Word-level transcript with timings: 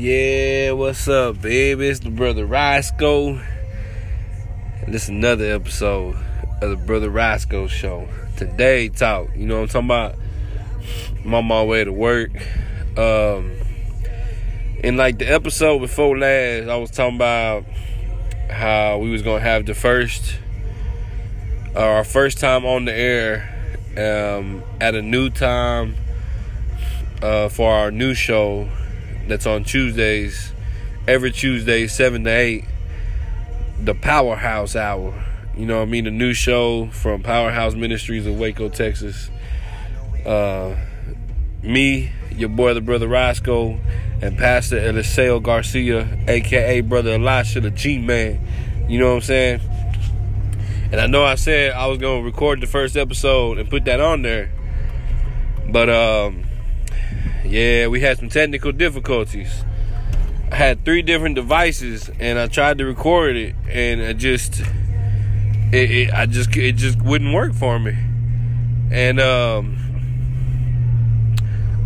Yeah, 0.00 0.70
what's 0.72 1.08
up, 1.08 1.42
baby? 1.42 1.88
It's 1.88 1.98
the 1.98 2.10
brother 2.10 2.46
Rosco. 2.46 3.30
And 3.30 4.94
this 4.94 5.02
is 5.02 5.08
another 5.08 5.46
episode 5.46 6.14
of 6.62 6.70
the 6.70 6.76
brother 6.76 7.10
Rosco 7.10 7.66
show. 7.66 8.08
Today, 8.36 8.90
talk. 8.90 9.30
You 9.34 9.46
know 9.46 9.56
what 9.56 9.74
I'm 9.74 9.86
talking 9.86 9.86
about? 9.86 10.14
I'm 11.24 11.34
on 11.34 11.46
my 11.46 11.64
way 11.64 11.82
to 11.82 11.92
work. 11.92 12.30
Um, 12.96 13.56
in 14.84 14.96
like 14.96 15.18
the 15.18 15.26
episode 15.26 15.80
before 15.80 16.16
last, 16.16 16.68
I 16.68 16.76
was 16.76 16.92
talking 16.92 17.16
about 17.16 17.64
how 18.48 18.98
we 18.98 19.10
was 19.10 19.22
gonna 19.22 19.40
have 19.40 19.66
the 19.66 19.74
first, 19.74 20.38
uh, 21.74 21.80
our 21.80 22.04
first 22.04 22.38
time 22.38 22.64
on 22.64 22.84
the 22.84 22.94
air, 22.94 23.52
um, 23.96 24.62
at 24.80 24.94
a 24.94 25.02
new 25.02 25.28
time, 25.28 25.96
uh, 27.20 27.48
for 27.48 27.72
our 27.72 27.90
new 27.90 28.14
show 28.14 28.68
that's 29.28 29.46
on 29.46 29.64
Tuesdays, 29.64 30.52
every 31.06 31.30
Tuesday, 31.30 31.86
7 31.86 32.24
to 32.24 32.30
8, 32.30 32.64
the 33.80 33.94
Powerhouse 33.94 34.74
Hour. 34.74 35.24
You 35.56 35.66
know 35.66 35.78
what 35.78 35.88
I 35.88 35.90
mean? 35.90 36.04
The 36.04 36.10
new 36.10 36.34
show 36.34 36.86
from 36.88 37.22
Powerhouse 37.22 37.74
Ministries 37.74 38.26
in 38.26 38.38
Waco, 38.38 38.68
Texas. 38.68 39.30
Uh, 40.24 40.76
me, 41.62 42.12
your 42.32 42.48
boy, 42.48 42.74
the 42.74 42.80
brother 42.80 43.08
Roscoe, 43.08 43.78
and 44.20 44.36
Pastor 44.36 44.78
Eliseo 44.78 45.42
Garcia, 45.42 46.08
aka 46.28 46.80
Brother 46.80 47.12
Elisha, 47.12 47.60
the 47.60 47.70
G 47.70 47.98
Man. 47.98 48.40
You 48.88 48.98
know 48.98 49.08
what 49.08 49.16
I'm 49.16 49.20
saying? 49.22 49.60
And 50.90 51.00
I 51.00 51.06
know 51.06 51.24
I 51.24 51.34
said 51.34 51.72
I 51.72 51.86
was 51.86 51.98
gonna 51.98 52.22
record 52.22 52.60
the 52.60 52.66
first 52.66 52.96
episode 52.96 53.58
and 53.58 53.68
put 53.68 53.84
that 53.84 54.00
on 54.00 54.22
there, 54.22 54.50
but 55.70 55.90
um, 55.90 56.44
yeah, 57.48 57.86
we 57.86 58.00
had 58.00 58.18
some 58.18 58.28
technical 58.28 58.72
difficulties. 58.72 59.64
I 60.50 60.56
had 60.56 60.84
three 60.84 61.02
different 61.02 61.34
devices, 61.34 62.10
and 62.20 62.38
I 62.38 62.46
tried 62.46 62.78
to 62.78 62.84
record 62.84 63.36
it, 63.36 63.54
and 63.68 64.00
it 64.00 64.16
just, 64.18 64.60
it, 65.72 65.90
it 65.90 66.12
I 66.12 66.26
just, 66.26 66.56
it 66.56 66.76
just 66.76 67.00
wouldn't 67.02 67.34
work 67.34 67.54
for 67.54 67.78
me. 67.78 67.96
And 68.90 69.20
um, 69.20 69.78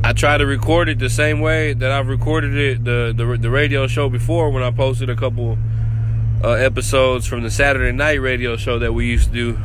I 0.05 0.13
tried 0.13 0.39
to 0.39 0.47
record 0.47 0.89
it 0.89 0.99
the 0.99 1.11
same 1.11 1.41
way 1.41 1.73
that 1.75 1.91
I've 1.91 2.09
recorded 2.09 2.57
it 2.57 2.85
the 2.85 3.15
the, 3.17 3.37
the 3.37 3.51
radio 3.51 3.87
show 3.87 4.09
before 4.09 4.51
when 4.51 4.63
I 4.63 4.71
posted 4.71 5.11
a 5.11 5.17
couple 5.17 5.59
uh, 6.43 6.51
episodes 6.51 7.27
from 7.27 7.43
the 7.43 7.51
Saturday 7.51 7.93
night 7.93 8.21
radio 8.21 8.57
show 8.57 8.81
that 8.81 8.93
we 8.93 9.07
used 9.07 9.33
to 9.33 9.57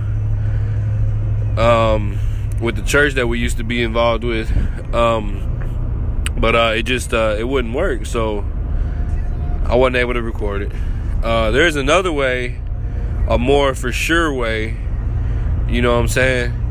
do 1.55 1.61
um, 1.61 2.19
with 2.61 2.75
the 2.75 2.83
church 2.83 3.13
that 3.13 3.27
we 3.27 3.39
used 3.39 3.57
to 3.57 3.63
be 3.63 3.81
involved 3.81 4.23
with. 4.23 4.51
Um, 4.93 5.56
but 6.39 6.55
uh, 6.55 6.73
it 6.75 6.83
just 6.83 7.13
uh, 7.13 7.35
it 7.37 7.43
wouldn't 7.43 7.73
work, 7.73 8.05
so 8.05 8.45
I 9.65 9.75
wasn't 9.75 9.97
able 9.97 10.13
to 10.13 10.21
record 10.21 10.61
it. 10.61 10.71
Uh, 11.23 11.51
there's 11.51 11.75
another 11.75 12.11
way, 12.11 12.59
a 13.27 13.37
more 13.37 13.73
for 13.73 13.91
sure 13.91 14.33
way. 14.33 14.77
You 15.67 15.81
know 15.81 15.93
what 15.95 16.01
I'm 16.01 16.07
saying? 16.07 16.63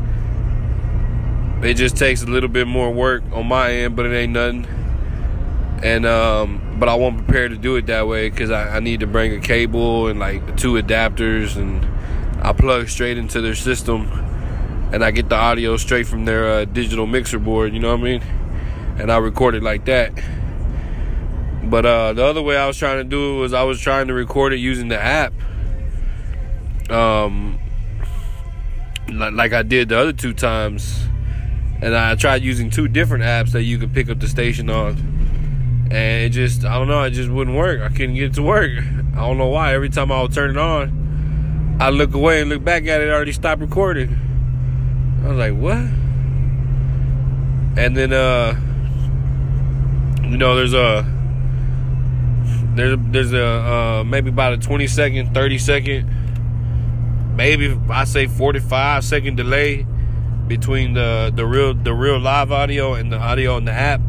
It 1.62 1.74
just 1.74 1.96
takes 1.96 2.22
a 2.22 2.26
little 2.26 2.48
bit 2.48 2.66
more 2.66 2.90
work 2.92 3.22
on 3.32 3.46
my 3.46 3.72
end, 3.72 3.96
but 3.96 4.06
it 4.06 4.14
ain't 4.14 4.32
nothing. 4.32 4.66
And 5.82 6.06
um, 6.06 6.76
but 6.78 6.88
I 6.88 6.94
won't 6.94 7.18
prepare 7.18 7.48
to 7.48 7.56
do 7.56 7.76
it 7.76 7.86
that 7.86 8.06
way 8.06 8.30
because 8.30 8.50
I, 8.50 8.76
I 8.76 8.80
need 8.80 9.00
to 9.00 9.06
bring 9.06 9.34
a 9.34 9.40
cable 9.40 10.06
and 10.08 10.18
like 10.18 10.56
two 10.56 10.74
adapters, 10.74 11.56
and 11.56 11.84
I 12.42 12.52
plug 12.52 12.88
straight 12.88 13.18
into 13.18 13.40
their 13.40 13.54
system, 13.54 14.08
and 14.92 15.04
I 15.04 15.10
get 15.10 15.28
the 15.28 15.34
audio 15.34 15.76
straight 15.76 16.06
from 16.06 16.24
their 16.24 16.48
uh, 16.48 16.64
digital 16.64 17.06
mixer 17.06 17.38
board. 17.38 17.74
You 17.74 17.80
know 17.80 17.90
what 17.90 18.00
I 18.00 18.04
mean? 18.04 18.22
And 18.98 19.10
I 19.12 19.18
recorded 19.18 19.62
like 19.62 19.84
that. 19.86 20.12
But 21.64 21.84
uh, 21.84 22.12
the 22.12 22.24
other 22.24 22.42
way 22.42 22.56
I 22.56 22.66
was 22.66 22.76
trying 22.78 22.98
to 22.98 23.04
do 23.04 23.36
it 23.36 23.40
was 23.40 23.52
I 23.52 23.64
was 23.64 23.80
trying 23.80 24.06
to 24.08 24.14
record 24.14 24.52
it 24.52 24.58
using 24.58 24.88
the 24.88 25.00
app. 25.00 25.32
Um, 26.90 27.58
like 29.08 29.52
I 29.52 29.62
did 29.62 29.88
the 29.88 29.98
other 29.98 30.12
two 30.12 30.32
times, 30.32 31.06
and 31.82 31.94
I 31.94 32.14
tried 32.14 32.42
using 32.42 32.70
two 32.70 32.86
different 32.86 33.24
apps 33.24 33.52
that 33.52 33.64
you 33.64 33.78
could 33.78 33.92
pick 33.92 34.08
up 34.08 34.20
the 34.20 34.28
station 34.28 34.70
on, 34.70 34.92
and 35.90 36.24
it 36.24 36.30
just 36.30 36.64
I 36.64 36.78
don't 36.78 36.86
know, 36.86 37.02
it 37.02 37.10
just 37.10 37.30
wouldn't 37.30 37.56
work. 37.56 37.80
I 37.80 37.88
couldn't 37.88 38.14
get 38.14 38.24
it 38.24 38.34
to 38.34 38.42
work. 38.42 38.70
I 39.16 39.20
don't 39.20 39.38
know 39.38 39.48
why. 39.48 39.74
Every 39.74 39.90
time 39.90 40.12
I 40.12 40.22
would 40.22 40.32
turn 40.32 40.50
it 40.50 40.56
on, 40.56 41.76
I 41.80 41.90
look 41.90 42.14
away 42.14 42.40
and 42.40 42.50
look 42.50 42.62
back 42.62 42.86
at 42.86 43.00
it, 43.00 43.08
it 43.08 43.10
already 43.10 43.32
stopped 43.32 43.60
recording. 43.60 44.16
I 45.24 45.28
was 45.28 45.38
like, 45.38 45.54
what? 45.54 45.78
And 47.78 47.96
then 47.96 48.12
uh 48.12 48.60
you 50.30 50.36
know, 50.36 50.56
there's 50.56 50.74
a 50.74 51.06
there's 52.74 52.98
there's 53.10 53.32
a 53.32 53.46
uh, 53.46 54.04
maybe 54.04 54.30
about 54.30 54.52
a 54.52 54.58
20 54.58 54.86
second, 54.86 55.34
30 55.34 55.58
second, 55.58 57.36
maybe 57.36 57.78
I 57.88 58.04
say 58.04 58.26
45 58.26 59.04
second 59.04 59.36
delay 59.36 59.86
between 60.46 60.94
the 60.94 61.32
the 61.34 61.46
real 61.46 61.74
the 61.74 61.92
real 61.92 62.18
live 62.18 62.52
audio 62.52 62.94
and 62.94 63.12
the 63.12 63.18
audio 63.18 63.56
in 63.56 63.64
the 63.64 63.72
app. 63.72 64.00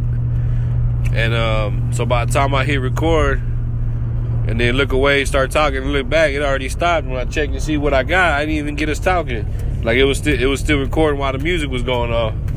And 1.13 1.33
um, 1.33 1.93
so 1.93 2.05
by 2.05 2.25
the 2.25 2.33
time 2.33 2.53
I 2.53 2.63
hit 2.63 2.77
record 2.77 3.39
and 3.39 4.59
then 4.59 4.75
look 4.75 4.91
away, 4.91 5.25
start 5.25 5.51
talking, 5.51 5.77
and 5.77 5.91
look 5.91 6.07
back, 6.09 6.31
it 6.31 6.41
already 6.41 6.69
stopped. 6.69 7.07
When 7.07 7.17
I 7.17 7.25
checked 7.25 7.53
to 7.53 7.61
see 7.61 7.77
what 7.77 7.93
I 7.93 8.03
got, 8.03 8.33
I 8.33 8.45
didn't 8.45 8.55
even 8.55 8.75
get 8.75 8.89
us 8.89 8.99
talking. 8.99 9.45
Like 9.83 9.97
it 9.97 10.05
was 10.05 10.17
still 10.17 10.39
it 10.39 10.45
was 10.45 10.59
still 10.59 10.79
recording 10.79 11.19
while 11.19 11.33
the 11.33 11.39
music 11.39 11.69
was 11.69 11.83
going 11.83 12.11
on. 12.11 12.56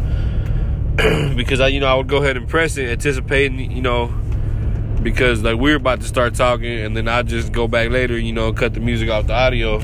because 1.37 1.61
I, 1.61 1.69
you 1.69 1.81
know, 1.81 1.87
I 1.87 1.95
would 1.95 2.09
go 2.09 2.19
ahead 2.19 2.37
and 2.37 2.49
press 2.49 2.77
it, 2.77 2.89
anticipating, 2.89 3.71
you 3.71 3.81
know, 3.81 4.09
because 5.03 5.43
like 5.43 5.59
we 5.59 5.73
are 5.73 5.77
about 5.77 6.03
to 6.03 6.07
start 6.07 6.35
talking, 6.35 6.79
and 6.79 6.97
then 6.97 7.09
I 7.09 7.23
just 7.23 7.53
go 7.53 7.67
back 7.67 7.91
later, 7.91 8.19
you 8.19 8.33
know, 8.33 8.53
cut 8.53 8.75
the 8.75 8.81
music 8.81 9.09
off 9.09 9.27
the 9.27 9.33
audio. 9.33 9.79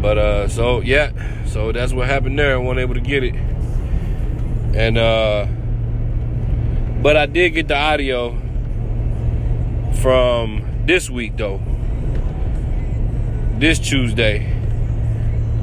But 0.00 0.18
uh, 0.18 0.48
so 0.48 0.80
yeah, 0.82 1.10
so 1.46 1.72
that's 1.72 1.92
what 1.92 2.06
happened 2.06 2.38
there. 2.38 2.54
I 2.54 2.58
wasn't 2.58 2.80
able 2.80 2.94
to 2.94 3.00
get 3.00 3.24
it, 3.24 3.34
and 4.74 4.96
uh, 4.96 5.46
but 7.02 7.16
I 7.16 7.26
did 7.26 7.50
get 7.50 7.66
the 7.66 7.76
audio 7.76 8.38
from 10.00 10.84
this 10.86 11.10
week 11.10 11.36
though. 11.36 11.60
This 13.58 13.80
Tuesday 13.80 14.55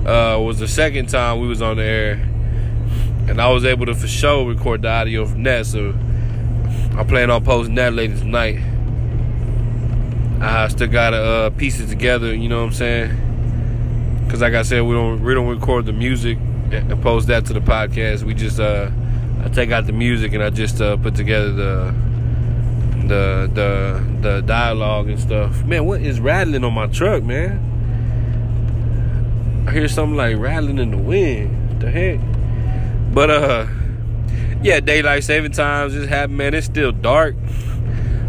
uh, 0.06 0.40
was 0.40 0.60
the 0.60 0.68
second 0.68 1.08
time 1.08 1.40
we 1.40 1.48
was 1.48 1.62
on 1.62 1.78
the 1.78 1.84
air, 1.84 2.14
and 3.28 3.42
I 3.42 3.50
was 3.50 3.64
able 3.64 3.86
to 3.86 3.96
for 3.96 4.08
sure 4.08 4.48
record 4.48 4.82
the 4.82 4.90
audio 4.90 5.26
from 5.26 5.44
that. 5.44 5.66
So 5.66 5.94
I 6.98 7.04
plan 7.04 7.32
on 7.32 7.44
posting 7.44 7.76
that 7.76 7.94
later 7.94 8.18
tonight. 8.18 8.60
I 10.42 10.68
still 10.68 10.88
gotta 10.88 11.18
uh, 11.18 11.50
piece 11.52 11.80
it 11.80 11.88
together. 11.88 12.36
You 12.36 12.50
know 12.50 12.60
what 12.60 12.68
I'm 12.68 12.74
saying? 12.74 14.24
Because 14.26 14.42
like 14.42 14.54
I 14.54 14.64
said, 14.64 14.82
we 14.82 14.94
don't 14.94 15.24
we 15.24 15.34
don't 15.34 15.48
record 15.48 15.86
the 15.86 15.94
music 15.94 16.38
and 16.72 17.02
post 17.02 17.28
that 17.28 17.46
to 17.46 17.54
the 17.54 17.62
podcast. 17.62 18.24
We 18.24 18.34
just 18.34 18.60
uh, 18.60 18.92
I 19.44 19.50
take 19.50 19.72
out 19.72 19.86
the 19.86 19.94
music 19.94 20.34
and 20.34 20.44
I 20.44 20.50
just 20.50 20.82
uh, 20.82 20.98
put 20.98 21.16
together 21.16 21.52
the 21.52 21.96
the 23.08 23.52
the 23.54 24.20
the 24.22 24.42
dialogue 24.42 25.08
and 25.08 25.20
stuff. 25.20 25.64
Man, 25.64 25.86
what 25.86 26.02
is 26.02 26.20
rattling 26.20 26.64
on 26.64 26.74
my 26.74 26.88
truck, 26.88 27.24
man? 27.24 27.73
I 29.66 29.72
hear 29.72 29.88
something 29.88 30.18
like 30.18 30.38
rattling 30.38 30.78
in 30.78 30.92
the 30.92 30.98
wind. 30.98 31.70
What 31.70 31.80
the 31.80 31.92
heck? 31.92 32.20
But 33.14 33.30
uh 33.30 33.68
yeah, 34.62 34.80
daylight 34.80 35.24
saving 35.24 35.52
times 35.52 35.94
just 35.94 36.10
happened, 36.10 36.38
man. 36.38 36.54
It's 36.54 36.66
still 36.66 36.92
dark. 36.92 37.36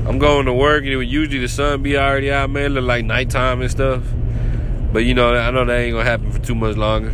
I'm 0.06 0.18
going 0.18 0.46
to 0.46 0.52
work 0.52 0.82
and 0.82 0.92
it 0.92 0.96
would 0.96 1.08
usually 1.08 1.38
the 1.38 1.48
sun 1.48 1.82
be 1.82 1.96
already 1.96 2.30
out, 2.30 2.50
man. 2.50 2.66
It 2.66 2.68
look 2.70 2.84
like 2.84 3.04
nighttime 3.04 3.62
and 3.62 3.70
stuff. 3.70 4.02
But 4.92 5.04
you 5.04 5.14
know, 5.14 5.34
I 5.34 5.50
know 5.50 5.64
that 5.64 5.76
ain't 5.76 5.92
gonna 5.92 6.04
happen 6.04 6.30
for 6.30 6.38
too 6.38 6.54
much 6.54 6.76
longer. 6.76 7.10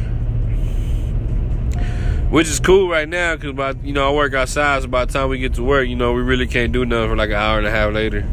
Which 2.31 2.47
is 2.47 2.61
cool 2.61 2.89
right 2.89 3.09
now, 3.09 3.37
cause 3.37 3.53
by 3.53 3.75
you 3.83 3.93
know 3.93 4.09
I 4.09 4.15
work 4.15 4.35
outside. 4.35 4.83
So 4.83 4.89
by 4.89 5.05
the 5.05 5.13
time 5.13 5.31
we 5.31 5.39
get 5.39 5.55
to 5.55 5.63
work, 5.63 5.89
you 5.89 5.97
know 5.97 6.13
we 6.13 6.23
really 6.23 6.47
can't 6.47 6.73
do 6.73 6.85
nothing 6.85 7.09
for 7.09 7.17
like 7.17 7.31
an 7.31 7.37
hour 7.37 7.59
and 7.59 7.67
a 7.67 7.71
half 7.71 7.93
later, 7.93 8.27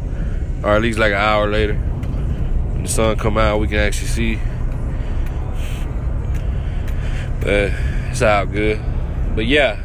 or 0.62 0.76
at 0.76 0.82
least 0.82 0.98
like 0.98 1.12
an 1.12 1.18
hour 1.18 1.48
later. 1.48 1.74
When 1.74 2.82
the 2.82 2.88
sun 2.88 3.16
come 3.16 3.38
out, 3.38 3.58
we 3.58 3.68
can 3.68 3.78
actually 3.78 4.08
see. 4.08 4.38
But 7.48 7.72
it's 8.10 8.20
all 8.20 8.44
good. 8.44 8.78
But 9.34 9.46
yeah, 9.46 9.80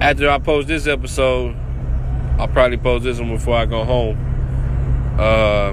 after 0.00 0.28
I 0.28 0.38
post 0.38 0.66
this 0.66 0.88
episode, 0.88 1.54
I'll 2.36 2.48
probably 2.48 2.78
post 2.78 3.04
this 3.04 3.20
one 3.20 3.28
before 3.28 3.56
I 3.56 3.64
go 3.66 3.84
home. 3.84 4.18
Uh, 5.16 5.72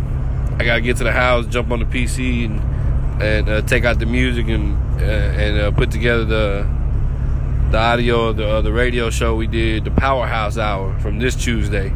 I 0.60 0.64
gotta 0.64 0.82
get 0.82 0.98
to 0.98 1.06
the 1.06 1.12
house, 1.12 1.48
jump 1.48 1.72
on 1.72 1.80
the 1.80 1.86
PC, 1.86 2.46
and, 2.46 3.24
and 3.24 3.50
uh, 3.50 3.62
take 3.64 3.84
out 3.84 3.98
the 3.98 4.06
music 4.06 4.48
and 4.48 4.78
uh, 5.02 5.06
and 5.06 5.58
uh, 5.58 5.72
put 5.72 5.90
together 5.90 6.24
the 6.24 6.70
the 7.72 7.80
audio 7.80 8.28
of 8.28 8.38
the, 8.38 8.48
uh, 8.48 8.62
the 8.62 8.72
radio 8.72 9.10
show 9.10 9.36
we 9.36 9.48
did, 9.48 9.86
the 9.86 9.92
Powerhouse 9.92 10.56
Hour 10.56 11.00
from 11.00 11.18
this 11.18 11.36
Tuesday. 11.36 11.92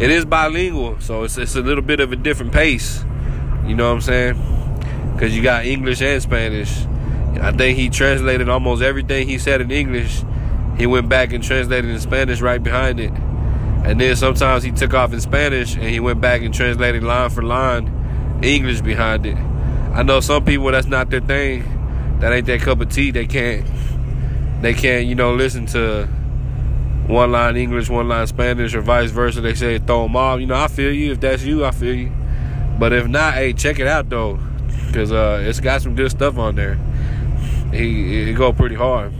It 0.00 0.10
is 0.10 0.24
bilingual, 0.24 0.98
so 0.98 1.22
it's 1.22 1.38
it's 1.38 1.54
a 1.54 1.62
little 1.62 1.84
bit 1.84 2.00
of 2.00 2.10
a 2.10 2.16
different 2.16 2.50
pace. 2.50 3.04
You 3.68 3.76
know 3.76 3.86
what 3.86 3.94
I'm 3.94 4.00
saying? 4.00 5.12
Because 5.12 5.36
you 5.36 5.44
got 5.44 5.64
English 5.64 6.02
and 6.02 6.20
Spanish. 6.20 6.76
I 7.40 7.52
think 7.52 7.78
he 7.78 7.88
translated 7.88 8.48
almost 8.48 8.82
everything 8.82 9.28
he 9.28 9.38
said 9.38 9.60
in 9.60 9.70
English. 9.70 10.22
he 10.76 10.86
went 10.86 11.08
back 11.08 11.32
and 11.32 11.42
translated 11.42 11.90
in 11.90 12.00
Spanish 12.00 12.40
right 12.40 12.62
behind 12.62 13.00
it. 13.00 13.12
And 13.84 14.00
then 14.00 14.16
sometimes 14.16 14.62
he 14.62 14.70
took 14.70 14.92
off 14.94 15.12
in 15.12 15.20
Spanish 15.20 15.74
and 15.74 15.84
he 15.84 16.00
went 16.00 16.20
back 16.20 16.42
and 16.42 16.52
translated 16.52 17.02
line 17.02 17.30
for 17.30 17.42
line 17.42 18.40
English 18.42 18.80
behind 18.80 19.24
it. 19.24 19.36
I 19.36 20.02
know 20.02 20.20
some 20.20 20.44
people 20.44 20.70
that's 20.70 20.86
not 20.86 21.10
their 21.10 21.20
thing. 21.20 21.64
That 22.20 22.32
ain't 22.32 22.46
their 22.46 22.58
cup 22.58 22.80
of 22.80 22.90
tea. 22.90 23.12
They 23.12 23.26
can't 23.26 23.64
they 24.60 24.74
can't, 24.74 25.06
you 25.06 25.14
know, 25.14 25.34
listen 25.34 25.66
to 25.66 26.06
one 27.06 27.30
line 27.32 27.56
English, 27.56 27.88
one 27.88 28.08
line 28.08 28.26
Spanish, 28.26 28.74
or 28.74 28.80
vice 28.80 29.10
versa. 29.10 29.40
They 29.40 29.54
say 29.54 29.78
throw 29.78 30.02
them 30.02 30.16
off. 30.16 30.40
You 30.40 30.46
know, 30.46 30.56
I 30.56 30.68
feel 30.68 30.92
you. 30.92 31.12
If 31.12 31.20
that's 31.20 31.42
you, 31.42 31.64
I 31.64 31.70
feel 31.70 31.94
you. 31.94 32.12
But 32.78 32.92
if 32.92 33.06
not, 33.06 33.34
hey, 33.34 33.52
check 33.52 33.78
it 33.78 33.86
out 33.86 34.08
though, 34.08 34.38
cause 34.92 35.10
uh, 35.12 35.42
it's 35.44 35.60
got 35.60 35.82
some 35.82 35.94
good 35.94 36.10
stuff 36.10 36.38
on 36.38 36.56
there. 36.56 36.78
He 37.72 38.30
it 38.30 38.34
go 38.34 38.52
pretty 38.52 38.74
hard. 38.74 39.12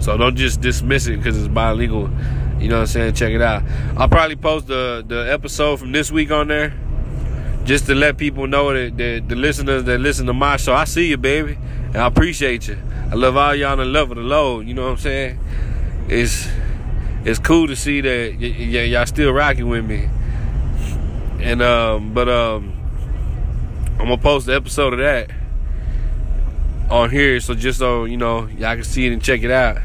So 0.00 0.16
don't 0.16 0.36
just 0.36 0.60
dismiss 0.60 1.06
it 1.06 1.18
because 1.18 1.36
it's 1.36 1.48
bilingual. 1.48 2.10
You 2.58 2.68
know 2.68 2.76
what 2.76 2.80
I'm 2.82 2.86
saying? 2.86 3.14
Check 3.14 3.32
it 3.32 3.42
out. 3.42 3.62
I'll 3.96 4.08
probably 4.08 4.36
post 4.36 4.66
the 4.66 5.04
the 5.06 5.30
episode 5.32 5.78
from 5.78 5.92
this 5.92 6.10
week 6.10 6.30
on 6.30 6.48
there, 6.48 6.74
just 7.64 7.86
to 7.86 7.94
let 7.94 8.16
people 8.18 8.46
know 8.46 8.72
that, 8.72 8.96
that 8.96 9.28
the 9.28 9.36
listeners 9.36 9.84
that 9.84 9.98
listen 9.98 10.26
to 10.26 10.32
my 10.32 10.56
show, 10.56 10.74
I 10.74 10.84
see 10.84 11.08
you, 11.08 11.16
baby, 11.16 11.58
and 11.86 11.98
I 11.98 12.06
appreciate 12.06 12.68
you. 12.68 12.78
I 13.10 13.14
love 13.14 13.36
all 13.36 13.54
y'all 13.54 13.78
in 13.80 13.92
love 13.92 14.10
of 14.10 14.16
the 14.16 14.22
Lord. 14.22 14.66
You 14.66 14.74
know 14.74 14.84
what 14.84 14.92
I'm 14.92 14.96
saying? 14.98 15.38
It's 16.08 16.48
it's 17.24 17.38
cool 17.38 17.66
to 17.66 17.76
see 17.76 18.00
that 18.00 18.36
y- 18.40 18.54
y- 18.58 18.82
y'all 18.84 19.06
still 19.06 19.32
rocking 19.32 19.68
with 19.68 19.84
me. 19.84 20.08
And 21.40 21.62
um, 21.62 22.12
but 22.12 22.28
um, 22.28 22.74
I'm 23.92 24.06
gonna 24.06 24.18
post 24.18 24.46
the 24.46 24.54
episode 24.54 24.92
of 24.94 24.98
that 24.98 25.30
on 26.90 27.10
here, 27.10 27.40
so 27.40 27.54
just 27.54 27.78
so 27.78 28.04
you 28.04 28.16
know, 28.16 28.46
y'all 28.46 28.74
can 28.74 28.84
see 28.84 29.06
it 29.06 29.12
and 29.12 29.22
check 29.22 29.42
it 29.42 29.50
out. 29.50 29.78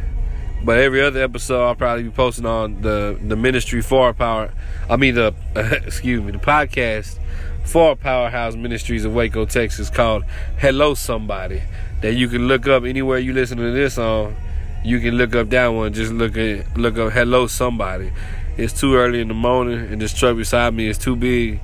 But 0.64 0.80
every 0.80 1.02
other 1.02 1.22
episode, 1.22 1.64
I'll 1.64 1.76
probably 1.76 2.04
be 2.04 2.10
posting 2.10 2.46
on 2.46 2.82
the 2.82 3.20
the 3.22 3.36
ministry 3.36 3.82
for 3.82 4.14
power. 4.14 4.52
I 4.90 4.96
mean 4.96 5.16
the 5.16 5.34
excuse 5.86 6.24
me, 6.24 6.32
the 6.32 6.40
podcast 6.40 7.20
for 7.64 7.96
Powerhouse 7.96 8.56
Ministries 8.56 9.06
of 9.06 9.14
Waco, 9.14 9.46
Texas, 9.46 9.90
called 9.90 10.24
"Hello 10.58 10.96
Somebody." 10.96 11.62
That 12.02 12.14
you 12.14 12.28
can 12.28 12.48
look 12.48 12.68
up 12.68 12.84
anywhere 12.84 13.20
you 13.20 13.34
listen 13.34 13.58
to 13.58 13.72
this 13.72 13.98
on. 13.98 14.36
You 14.84 15.00
can 15.00 15.16
look 15.16 15.36
up 15.36 15.50
that 15.50 15.68
one. 15.68 15.94
Just 15.94 16.12
look 16.12 16.36
at 16.38 16.76
look 16.76 16.98
up 16.98 17.14
"Hello 17.14 17.46
Somebody." 17.46 18.12
It's 18.58 18.74
too 18.80 18.96
early 18.96 19.22
in 19.22 19.28
the 19.28 19.34
morning, 19.34 19.80
and 19.80 20.02
this 20.02 20.14
truck 20.14 20.38
beside 20.38 20.74
me 20.74 20.88
is 20.88 20.98
too 20.98 21.16
big, 21.16 21.60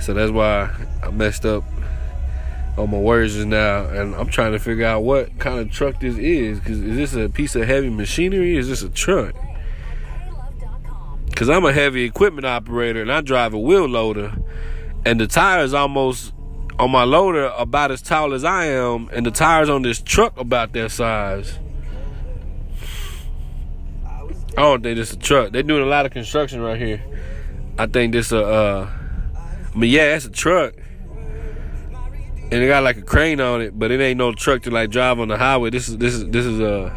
so 0.00 0.12
that's 0.12 0.32
why 0.32 0.70
I 1.02 1.10
messed 1.10 1.46
up 1.46 1.64
on 2.76 2.90
my 2.90 2.98
words 2.98 3.36
now, 3.44 3.84
and 3.86 4.14
I'm 4.14 4.28
trying 4.28 4.52
to 4.52 4.58
figure 4.58 4.84
out 4.84 5.04
what 5.04 5.38
kind 5.38 5.60
of 5.60 5.70
truck 5.70 6.00
this 6.00 6.16
is. 6.16 6.58
Cause 6.60 6.78
is 6.78 6.96
this 6.96 7.14
a 7.14 7.28
piece 7.28 7.54
of 7.54 7.66
heavy 7.66 7.90
machinery? 7.90 8.56
is 8.56 8.68
this 8.68 8.82
a 8.82 8.88
truck? 8.88 9.34
Cause 11.36 11.48
I'm 11.48 11.64
a 11.64 11.72
heavy 11.72 12.04
equipment 12.04 12.46
operator 12.46 13.02
and 13.02 13.10
I 13.10 13.20
drive 13.20 13.54
a 13.54 13.58
wheel 13.58 13.86
loader, 13.86 14.34
and 15.04 15.20
the 15.20 15.26
tires 15.26 15.72
almost 15.72 16.32
on 16.78 16.90
my 16.90 17.04
loader 17.04 17.52
about 17.56 17.92
as 17.92 18.02
tall 18.02 18.34
as 18.34 18.42
I 18.42 18.66
am, 18.66 19.08
and 19.12 19.24
the 19.24 19.30
tires 19.30 19.68
on 19.68 19.82
this 19.82 20.00
truck 20.00 20.36
about 20.38 20.72
that 20.72 20.90
size. 20.90 21.58
I 24.56 24.60
don't 24.60 24.82
think 24.82 24.96
this 24.96 25.12
a 25.12 25.16
truck. 25.16 25.52
They're 25.52 25.64
doing 25.64 25.82
a 25.82 25.86
lot 25.86 26.06
of 26.06 26.12
construction 26.12 26.60
right 26.60 26.80
here. 26.80 27.02
I 27.78 27.86
think 27.86 28.12
this 28.12 28.30
a. 28.30 28.44
Uh, 28.44 28.90
I 29.36 29.76
mean, 29.76 29.90
yeah, 29.90 30.14
it's 30.14 30.26
a 30.26 30.30
truck 30.30 30.74
and 32.54 32.62
it 32.62 32.68
got 32.68 32.84
like 32.84 32.96
a 32.98 33.02
crane 33.02 33.40
on 33.40 33.60
it, 33.60 33.76
but 33.76 33.90
it 33.90 34.00
ain't 34.00 34.16
no 34.16 34.32
truck 34.32 34.62
to 34.62 34.70
like 34.70 34.88
drive 34.88 35.18
on 35.18 35.26
the 35.26 35.36
highway. 35.36 35.70
This 35.70 35.88
is 35.88 35.98
this 35.98 36.14
is 36.14 36.30
this 36.30 36.46
is 36.46 36.60
a 36.60 36.94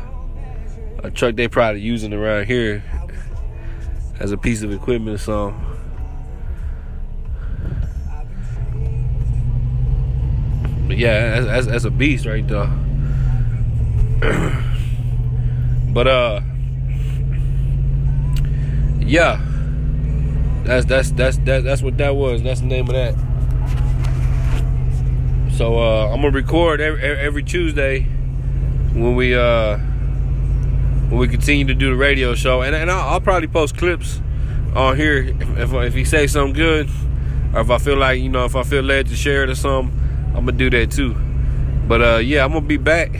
a 1.03 1.09
truck 1.09 1.35
they 1.35 1.47
probably 1.47 1.81
using 1.81 2.13
around 2.13 2.45
here 2.45 2.83
as 4.19 4.31
a 4.31 4.37
piece 4.37 4.61
of 4.61 4.71
equipment. 4.71 5.19
So. 5.19 5.55
But 10.87 10.97
yeah, 10.97 11.39
that's, 11.39 11.47
that's, 11.47 11.65
that's 11.65 11.85
a 11.85 11.89
beast 11.89 12.27
right 12.27 12.47
there. 12.47 12.67
but 15.91 16.07
uh, 16.07 16.41
yeah, 18.99 19.43
that's 20.65 20.85
that's 20.85 21.09
that's 21.13 21.37
that, 21.39 21.63
that's 21.63 21.81
what 21.81 21.97
that 21.97 22.15
was. 22.15 22.43
That's 22.43 22.59
the 22.59 22.67
name 22.67 22.87
of 22.87 22.93
that. 22.93 23.26
So 25.57 25.79
uh, 25.79 26.11
I'm 26.13 26.21
gonna 26.21 26.29
record 26.29 26.79
every, 26.79 27.01
every 27.01 27.41
Tuesday 27.41 28.01
when 28.01 29.15
we 29.15 29.33
uh, 29.33 29.77
when 29.77 31.17
we 31.17 31.27
continue 31.27 31.65
to 31.65 31.73
do 31.73 31.89
the 31.89 31.95
radio 31.95 32.35
show, 32.35 32.61
and, 32.61 32.75
and 32.75 32.91
I'll, 32.91 33.13
I'll 33.13 33.21
probably 33.21 33.47
post 33.47 33.75
clips 33.75 34.21
on 34.75 34.97
here 34.97 35.35
if, 35.57 35.73
if 35.73 35.95
he 35.95 36.05
say 36.05 36.27
something 36.27 36.53
good, 36.53 36.87
or 37.55 37.61
if 37.61 37.71
I 37.71 37.79
feel 37.79 37.97
like 37.97 38.21
you 38.21 38.29
know 38.29 38.45
if 38.45 38.55
I 38.55 38.61
feel 38.61 38.83
led 38.83 39.07
to 39.07 39.15
share 39.15 39.45
it 39.45 39.49
or 39.49 39.55
something, 39.55 39.99
I'm 40.27 40.45
gonna 40.45 40.51
do 40.51 40.69
that 40.69 40.91
too. 40.91 41.15
But 41.87 42.03
uh, 42.03 42.17
yeah, 42.17 42.45
I'm 42.45 42.53
gonna 42.53 42.63
be 42.63 42.77
back. 42.77 43.19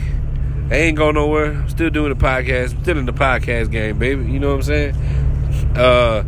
I 0.70 0.74
ain't 0.76 0.96
going 0.96 1.16
nowhere. 1.16 1.54
I'm 1.54 1.68
still 1.68 1.90
doing 1.90 2.16
the 2.16 2.24
podcast. 2.24 2.72
I'm 2.72 2.82
still 2.84 2.98
in 2.98 3.06
the 3.06 3.12
podcast 3.12 3.72
game, 3.72 3.98
baby. 3.98 4.30
You 4.30 4.38
know 4.38 4.50
what 4.50 4.54
I'm 4.54 4.62
saying? 4.62 4.94
Uh, 5.74 6.22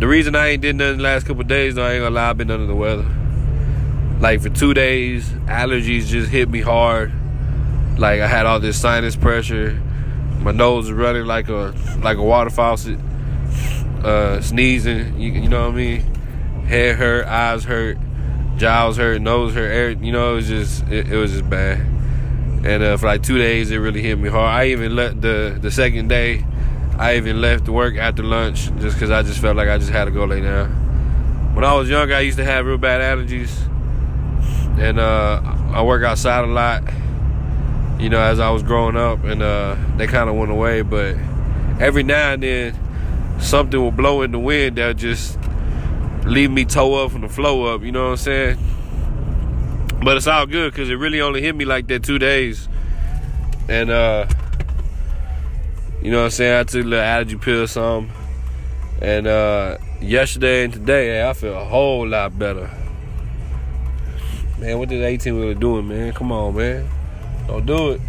the 0.00 0.08
reason 0.08 0.34
I 0.34 0.48
ain't 0.48 0.62
did 0.62 0.74
nothing 0.74 0.96
the 0.96 1.04
last 1.04 1.28
couple 1.28 1.44
days, 1.44 1.76
though, 1.76 1.84
I 1.84 1.92
ain't 1.92 2.02
gonna 2.02 2.12
lie, 2.12 2.30
I've 2.30 2.38
been 2.38 2.50
under 2.50 2.66
the 2.66 2.74
weather. 2.74 3.06
Like 4.20 4.40
for 4.40 4.48
two 4.48 4.74
days, 4.74 5.28
allergies 5.46 6.06
just 6.06 6.30
hit 6.30 6.48
me 6.48 6.60
hard. 6.60 7.12
Like 7.98 8.20
I 8.20 8.26
had 8.26 8.46
all 8.46 8.60
this 8.60 8.80
sinus 8.80 9.16
pressure. 9.16 9.80
My 10.40 10.52
nose 10.52 10.86
is 10.86 10.92
running 10.92 11.26
like 11.26 11.48
a 11.48 11.74
like 12.02 12.18
a 12.18 12.22
water 12.22 12.50
faucet. 12.50 12.98
Uh, 14.02 14.40
sneezing, 14.40 15.18
you, 15.18 15.32
you 15.32 15.48
know 15.48 15.62
what 15.62 15.72
I 15.72 15.76
mean? 15.76 16.00
Head 16.66 16.96
hurt, 16.96 17.26
eyes 17.26 17.64
hurt, 17.64 17.96
jaws 18.58 18.98
hurt, 18.98 19.22
nose 19.22 19.54
hurt. 19.54 19.70
Air, 19.70 19.90
you 19.90 20.12
know, 20.12 20.32
it 20.32 20.36
was 20.36 20.48
just 20.48 20.86
it, 20.88 21.10
it 21.12 21.16
was 21.16 21.32
just 21.32 21.48
bad. 21.48 21.78
And 22.64 22.82
uh, 22.82 22.96
for 22.96 23.06
like 23.06 23.22
two 23.22 23.38
days, 23.38 23.70
it 23.70 23.76
really 23.76 24.02
hit 24.02 24.18
me 24.18 24.28
hard. 24.28 24.48
I 24.48 24.66
even 24.68 24.94
let 24.96 25.20
the 25.20 25.58
the 25.60 25.70
second 25.70 26.08
day, 26.08 26.44
I 26.98 27.16
even 27.16 27.40
left 27.40 27.68
work 27.68 27.96
after 27.96 28.22
lunch 28.22 28.70
just 28.78 28.96
because 28.96 29.10
I 29.10 29.22
just 29.22 29.40
felt 29.40 29.56
like 29.56 29.68
I 29.68 29.78
just 29.78 29.90
had 29.90 30.06
to 30.06 30.10
go 30.10 30.24
lay 30.24 30.40
down. 30.40 31.54
When 31.54 31.64
I 31.64 31.74
was 31.74 31.88
younger, 31.88 32.14
I 32.14 32.20
used 32.20 32.38
to 32.38 32.44
have 32.44 32.66
real 32.66 32.78
bad 32.78 33.00
allergies 33.00 33.50
and 34.78 34.98
uh, 34.98 35.40
I 35.72 35.82
work 35.82 36.04
outside 36.04 36.44
a 36.44 36.48
lot. 36.48 36.82
You 37.98 38.10
know, 38.10 38.20
as 38.20 38.40
I 38.40 38.50
was 38.50 38.62
growing 38.62 38.96
up, 38.96 39.24
and 39.24 39.40
uh, 39.42 39.76
they 39.96 40.06
kind 40.06 40.28
of 40.28 40.36
went 40.36 40.50
away. 40.50 40.82
But 40.82 41.16
every 41.80 42.02
now 42.02 42.32
and 42.32 42.42
then, 42.42 43.40
something 43.40 43.80
will 43.80 43.92
blow 43.92 44.22
in 44.22 44.32
the 44.32 44.38
wind 44.38 44.76
that 44.76 44.96
just 44.96 45.38
leave 46.24 46.50
me 46.50 46.64
toe 46.64 47.04
up 47.04 47.12
from 47.12 47.20
the 47.20 47.28
flow 47.28 47.74
up. 47.74 47.82
You 47.82 47.92
know 47.92 48.04
what 48.04 48.10
I'm 48.10 48.16
saying? 48.16 48.58
But 50.02 50.16
it's 50.16 50.26
all 50.26 50.46
good 50.46 50.72
because 50.72 50.90
it 50.90 50.96
really 50.96 51.20
only 51.20 51.40
hit 51.40 51.54
me 51.54 51.64
like 51.64 51.86
that 51.86 52.02
two 52.02 52.18
days, 52.18 52.68
and 53.68 53.90
uh, 53.90 54.26
you 56.02 56.10
know 56.10 56.18
what 56.18 56.24
I'm 56.24 56.30
saying. 56.30 56.60
I 56.60 56.64
took 56.64 56.84
a 56.84 56.88
little 56.88 57.04
allergy 57.04 57.36
pill 57.36 57.62
or 57.62 57.66
something, 57.66 58.12
and 59.00 59.26
uh, 59.26 59.78
yesterday 60.00 60.64
and 60.64 60.72
today, 60.72 61.26
I 61.26 61.32
feel 61.32 61.56
a 61.56 61.64
whole 61.64 62.06
lot 62.06 62.38
better. 62.38 62.70
Man, 64.58 64.78
what 64.78 64.88
this 64.88 65.04
18 65.04 65.34
wheeler 65.34 65.54
doing, 65.54 65.88
man? 65.88 66.12
Come 66.12 66.30
on, 66.30 66.54
man. 66.54 66.88
Don't 67.48 67.66
do 67.66 67.90
it. 67.90 68.00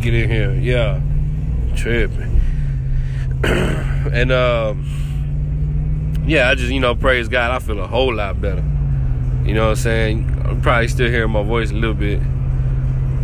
Get 0.00 0.14
in 0.14 0.30
here. 0.30 0.52
Yeah. 0.54 1.00
Tripping. 1.74 2.40
and 3.44 4.30
um 4.30 4.84
yeah, 6.26 6.48
I 6.50 6.54
just, 6.54 6.70
you 6.70 6.78
know, 6.78 6.94
praise 6.94 7.28
God, 7.28 7.50
I 7.50 7.58
feel 7.58 7.80
a 7.80 7.86
whole 7.86 8.14
lot 8.14 8.40
better. 8.40 8.62
You 9.44 9.54
know 9.54 9.64
what 9.64 9.70
I'm 9.70 9.76
saying? 9.76 10.42
I'm 10.44 10.60
probably 10.60 10.88
still 10.88 11.08
hearing 11.08 11.30
my 11.30 11.42
voice 11.42 11.70
a 11.70 11.74
little 11.74 11.94
bit. 11.94 12.20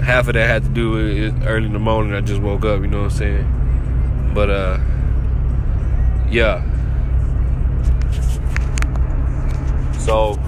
Half 0.03 0.29
of 0.29 0.35
that 0.35 0.49
had 0.49 0.65
to 0.65 0.71
do 0.71 0.91
with 0.91 1.47
early 1.47 1.67
in 1.67 1.73
the 1.73 1.79
morning. 1.79 2.15
I 2.15 2.21
just 2.21 2.41
woke 2.41 2.65
up, 2.65 2.81
you 2.81 2.89
know 2.89 3.03
what 3.03 3.13
I'm 3.13 3.19
saying? 3.19 4.33
But 4.35 4.51
uh 4.51 4.81
yeah. 6.31 6.65
So 9.99 10.39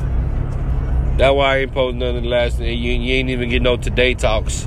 that's 1.16 1.34
why 1.34 1.54
I 1.54 1.58
ain't 1.60 1.72
posting 1.72 1.98
nothing 2.00 2.16
in 2.16 2.22
the 2.24 2.28
last. 2.28 2.58
You, 2.60 2.66
you 2.66 3.14
ain't 3.14 3.30
even 3.30 3.48
get 3.48 3.62
no 3.62 3.76
today 3.78 4.14
talks 4.14 4.66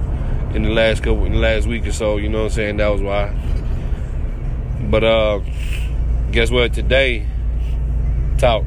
in 0.53 0.63
the 0.63 0.71
last 0.71 1.03
couple, 1.03 1.25
in 1.25 1.33
the 1.33 1.37
last 1.37 1.67
week 1.67 1.85
or 1.85 1.91
so. 1.91 2.17
You 2.17 2.27
know 2.29 2.39
what 2.39 2.45
I'm 2.45 2.51
saying? 2.51 2.77
That 2.77 2.87
was 2.87 3.01
why. 3.01 3.35
But 4.89 5.03
uh, 5.03 5.41
guess 6.31 6.49
what? 6.49 6.73
Today, 6.73 7.27
talk. 8.39 8.63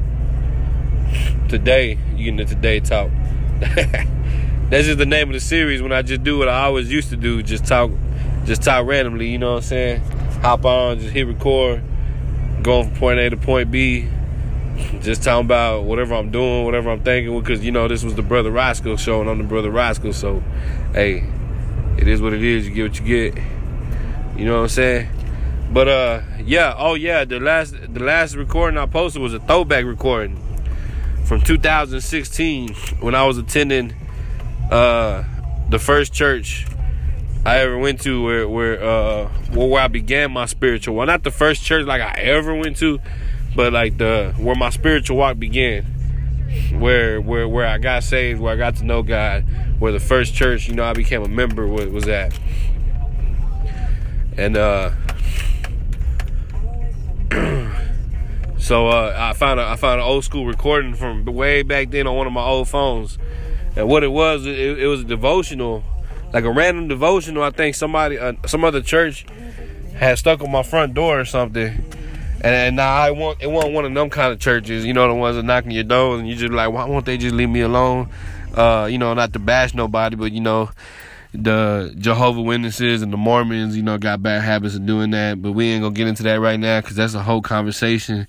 Today, 1.49 1.97
you 2.15 2.31
getting 2.31 2.37
the 2.37 2.45
today 2.45 2.79
talk. 2.79 3.11
That's 3.59 4.87
just 4.87 4.97
the 4.97 5.05
name 5.05 5.27
of 5.27 5.33
the 5.33 5.41
series. 5.41 5.81
When 5.81 5.91
I 5.91 6.03
just 6.03 6.23
do 6.23 6.37
what 6.37 6.47
I 6.47 6.63
always 6.63 6.89
used 6.89 7.09
to 7.09 7.17
do, 7.17 7.43
just 7.43 7.65
talk, 7.65 7.91
just 8.45 8.63
talk 8.63 8.87
randomly. 8.87 9.27
You 9.27 9.39
know 9.39 9.51
what 9.51 9.57
I'm 9.57 9.63
saying? 9.63 10.01
Hop 10.41 10.63
on, 10.63 10.99
just 10.99 11.11
hit 11.11 11.27
record, 11.27 11.83
going 12.61 12.89
from 12.89 12.97
point 12.97 13.19
A 13.19 13.29
to 13.29 13.37
point 13.37 13.71
B 13.71 14.07
just 15.03 15.23
talking 15.23 15.45
about 15.45 15.83
whatever 15.83 16.15
I'm 16.15 16.31
doing, 16.31 16.65
whatever 16.65 16.89
I'm 16.89 17.03
thinking, 17.03 17.37
because 17.39 17.63
you 17.63 17.71
know 17.71 17.87
this 17.87 18.03
was 18.03 18.15
the 18.15 18.21
Brother 18.21 18.51
Rosco 18.51 18.95
show, 18.95 19.21
and 19.21 19.29
I'm 19.29 19.37
the 19.37 19.43
Brother 19.43 19.69
Rosco, 19.69 20.11
so 20.11 20.41
hey, 20.93 21.23
it 21.97 22.07
is 22.07 22.21
what 22.21 22.33
it 22.33 22.41
is. 22.41 22.67
You 22.67 22.73
get 22.73 22.83
what 22.83 22.99
you 22.99 23.05
get. 23.05 23.43
You 24.37 24.45
know 24.45 24.57
what 24.57 24.63
I'm 24.63 24.69
saying? 24.69 25.09
But 25.71 25.87
uh, 25.87 26.21
yeah. 26.43 26.73
Oh 26.77 26.95
yeah. 26.95 27.25
The 27.25 27.39
last 27.39 27.75
the 27.93 27.99
last 27.99 28.35
recording 28.35 28.77
I 28.77 28.85
posted 28.85 29.21
was 29.21 29.33
a 29.33 29.39
throwback 29.39 29.85
recording 29.85 30.39
from 31.25 31.41
2016 31.41 32.73
when 32.99 33.15
I 33.15 33.25
was 33.25 33.37
attending 33.37 33.93
uh 34.71 35.23
the 35.69 35.79
first 35.79 36.13
church 36.13 36.67
I 37.45 37.59
ever 37.59 37.77
went 37.77 38.01
to 38.01 38.23
where 38.23 38.47
where 38.47 38.83
uh 38.83 39.27
where 39.51 39.81
I 39.81 39.87
began 39.87 40.31
my 40.31 40.45
spiritual 40.45 40.95
well 40.95 41.07
not 41.07 41.23
the 41.23 41.31
first 41.31 41.63
church 41.63 41.85
like 41.85 42.01
I 42.01 42.11
ever 42.21 42.53
went 42.53 42.77
to 42.77 42.99
but 43.55 43.73
like 43.73 43.97
the 43.97 44.33
where 44.37 44.55
my 44.55 44.69
spiritual 44.69 45.17
walk 45.17 45.39
began 45.39 45.83
where 46.79 47.19
where 47.21 47.47
where 47.47 47.65
I 47.65 47.77
got 47.77 48.03
saved 48.03 48.39
where 48.39 48.53
I 48.53 48.57
got 48.57 48.75
to 48.77 48.85
know 48.85 49.03
God 49.03 49.45
where 49.79 49.91
the 49.91 49.99
first 49.99 50.33
church 50.33 50.67
you 50.67 50.75
know 50.75 50.83
I 50.83 50.93
became 50.93 51.23
a 51.23 51.27
member 51.27 51.67
was, 51.67 51.87
was 51.87 52.07
at 52.07 52.37
and 54.37 54.57
uh 54.57 54.91
so 58.57 58.87
uh 58.87 59.15
I 59.17 59.33
found 59.33 59.59
a, 59.59 59.63
I 59.63 59.75
found 59.75 59.99
an 59.99 60.05
old 60.07 60.23
school 60.23 60.45
recording 60.45 60.95
from 60.95 61.25
way 61.25 61.63
back 61.63 61.89
then 61.91 62.07
on 62.07 62.15
one 62.15 62.27
of 62.27 62.33
my 62.33 62.43
old 62.43 62.69
phones 62.69 63.17
and 63.75 63.87
what 63.87 64.03
it 64.03 64.11
was 64.11 64.45
it, 64.45 64.79
it 64.79 64.87
was 64.87 65.01
a 65.01 65.05
devotional 65.05 65.83
like 66.33 66.43
a 66.43 66.51
random 66.51 66.87
devotional. 66.87 67.43
I 67.43 67.51
think 67.51 67.75
somebody, 67.75 68.17
uh, 68.17 68.33
some 68.47 68.65
other 68.65 68.81
church, 68.81 69.25
had 69.95 70.17
stuck 70.17 70.41
on 70.41 70.51
my 70.51 70.63
front 70.63 70.95
door 70.95 71.19
or 71.19 71.25
something. 71.25 71.85
And, 72.43 72.75
now 72.75 72.93
I 72.93 73.11
want 73.11 73.41
it 73.41 73.47
wasn't 73.47 73.73
one 73.73 73.85
of 73.85 73.93
them 73.93 74.09
kind 74.09 74.33
of 74.33 74.39
churches, 74.39 74.85
you 74.85 74.93
know, 74.93 75.07
the 75.07 75.13
ones 75.13 75.37
that 75.37 75.43
knocking 75.43 75.71
your 75.71 75.85
door 75.85 76.17
and 76.17 76.27
you 76.27 76.35
just 76.35 76.51
like, 76.51 76.71
why 76.71 76.85
won't 76.85 77.05
they 77.05 77.17
just 77.17 77.33
leave 77.33 77.49
me 77.49 77.61
alone? 77.61 78.09
Uh, 78.53 78.87
you 78.91 78.97
know, 78.97 79.13
not 79.13 79.33
to 79.33 79.39
bash 79.39 79.73
nobody, 79.73 80.15
but 80.15 80.31
you 80.33 80.41
know, 80.41 80.69
the 81.33 81.95
Jehovah 81.97 82.41
Witnesses 82.41 83.01
and 83.01 83.11
the 83.11 83.17
Mormons, 83.17 83.75
you 83.77 83.81
know, 83.81 83.97
got 83.97 84.21
bad 84.21 84.41
habits 84.41 84.75
of 84.75 84.85
doing 84.85 85.11
that. 85.11 85.41
But 85.41 85.53
we 85.53 85.69
ain't 85.69 85.81
gonna 85.81 85.95
get 85.95 86.07
into 86.07 86.23
that 86.23 86.39
right 86.39 86.59
now 86.59 86.81
because 86.81 86.97
that's 86.97 87.13
a 87.13 87.23
whole 87.23 87.41
conversation 87.41 88.27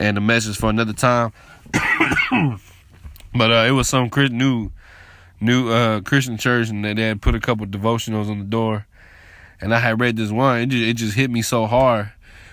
and 0.00 0.16
a 0.16 0.20
message 0.20 0.56
for 0.56 0.70
another 0.70 0.94
time. 0.94 1.32
but 3.34 3.50
uh, 3.52 3.66
it 3.68 3.72
was 3.72 3.88
some 3.88 4.10
new 4.30 4.70
new 5.40 5.70
uh, 5.70 6.00
Christian 6.00 6.38
church, 6.38 6.70
and 6.70 6.84
they 6.84 6.94
had 6.94 7.20
put 7.20 7.34
a 7.34 7.40
couple 7.40 7.66
devotionals 7.66 8.30
on 8.30 8.38
the 8.38 8.44
door. 8.44 8.86
And 9.60 9.74
I 9.74 9.78
had 9.78 10.00
read 10.00 10.16
this 10.16 10.30
one. 10.30 10.60
It 10.60 10.66
just, 10.66 10.82
it 10.82 10.94
just 10.94 11.14
hit 11.14 11.30
me 11.30 11.42
so 11.42 11.66
hard. 11.66 12.10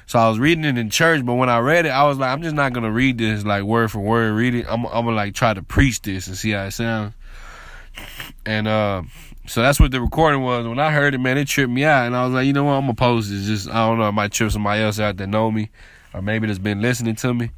So 0.10 0.18
I 0.18 0.28
was 0.28 0.40
reading 0.40 0.66
it 0.66 0.76
in 0.76 0.90
church, 0.90 1.24
but 1.24 1.36
when 1.36 1.50
I 1.50 1.60
read 1.60 1.86
it, 1.86 1.90
I 1.90 2.04
was 2.06 2.18
like, 2.18 2.32
I'm 2.32 2.42
just 2.42 2.56
not 2.56 2.74
gonna 2.74 2.92
read 2.92 3.20
this 3.20 3.46
like 3.46 3.62
word 3.62 3.92
for 3.92 4.00
word. 4.00 4.34
Read 4.34 4.56
it. 4.56 4.66
I'm, 4.68 4.84
I'm 4.86 5.06
gonna 5.06 5.12
like 5.12 5.36
try 5.36 5.54
to 5.54 5.62
preach 5.62 6.02
this 6.02 6.26
and 6.26 6.36
see 6.36 6.50
how 6.50 6.64
it 6.64 6.72
sounds. 6.72 7.14
And 8.44 8.68
uh, 8.68 9.04
so 9.46 9.62
that's 9.62 9.80
what 9.80 9.92
the 9.92 10.02
recording 10.02 10.42
was. 10.42 10.66
When 10.66 10.80
I 10.80 10.92
heard 10.92 11.14
it, 11.14 11.20
man, 11.20 11.38
it 11.38 11.48
tripped 11.48 11.72
me 11.72 11.84
out, 11.84 12.08
and 12.08 12.16
I 12.16 12.26
was 12.26 12.34
like, 12.34 12.48
you 12.48 12.54
know 12.54 12.64
what, 12.64 12.72
I'm 12.72 12.86
gonna 12.86 12.96
post 12.96 13.30
this. 13.30 13.46
Just 13.46 13.70
I 13.70 13.86
don't 13.88 14.00
know, 14.00 14.10
it 14.10 14.14
might 14.14 14.32
trip 14.32 14.52
somebody 14.52 14.82
else 14.82 15.00
out 15.00 15.18
that 15.18 15.28
know 15.28 15.52
me, 15.52 15.70
or 16.12 16.24
maybe 16.24 16.48
that's 16.48 16.58
been 16.58 16.82
listening 16.82 17.16
to 17.18 17.32
me. 17.32 17.52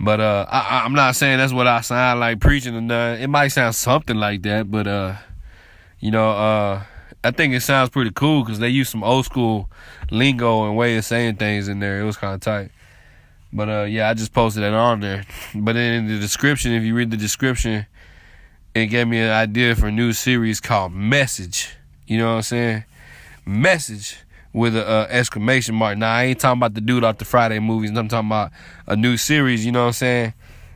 But 0.00 0.20
uh, 0.20 0.46
I, 0.48 0.86
am 0.86 0.94
not 0.94 1.14
saying 1.14 1.36
that's 1.36 1.52
what 1.52 1.66
I 1.66 1.82
sound 1.82 2.20
like 2.20 2.40
preaching 2.40 2.74
or 2.74 2.80
nothing. 2.80 3.22
It 3.22 3.28
might 3.28 3.48
sound 3.48 3.74
something 3.74 4.16
like 4.16 4.40
that, 4.44 4.70
but 4.70 4.86
uh, 4.86 5.16
you 6.00 6.10
know, 6.10 6.30
uh, 6.30 6.84
I 7.24 7.30
think 7.30 7.54
it 7.54 7.60
sounds 7.60 7.90
pretty 7.90 8.12
cool 8.12 8.44
because 8.44 8.58
they 8.58 8.68
use 8.68 8.88
some 8.88 9.02
old 9.02 9.24
school 9.24 9.68
lingo 10.10 10.66
and 10.66 10.76
way 10.76 10.96
of 10.96 11.04
saying 11.04 11.36
things 11.36 11.68
in 11.68 11.80
there. 11.80 12.00
It 12.00 12.04
was 12.04 12.16
kind 12.16 12.34
of 12.34 12.40
tight. 12.40 12.70
But 13.52 13.68
uh, 13.68 13.82
yeah, 13.84 14.08
I 14.08 14.14
just 14.14 14.32
posted 14.32 14.62
that 14.62 14.74
on 14.74 15.00
there. 15.00 15.24
But 15.54 15.76
in 15.76 16.06
the 16.06 16.18
description, 16.18 16.72
if 16.72 16.82
you 16.82 16.94
read 16.94 17.10
the 17.10 17.16
description, 17.16 17.86
it 18.74 18.86
gave 18.86 19.08
me 19.08 19.18
an 19.18 19.30
idea 19.30 19.74
for 19.74 19.86
a 19.86 19.92
new 19.92 20.12
series 20.12 20.60
called 20.60 20.92
Message. 20.92 21.70
You 22.06 22.18
know 22.18 22.30
what 22.30 22.36
I'm 22.36 22.42
saying? 22.42 22.84
Message 23.44 24.18
with 24.52 24.76
a 24.76 24.86
uh, 24.86 25.06
exclamation 25.10 25.74
mark. 25.74 25.98
Now 25.98 26.12
I 26.12 26.24
ain't 26.24 26.40
talking 26.40 26.58
about 26.58 26.74
the 26.74 26.80
dude 26.80 27.04
off 27.04 27.18
the 27.18 27.24
Friday 27.24 27.58
movies. 27.58 27.90
I'm 27.90 28.08
talking 28.08 28.28
about 28.28 28.52
a 28.86 28.96
new 28.96 29.16
series. 29.16 29.64
You 29.64 29.72
know 29.72 29.82
what 29.82 29.88
I'm 29.88 29.92
saying? 29.92 30.34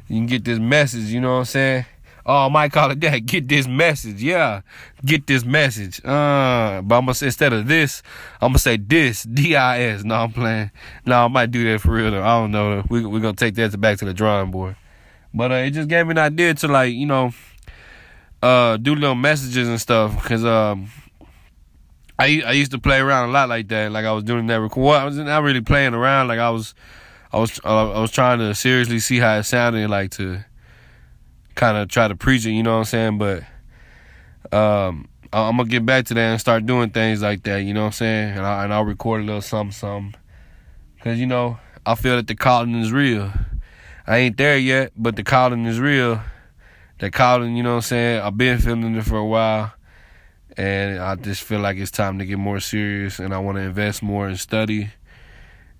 You 0.08 0.16
can 0.16 0.26
get 0.26 0.44
this 0.44 0.58
message. 0.58 1.04
You 1.04 1.20
know 1.20 1.32
what 1.32 1.38
I'm 1.38 1.44
saying? 1.44 1.86
Oh, 2.26 2.50
might 2.50 2.72
call 2.72 2.90
it 2.90 3.00
that. 3.00 3.26
Get 3.26 3.48
this 3.48 3.66
message. 3.66 4.22
Yeah, 4.22 4.60
get 5.04 5.26
this 5.26 5.44
message. 5.44 6.04
Uh, 6.04 6.82
but 6.82 6.98
I'm 6.98 7.04
gonna 7.04 7.14
say 7.14 7.26
instead 7.26 7.52
of 7.52 7.66
this, 7.66 8.02
I'm 8.40 8.50
gonna 8.50 8.58
say 8.58 8.76
this. 8.76 9.22
D 9.32 9.56
I 9.56 9.80
S. 9.80 10.04
No, 10.04 10.16
I'm 10.16 10.32
playing. 10.32 10.70
No, 11.06 11.24
I 11.24 11.28
might 11.28 11.50
do 11.50 11.64
that 11.70 11.80
for 11.80 11.92
real. 11.92 12.10
Though. 12.10 12.22
I 12.22 12.40
don't 12.40 12.50
know. 12.50 12.84
We 12.88 13.04
we're 13.04 13.20
gonna 13.20 13.34
take 13.34 13.54
that 13.54 13.78
back 13.80 13.98
to 13.98 14.04
the 14.04 14.14
drawing 14.14 14.50
board. 14.50 14.76
But 15.32 15.52
uh, 15.52 15.56
it 15.56 15.70
just 15.70 15.88
gave 15.88 16.06
me 16.06 16.12
an 16.12 16.18
idea 16.18 16.54
to 16.54 16.68
like 16.68 16.92
you 16.92 17.06
know, 17.06 17.32
uh, 18.42 18.76
do 18.76 18.94
little 18.94 19.14
messages 19.14 19.68
and 19.68 19.80
stuff. 19.80 20.22
Cause 20.24 20.44
um, 20.44 20.90
I 22.18 22.42
I 22.44 22.52
used 22.52 22.72
to 22.72 22.78
play 22.78 22.98
around 22.98 23.30
a 23.30 23.32
lot 23.32 23.48
like 23.48 23.68
that. 23.68 23.92
Like 23.92 24.04
I 24.04 24.12
was 24.12 24.24
doing 24.24 24.46
that 24.48 24.60
record. 24.60 24.96
I 24.96 25.04
was 25.04 25.16
not 25.16 25.42
really 25.42 25.62
playing 25.62 25.94
around. 25.94 26.28
Like 26.28 26.38
I 26.38 26.50
was, 26.50 26.74
I 27.32 27.38
was, 27.38 27.60
I 27.64 28.00
was 28.00 28.10
trying 28.10 28.40
to 28.40 28.54
seriously 28.54 28.98
see 28.98 29.18
how 29.18 29.38
it 29.38 29.44
sounded. 29.44 29.88
Like 29.88 30.10
to 30.12 30.44
kind 31.60 31.76
of 31.76 31.88
try 31.88 32.08
to 32.08 32.16
preach 32.16 32.46
it. 32.46 32.52
You 32.52 32.62
know 32.62 32.72
what 32.72 32.78
I'm 32.78 32.84
saying? 32.86 33.18
But 33.18 33.42
um, 34.50 35.08
I'm 35.30 35.58
gonna 35.58 35.68
get 35.68 35.84
back 35.84 36.06
to 36.06 36.14
that 36.14 36.20
and 36.20 36.40
start 36.40 36.64
doing 36.64 36.88
things 36.88 37.20
like 37.20 37.42
that. 37.42 37.58
You 37.58 37.74
know 37.74 37.82
what 37.82 37.86
I'm 37.86 37.92
saying? 37.92 38.38
And, 38.38 38.46
I, 38.46 38.64
and 38.64 38.72
I'll 38.72 38.84
record 38.84 39.20
a 39.20 39.24
little 39.24 39.42
something, 39.42 39.72
something. 39.72 40.14
Cause 41.02 41.18
you 41.18 41.26
know 41.26 41.58
I 41.84 41.94
feel 41.94 42.16
that 42.16 42.26
the 42.26 42.34
calling 42.34 42.74
is 42.74 42.92
real. 42.92 43.30
I 44.06 44.18
ain't 44.18 44.38
there 44.38 44.58
yet, 44.58 44.92
but 44.96 45.16
the 45.16 45.22
calling 45.22 45.66
is 45.66 45.78
real. 45.78 46.20
The 46.98 47.10
calling, 47.10 47.56
you 47.56 47.62
know 47.62 47.70
what 47.70 47.76
I'm 47.76 47.82
saying? 47.82 48.20
I've 48.20 48.36
been 48.36 48.58
feeling 48.58 48.94
it 48.94 49.04
for 49.04 49.16
a 49.16 49.24
while 49.24 49.72
and 50.56 50.98
I 50.98 51.14
just 51.14 51.42
feel 51.42 51.60
like 51.60 51.78
it's 51.78 51.90
time 51.90 52.18
to 52.18 52.26
get 52.26 52.38
more 52.38 52.60
serious 52.60 53.18
and 53.18 53.32
I 53.32 53.38
want 53.38 53.56
to 53.56 53.62
invest 53.62 54.02
more 54.02 54.28
in 54.28 54.36
study, 54.36 54.90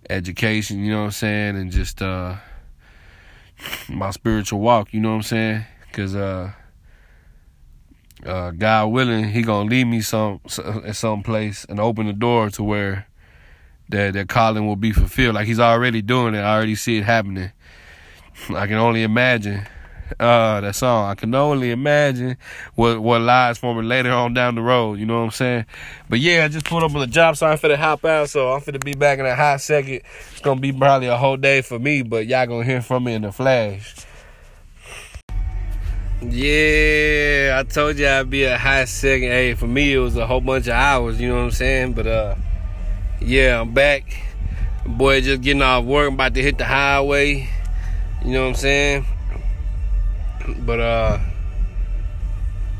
education, 0.08 0.82
you 0.84 0.92
know 0.92 1.00
what 1.00 1.04
I'm 1.06 1.10
saying, 1.10 1.56
and 1.56 1.70
just 1.70 2.00
uh 2.00 2.36
my 3.88 4.10
spiritual 4.10 4.60
walk, 4.60 4.92
you 4.92 5.00
know 5.00 5.10
what 5.10 5.16
I'm 5.16 5.22
saying? 5.22 5.64
Cuz 5.92 6.14
uh 6.14 6.52
uh 8.24 8.50
God 8.50 8.88
willing, 8.88 9.30
he 9.30 9.42
to 9.42 9.70
lead 9.70 9.86
me 9.86 10.00
some 10.00 10.40
at 10.84 10.96
some 10.96 11.22
place 11.22 11.64
and 11.68 11.80
open 11.80 12.06
the 12.06 12.12
door 12.12 12.50
to 12.50 12.62
where 12.62 13.06
that 13.88 14.14
that 14.14 14.28
calling 14.28 14.66
will 14.66 14.76
be 14.76 14.92
fulfilled. 14.92 15.34
Like 15.34 15.46
he's 15.46 15.60
already 15.60 16.02
doing 16.02 16.34
it. 16.34 16.40
I 16.40 16.54
already 16.54 16.74
see 16.74 16.98
it 16.98 17.04
happening. 17.04 17.52
I 18.50 18.66
can 18.66 18.76
only 18.76 19.02
imagine 19.02 19.66
uh, 20.18 20.60
that 20.60 20.74
song. 20.74 21.10
I 21.10 21.14
can 21.14 21.34
only 21.34 21.70
imagine 21.70 22.36
what 22.74 23.00
what 23.00 23.20
lies 23.20 23.58
for 23.58 23.74
me 23.74 23.82
later 23.82 24.10
on 24.10 24.34
down 24.34 24.54
the 24.54 24.62
road. 24.62 24.98
You 24.98 25.06
know 25.06 25.18
what 25.18 25.24
I'm 25.24 25.30
saying? 25.30 25.66
But 26.08 26.20
yeah, 26.20 26.44
I 26.44 26.48
just 26.48 26.66
pulled 26.66 26.82
up 26.82 26.94
on 26.94 27.00
the 27.00 27.06
job 27.06 27.36
site 27.36 27.60
for 27.60 27.68
the 27.68 27.76
hop 27.76 28.04
out, 28.04 28.28
so 28.28 28.52
I'm 28.52 28.60
finna 28.60 28.82
be 28.82 28.94
back 28.94 29.18
in 29.18 29.26
a 29.26 29.34
hot 29.34 29.60
second. 29.60 30.00
It's 30.32 30.40
gonna 30.40 30.60
be 30.60 30.72
probably 30.72 31.08
a 31.08 31.16
whole 31.16 31.36
day 31.36 31.62
for 31.62 31.78
me, 31.78 32.02
but 32.02 32.26
y'all 32.26 32.46
gonna 32.46 32.64
hear 32.64 32.82
from 32.82 33.04
me 33.04 33.14
in 33.14 33.22
the 33.22 33.32
flash. 33.32 34.06
Yeah, 36.22 37.56
I 37.58 37.62
told 37.66 37.98
you 37.98 38.06
I'd 38.06 38.28
be 38.28 38.44
a 38.44 38.58
hot 38.58 38.88
second. 38.88 39.28
Hey, 39.28 39.54
for 39.54 39.66
me 39.66 39.94
it 39.94 39.98
was 39.98 40.16
a 40.16 40.26
whole 40.26 40.40
bunch 40.40 40.66
of 40.66 40.74
hours. 40.74 41.20
You 41.20 41.28
know 41.28 41.36
what 41.36 41.44
I'm 41.44 41.50
saying? 41.50 41.92
But 41.94 42.06
uh, 42.06 42.34
yeah, 43.20 43.60
I'm 43.60 43.72
back. 43.72 44.02
Boy, 44.84 45.20
just 45.20 45.42
getting 45.42 45.62
off 45.62 45.84
work. 45.84 46.08
I'm 46.08 46.14
about 46.14 46.34
to 46.34 46.42
hit 46.42 46.58
the 46.58 46.64
highway. 46.64 47.48
You 48.24 48.32
know 48.32 48.42
what 48.42 48.48
I'm 48.48 48.54
saying? 48.54 49.06
But 50.58 50.80
uh 50.80 51.18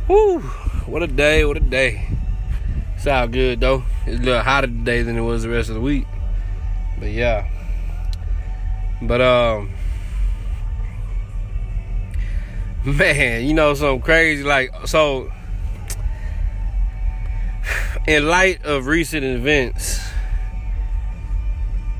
Whoo, 0.08 0.40
what 0.86 1.02
a 1.02 1.06
day, 1.06 1.44
what 1.44 1.56
a 1.56 1.60
day. 1.60 2.08
It's 2.96 3.06
all 3.06 3.28
good 3.28 3.60
though. 3.60 3.84
It's 4.06 4.20
a 4.20 4.22
little 4.22 4.42
hotter 4.42 4.66
today 4.66 5.02
than 5.02 5.16
it 5.16 5.22
was 5.22 5.42
the 5.42 5.48
rest 5.48 5.68
of 5.68 5.76
the 5.76 5.80
week. 5.80 6.06
But 6.98 7.10
yeah. 7.10 7.48
But 9.02 9.20
um 9.20 9.70
Man, 12.84 13.44
you 13.44 13.52
know 13.52 13.74
something 13.74 14.00
crazy 14.00 14.42
like 14.42 14.70
so 14.86 15.30
in 18.06 18.26
light 18.26 18.64
of 18.64 18.86
recent 18.86 19.22
events 19.22 20.00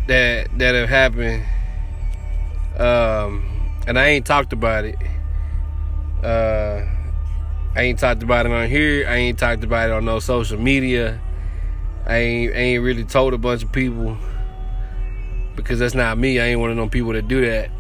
that 0.07 0.49
that 0.59 0.75
have 0.75 0.89
happened 0.89 1.45
um 2.79 3.45
and 3.87 3.99
I 3.99 4.09
ain't 4.09 4.25
talked 4.25 4.55
about 4.55 4.87
it 4.87 4.97
uh, 6.23 6.87
I 7.75 7.83
ain't 7.83 7.99
talked 7.99 8.23
about 8.23 8.47
it 8.47 8.53
on 8.53 8.69
here. 8.69 9.07
I 9.09 9.17
ain't 9.17 9.39
talked 9.39 9.65
about 9.65 9.89
it 9.89 9.93
on 9.93 10.05
no 10.05 10.19
social 10.19 10.59
media. 10.59 11.21
I 12.07 12.17
ain't, 12.17 12.55
I 12.55 12.59
ain't 12.59 12.83
really 12.83 13.05
told 13.05 13.35
a 13.35 13.39
bunch 13.39 13.62
of 13.62 13.73
people 13.73 14.17
because 15.57 15.79
that's 15.79 15.95
not 15.95 16.19
me. 16.19 16.41
I 16.41 16.47
ain't 16.47 16.61
one 16.61 16.71
of 16.71 16.77
them 16.77 16.91
people 16.91 17.12
that 17.12 17.29
do 17.29 17.41
that. 17.43 17.71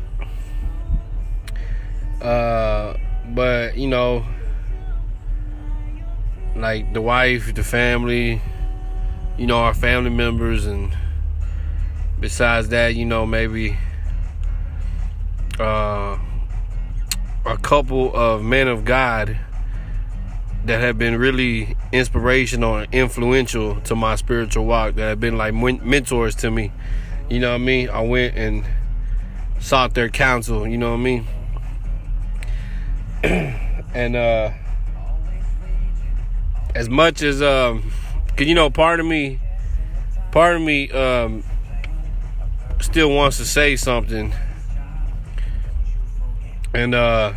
Uh, 2.24 2.96
but 3.34 3.76
you 3.76 3.88
know, 3.88 4.24
like 6.54 6.92
the 6.92 7.00
wife, 7.00 7.54
the 7.54 7.64
family, 7.64 8.40
you 9.38 9.46
know, 9.46 9.58
our 9.58 9.74
family 9.74 10.10
members, 10.10 10.66
and 10.66 10.96
besides 12.20 12.68
that, 12.68 12.94
you 12.94 13.06
know, 13.06 13.24
maybe 13.24 13.76
uh, 15.58 16.18
a 17.50 17.56
couple 17.56 18.14
of 18.14 18.44
men 18.44 18.68
of 18.68 18.84
God 18.84 19.36
that 20.66 20.80
have 20.80 20.96
been 20.98 21.16
really 21.16 21.76
inspirational 21.90 22.76
and 22.76 22.94
influential 22.94 23.80
to 23.80 23.96
my 23.96 24.14
spiritual 24.14 24.66
walk 24.66 24.94
that 24.94 25.08
have 25.08 25.20
been 25.20 25.36
like 25.36 25.52
mentors 25.52 26.36
to 26.36 26.50
me. 26.50 26.70
You 27.28 27.40
know 27.40 27.48
what 27.50 27.56
I 27.56 27.64
mean? 27.64 27.88
I 27.90 28.02
went 28.02 28.36
and 28.36 28.64
sought 29.58 29.94
their 29.94 30.08
counsel, 30.08 30.66
you 30.66 30.78
know 30.78 30.90
what 30.90 31.00
I 31.00 31.02
mean? 31.02 31.26
and 33.94 34.14
uh 34.14 34.50
as 36.74 36.88
much 36.88 37.22
as 37.22 37.42
um 37.42 37.90
cause 38.36 38.46
you 38.46 38.54
know 38.54 38.70
part 38.70 39.00
of 39.00 39.06
me 39.06 39.40
part 40.30 40.54
of 40.54 40.62
me 40.62 40.90
um 40.92 41.42
still 42.80 43.10
wants 43.10 43.36
to 43.36 43.44
say 43.44 43.76
something 43.76 44.32
and 46.74 46.94
uh 46.94 47.32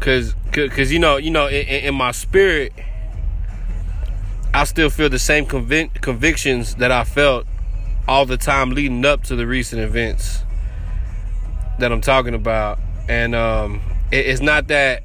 cause 0.00 0.34
cause 0.52 0.90
you 0.90 0.98
know 0.98 1.16
you 1.16 1.30
know 1.30 1.46
in, 1.46 1.66
in 1.66 1.94
my 1.94 2.10
spirit 2.10 2.72
i 4.54 4.64
still 4.64 4.90
feel 4.90 5.08
the 5.08 5.18
same 5.18 5.44
convic- 5.44 6.00
convictions 6.00 6.76
that 6.76 6.90
i 6.90 7.04
felt 7.04 7.46
all 8.06 8.24
the 8.24 8.38
time 8.38 8.70
leading 8.70 9.04
up 9.04 9.22
to 9.22 9.36
the 9.36 9.46
recent 9.46 9.82
events 9.82 10.42
that 11.78 11.92
i'm 11.92 12.00
talking 12.00 12.34
about. 12.34 12.78
And 13.08 13.34
um 13.34 13.80
it, 14.10 14.26
it's 14.26 14.40
not 14.40 14.68
that 14.68 15.02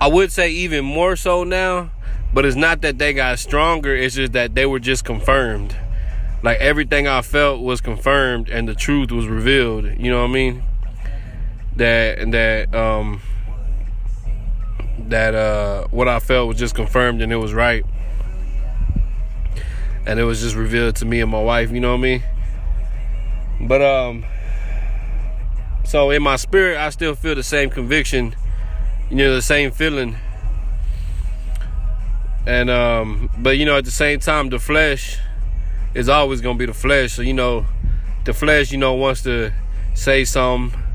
i 0.00 0.06
would 0.06 0.30
say 0.30 0.50
even 0.50 0.84
more 0.84 1.16
so 1.16 1.42
now 1.44 1.90
but 2.34 2.44
it's 2.44 2.56
not 2.56 2.82
that 2.82 2.98
they 2.98 3.12
got 3.14 3.38
stronger 3.38 3.94
it's 3.94 4.14
just 4.14 4.32
that 4.32 4.54
they 4.54 4.66
were 4.66 4.78
just 4.78 5.04
confirmed. 5.04 5.76
Like 6.42 6.58
everything 6.58 7.08
i 7.08 7.22
felt 7.22 7.62
was 7.62 7.80
confirmed 7.80 8.48
and 8.48 8.68
the 8.68 8.74
truth 8.74 9.10
was 9.10 9.26
revealed 9.26 9.86
you 9.98 10.10
know 10.10 10.20
what 10.20 10.30
i 10.30 10.32
mean 10.32 10.62
that 11.76 12.30
that 12.30 12.74
um 12.74 13.20
that 14.98 15.34
uh 15.34 15.86
what 15.90 16.08
I 16.08 16.18
felt 16.18 16.48
was 16.48 16.58
just 16.58 16.74
confirmed 16.74 17.22
and 17.22 17.32
it 17.32 17.36
was 17.36 17.52
right. 17.52 17.84
And 20.06 20.18
it 20.18 20.24
was 20.24 20.40
just 20.40 20.54
revealed 20.54 20.96
to 20.96 21.04
me 21.04 21.20
and 21.20 21.30
my 21.30 21.42
wife, 21.42 21.70
you 21.70 21.80
know 21.80 21.92
what 21.92 21.98
I 21.98 22.02
mean? 22.02 22.22
But 23.60 23.82
um 23.82 24.24
so 25.84 26.10
in 26.10 26.22
my 26.22 26.36
spirit 26.36 26.78
I 26.78 26.90
still 26.90 27.14
feel 27.14 27.34
the 27.34 27.42
same 27.42 27.70
conviction, 27.70 28.34
you 29.10 29.16
know, 29.16 29.34
the 29.34 29.42
same 29.42 29.70
feeling. 29.70 30.16
And 32.46 32.70
um 32.70 33.30
but 33.38 33.58
you 33.58 33.66
know 33.66 33.76
at 33.76 33.84
the 33.84 33.90
same 33.90 34.20
time 34.20 34.48
the 34.48 34.58
flesh 34.58 35.18
is 35.94 36.08
always 36.08 36.40
gonna 36.40 36.58
be 36.58 36.66
the 36.66 36.74
flesh. 36.74 37.12
So 37.12 37.22
you 37.22 37.34
know 37.34 37.66
the 38.24 38.32
flesh, 38.32 38.72
you 38.72 38.78
know, 38.78 38.94
wants 38.94 39.22
to 39.22 39.52
say 39.94 40.24
something 40.24 40.85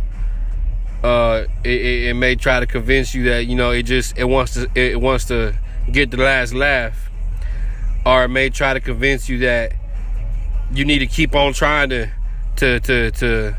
uh, 1.04 1.46
it, 1.64 2.10
it, 2.10 2.14
may 2.14 2.36
try 2.36 2.60
to 2.60 2.68
convince 2.68 3.16
you 3.16 3.24
that 3.24 3.48
you 3.48 3.56
know 3.56 3.72
it 3.72 3.84
just 3.84 4.16
it 4.18 4.26
wants 4.26 4.54
to 4.54 4.70
it 4.76 5.00
wants 5.02 5.26
to 5.26 5.56
get 5.92 6.12
the 6.12 6.18
last 6.18 6.54
laugh, 6.54 7.10
or 8.06 8.26
it 8.26 8.28
may 8.28 8.50
try 8.50 8.74
to 8.74 8.80
convince 8.80 9.28
you 9.28 9.40
that 9.40 9.74
you 10.72 10.86
need 10.86 11.00
to 11.00 11.08
keep 11.08 11.36
on 11.36 11.54
trying 11.54 11.90
to 11.90 12.12
to 12.58 12.80
to 12.82 13.12
to 13.12 13.56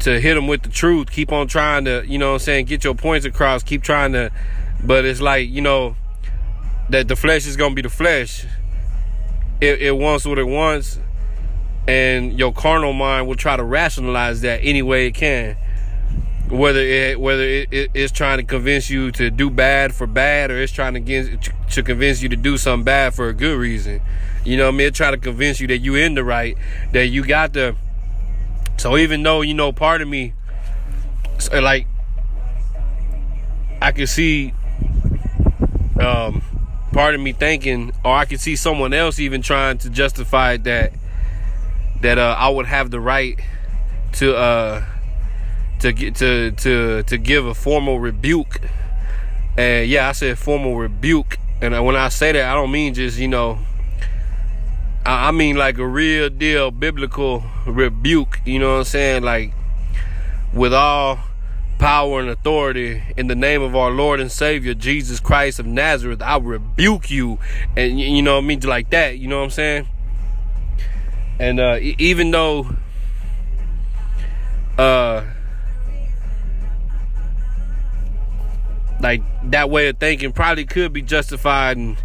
to 0.00 0.20
hit 0.20 0.34
them 0.34 0.48
with 0.48 0.62
the 0.62 0.68
truth. 0.68 1.10
Keep 1.10 1.30
on 1.30 1.46
trying 1.46 1.84
to 1.84 2.04
you 2.04 2.18
know 2.18 2.30
what 2.30 2.34
I'm 2.34 2.38
saying 2.40 2.66
get 2.66 2.82
your 2.82 2.96
points 2.96 3.24
across. 3.24 3.62
Keep 3.62 3.84
trying 3.84 4.12
to, 4.12 4.32
but 4.82 5.04
it's 5.04 5.20
like 5.20 5.48
you 5.48 5.60
know 5.60 5.94
that 6.90 7.06
the 7.06 7.14
flesh 7.14 7.46
is 7.46 7.56
gonna 7.56 7.76
be 7.76 7.82
the 7.82 7.88
flesh. 7.88 8.44
It, 9.60 9.80
it 9.80 9.96
wants 9.96 10.26
what 10.26 10.40
it 10.40 10.48
wants, 10.48 10.98
and 11.86 12.36
your 12.36 12.52
carnal 12.52 12.92
mind 12.92 13.28
will 13.28 13.36
try 13.36 13.56
to 13.56 13.62
rationalize 13.62 14.40
that 14.40 14.58
any 14.64 14.82
way 14.82 15.06
it 15.06 15.12
can 15.12 15.56
whether 16.50 16.80
it 16.80 17.18
whether 17.18 17.42
it, 17.42 17.72
it, 17.72 17.90
it's 17.94 18.12
trying 18.12 18.38
to 18.38 18.44
convince 18.44 18.90
you 18.90 19.10
to 19.12 19.30
do 19.30 19.50
bad 19.50 19.94
for 19.94 20.06
bad 20.06 20.50
or 20.50 20.60
it's 20.60 20.72
trying 20.72 20.94
to 20.94 21.00
get 21.00 21.50
to 21.70 21.82
convince 21.82 22.22
you 22.22 22.28
to 22.28 22.36
do 22.36 22.58
something 22.58 22.84
bad 22.84 23.14
for 23.14 23.28
a 23.28 23.32
good 23.32 23.58
reason. 23.58 24.00
You 24.44 24.58
know 24.58 24.68
i 24.68 24.70
mean? 24.70 24.92
Try 24.92 25.10
to 25.10 25.16
convince 25.16 25.60
you 25.60 25.66
that 25.68 25.78
you 25.78 25.94
in 25.94 26.14
the 26.14 26.24
right 26.24 26.56
that 26.92 27.06
you 27.06 27.24
got 27.24 27.54
the 27.54 27.76
so 28.76 28.96
even 28.96 29.22
though 29.22 29.40
you 29.40 29.54
know 29.54 29.72
part 29.72 30.02
of 30.02 30.08
me 30.08 30.34
like 31.52 31.86
i 33.80 33.92
can 33.92 34.06
see 34.06 34.52
um 36.00 36.42
part 36.92 37.14
of 37.14 37.20
me 37.20 37.32
thinking 37.32 37.92
or 38.04 38.14
i 38.14 38.24
can 38.24 38.38
see 38.38 38.56
someone 38.56 38.92
else 38.92 39.18
even 39.18 39.42
trying 39.42 39.78
to 39.78 39.90
justify 39.90 40.56
that 40.56 40.92
that 42.00 42.18
uh 42.18 42.36
i 42.38 42.48
would 42.48 42.66
have 42.66 42.90
the 42.90 43.00
right 43.00 43.40
to 44.12 44.36
uh 44.36 44.84
to 45.84 45.92
get 45.92 46.14
to 46.14 46.50
to 46.52 47.02
to 47.02 47.18
give 47.18 47.44
a 47.44 47.52
formal 47.52 48.00
rebuke. 48.00 48.58
And 49.58 49.86
yeah, 49.86 50.08
I 50.08 50.12
said 50.12 50.38
formal 50.38 50.76
rebuke. 50.78 51.36
And 51.60 51.84
when 51.84 51.94
I 51.94 52.08
say 52.08 52.32
that, 52.32 52.50
I 52.50 52.54
don't 52.54 52.72
mean 52.72 52.94
just 52.94 53.18
you 53.18 53.28
know. 53.28 53.58
I, 55.04 55.28
I 55.28 55.30
mean 55.30 55.56
like 55.56 55.76
a 55.76 55.86
real 55.86 56.30
deal 56.30 56.70
biblical 56.70 57.44
rebuke. 57.66 58.40
You 58.46 58.60
know 58.60 58.72
what 58.72 58.78
I'm 58.78 58.84
saying? 58.84 59.22
Like 59.24 59.52
with 60.54 60.72
all 60.72 61.18
power 61.78 62.18
and 62.18 62.30
authority 62.30 63.02
in 63.18 63.26
the 63.26 63.34
name 63.34 63.60
of 63.60 63.76
our 63.76 63.90
Lord 63.90 64.20
and 64.20 64.32
Savior 64.32 64.72
Jesus 64.72 65.20
Christ 65.20 65.58
of 65.58 65.66
Nazareth, 65.66 66.22
I 66.22 66.38
rebuke 66.38 67.10
you, 67.10 67.38
and 67.76 68.00
you 68.00 68.22
know 68.22 68.36
what 68.36 68.44
I 68.44 68.46
mean, 68.46 68.60
like 68.60 68.88
that. 68.88 69.18
You 69.18 69.28
know 69.28 69.36
what 69.36 69.44
I'm 69.44 69.50
saying? 69.50 69.88
And 71.38 71.60
uh, 71.60 71.78
even 71.80 72.30
though 72.30 72.74
uh, 74.78 75.24
like 79.04 79.22
that 79.50 79.68
way 79.68 79.88
of 79.88 79.98
thinking 79.98 80.32
probably 80.32 80.64
could 80.64 80.90
be 80.90 81.02
justified 81.02 81.76
and 81.76 82.02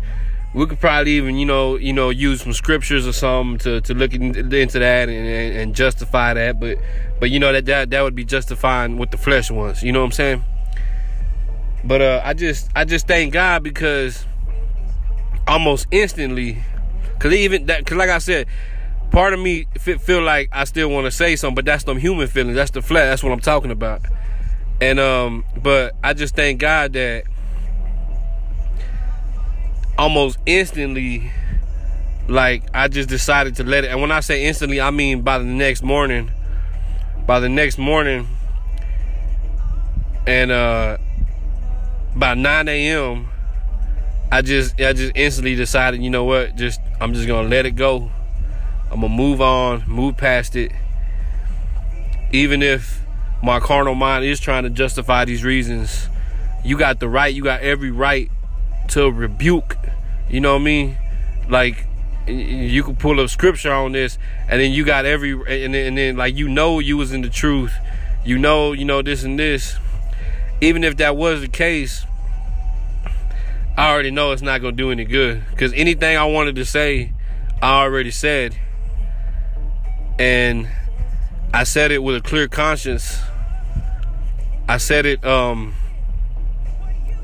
we 0.54 0.66
could 0.66 0.82
probably 0.82 1.14
even 1.14 1.38
you 1.38 1.46
know 1.46 1.78
you 1.78 1.94
know 1.94 2.10
use 2.10 2.42
some 2.42 2.52
scriptures 2.52 3.08
or 3.08 3.14
something 3.14 3.58
to, 3.60 3.82
to 3.82 3.94
look 3.94 4.14
into 4.14 4.80
that 4.80 5.08
and, 5.08 5.56
and, 5.58 5.76
justify 5.76 6.34
that. 6.34 6.60
But 6.60 6.78
but 7.20 7.30
you 7.30 7.40
know 7.40 7.54
that, 7.54 7.66
that 7.68 7.90
that 7.92 8.02
would 8.02 8.16
be 8.16 8.26
justifying 8.26 8.98
what 8.98 9.12
the 9.12 9.18
flesh 9.18 9.50
wants. 9.50 9.82
You 9.82 9.94
know 9.94 10.00
what 10.00 10.08
i'm 10.08 10.12
saying? 10.12 10.44
But 11.86 12.02
uh 12.02 12.22
i 12.26 12.34
just 12.34 12.70
i 12.76 12.84
just 12.84 13.08
thank 13.08 13.32
god 13.32 13.64
because 13.64 14.26
almost 15.48 15.88
instantly 15.92 16.62
because 17.14 17.32
even 17.32 17.66
that 17.68 17.80
because 17.80 17.98
like 17.98 18.10
i 18.10 18.18
said 18.20 18.46
part 19.12 19.34
of 19.34 19.40
me 19.40 19.66
feel 19.78 20.22
like 20.22 20.50
i 20.52 20.64
still 20.66 20.90
want 20.90 21.06
to 21.06 21.12
say 21.12 21.36
something 21.36 21.56
but 21.56 21.66
that's 21.66 21.86
them 21.86 21.98
human 21.98 22.28
feelings. 22.28 22.56
That's 22.56 22.72
the 22.72 22.82
flesh. 22.82 23.06
That's 23.06 23.24
what 23.24 23.32
i'm 23.32 23.40
talking 23.40 23.72
about 23.72 24.02
and 24.82 25.00
um, 25.00 25.46
but 25.62 25.96
I 26.04 26.14
just 26.14 26.36
thank 26.36 26.60
God 26.60 26.94
that 26.94 27.26
almost 29.98 30.38
instantly, 30.46 31.32
like 32.28 32.64
I 32.74 32.88
just 32.88 33.10
decided 33.10 33.56
to 33.58 33.64
let 33.64 33.84
it. 33.84 33.92
And 33.92 34.02
when 34.02 34.12
I 34.12 34.22
say 34.22 34.46
instantly, 34.46 34.80
I 34.80 34.92
mean 34.92 35.22
by 35.22 35.38
the 35.38 35.46
next 35.46 35.84
morning. 35.84 36.32
By 37.26 37.40
the 37.40 37.50
next 37.50 37.78
morning, 37.78 38.28
and 40.26 40.52
uh, 40.52 40.98
by 42.16 42.34
9 42.34 42.68
a.m., 42.68 43.28
I 44.32 44.42
just 44.42 44.80
I 44.80 44.94
just 44.94 45.12
instantly 45.16 45.56
decided, 45.56 46.02
you 46.02 46.10
know 46.10 46.24
what? 46.24 46.56
Just 46.56 46.80
I'm 47.02 47.14
just 47.14 47.28
gonna 47.28 47.48
let 47.48 47.66
it 47.66 47.72
go. 47.72 48.12
I'm 48.92 49.02
gonna 49.02 49.10
move 49.10 49.42
on, 49.42 49.84
move 49.88 50.18
past 50.18 50.56
it. 50.56 50.72
Even 52.32 52.64
if 52.64 53.02
my 53.42 53.60
carnal 53.60 53.96
mind 53.96 54.26
is 54.26 54.40
trying 54.40 54.64
to 54.64 54.70
justify 54.70 55.26
these 55.26 55.44
reasons. 55.44 56.10
You 56.64 56.78
got 56.78 57.00
the 57.00 57.08
right, 57.08 57.34
you 57.34 57.44
got 57.44 57.62
every 57.62 57.92
right 57.92 58.30
to 58.90 59.12
rebuke. 59.12 59.78
You 60.30 60.42
know 60.42 60.54
what 60.54 60.62
I 60.62 60.66
mean? 60.66 60.98
Like 61.48 61.88
you 62.28 62.84
can 62.84 62.96
pull 62.96 63.20
up 63.20 63.30
scripture 63.30 63.72
on 63.72 63.92
this, 63.92 64.18
and 64.48 64.62
then 64.62 64.72
you 64.72 64.86
got 64.86 65.06
every, 65.06 65.32
and 65.32 65.74
then, 65.74 65.88
and 65.88 65.98
then 65.98 66.18
like 66.18 66.36
you 66.36 66.48
know 66.48 66.80
you 66.80 66.98
was 66.98 67.12
in 67.12 67.22
the 67.22 67.30
truth. 67.30 67.74
You 68.26 68.38
know, 68.38 68.74
you 68.74 68.86
know 68.86 69.02
this 69.02 69.24
and 69.24 69.40
this. 69.40 69.78
Even 70.62 70.84
if 70.84 70.98
that 70.98 71.16
was 71.16 71.42
the 71.42 71.48
case, 71.48 72.06
I 73.78 73.92
already 73.92 74.12
know 74.12 74.34
it's 74.34 74.42
not 74.42 74.62
gonna 74.62 74.76
do 74.76 74.92
any 74.92 75.06
good. 75.06 75.42
Cause 75.58 75.72
anything 75.74 76.18
I 76.18 76.26
wanted 76.26 76.56
to 76.58 76.66
say, 76.66 77.14
I 77.62 77.82
already 77.82 78.12
said. 78.12 78.58
And 80.20 80.68
I 81.54 81.64
said 81.64 81.92
it 81.92 82.04
with 82.04 82.18
a 82.18 82.22
clear 82.22 82.50
conscience. 82.50 83.20
I 84.70 84.78
said 84.78 85.08
it 85.08 85.26
um, 85.26 85.74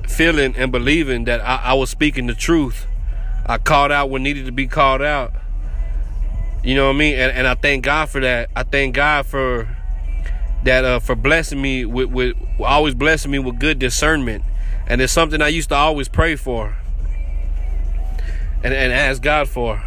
feeling 0.07 0.55
and 0.55 0.71
believing 0.71 1.25
that 1.25 1.41
I, 1.41 1.57
I, 1.57 1.73
was 1.75 1.91
speaking 1.91 2.25
the 2.25 2.33
truth. 2.33 2.87
I 3.45 3.59
called 3.59 3.91
out 3.91 4.09
what 4.09 4.21
needed 4.21 4.47
to 4.47 4.51
be 4.51 4.65
called 4.65 5.03
out. 5.03 5.31
You 6.63 6.73
know 6.73 6.87
what 6.87 6.95
I 6.95 6.97
mean? 6.97 7.13
And, 7.13 7.31
and 7.31 7.47
I 7.47 7.53
thank 7.53 7.85
God 7.85 8.09
for 8.09 8.19
that. 8.19 8.49
I 8.55 8.63
thank 8.63 8.95
God 8.95 9.27
for 9.27 9.69
that 10.63 10.85
uh, 10.85 10.99
for 10.99 11.13
blessing 11.13 11.61
me 11.61 11.85
with, 11.85 12.09
with 12.09 12.35
always 12.59 12.95
blessing 12.95 13.29
me 13.29 13.37
with 13.37 13.59
good 13.59 13.77
discernment. 13.77 14.43
And 14.87 14.99
it's 14.99 15.13
something 15.13 15.39
I 15.39 15.49
used 15.49 15.69
to 15.69 15.75
always 15.75 16.07
pray 16.07 16.35
for 16.35 16.75
and, 18.63 18.73
and 18.73 18.91
ask 18.91 19.21
God 19.21 19.47
for. 19.47 19.83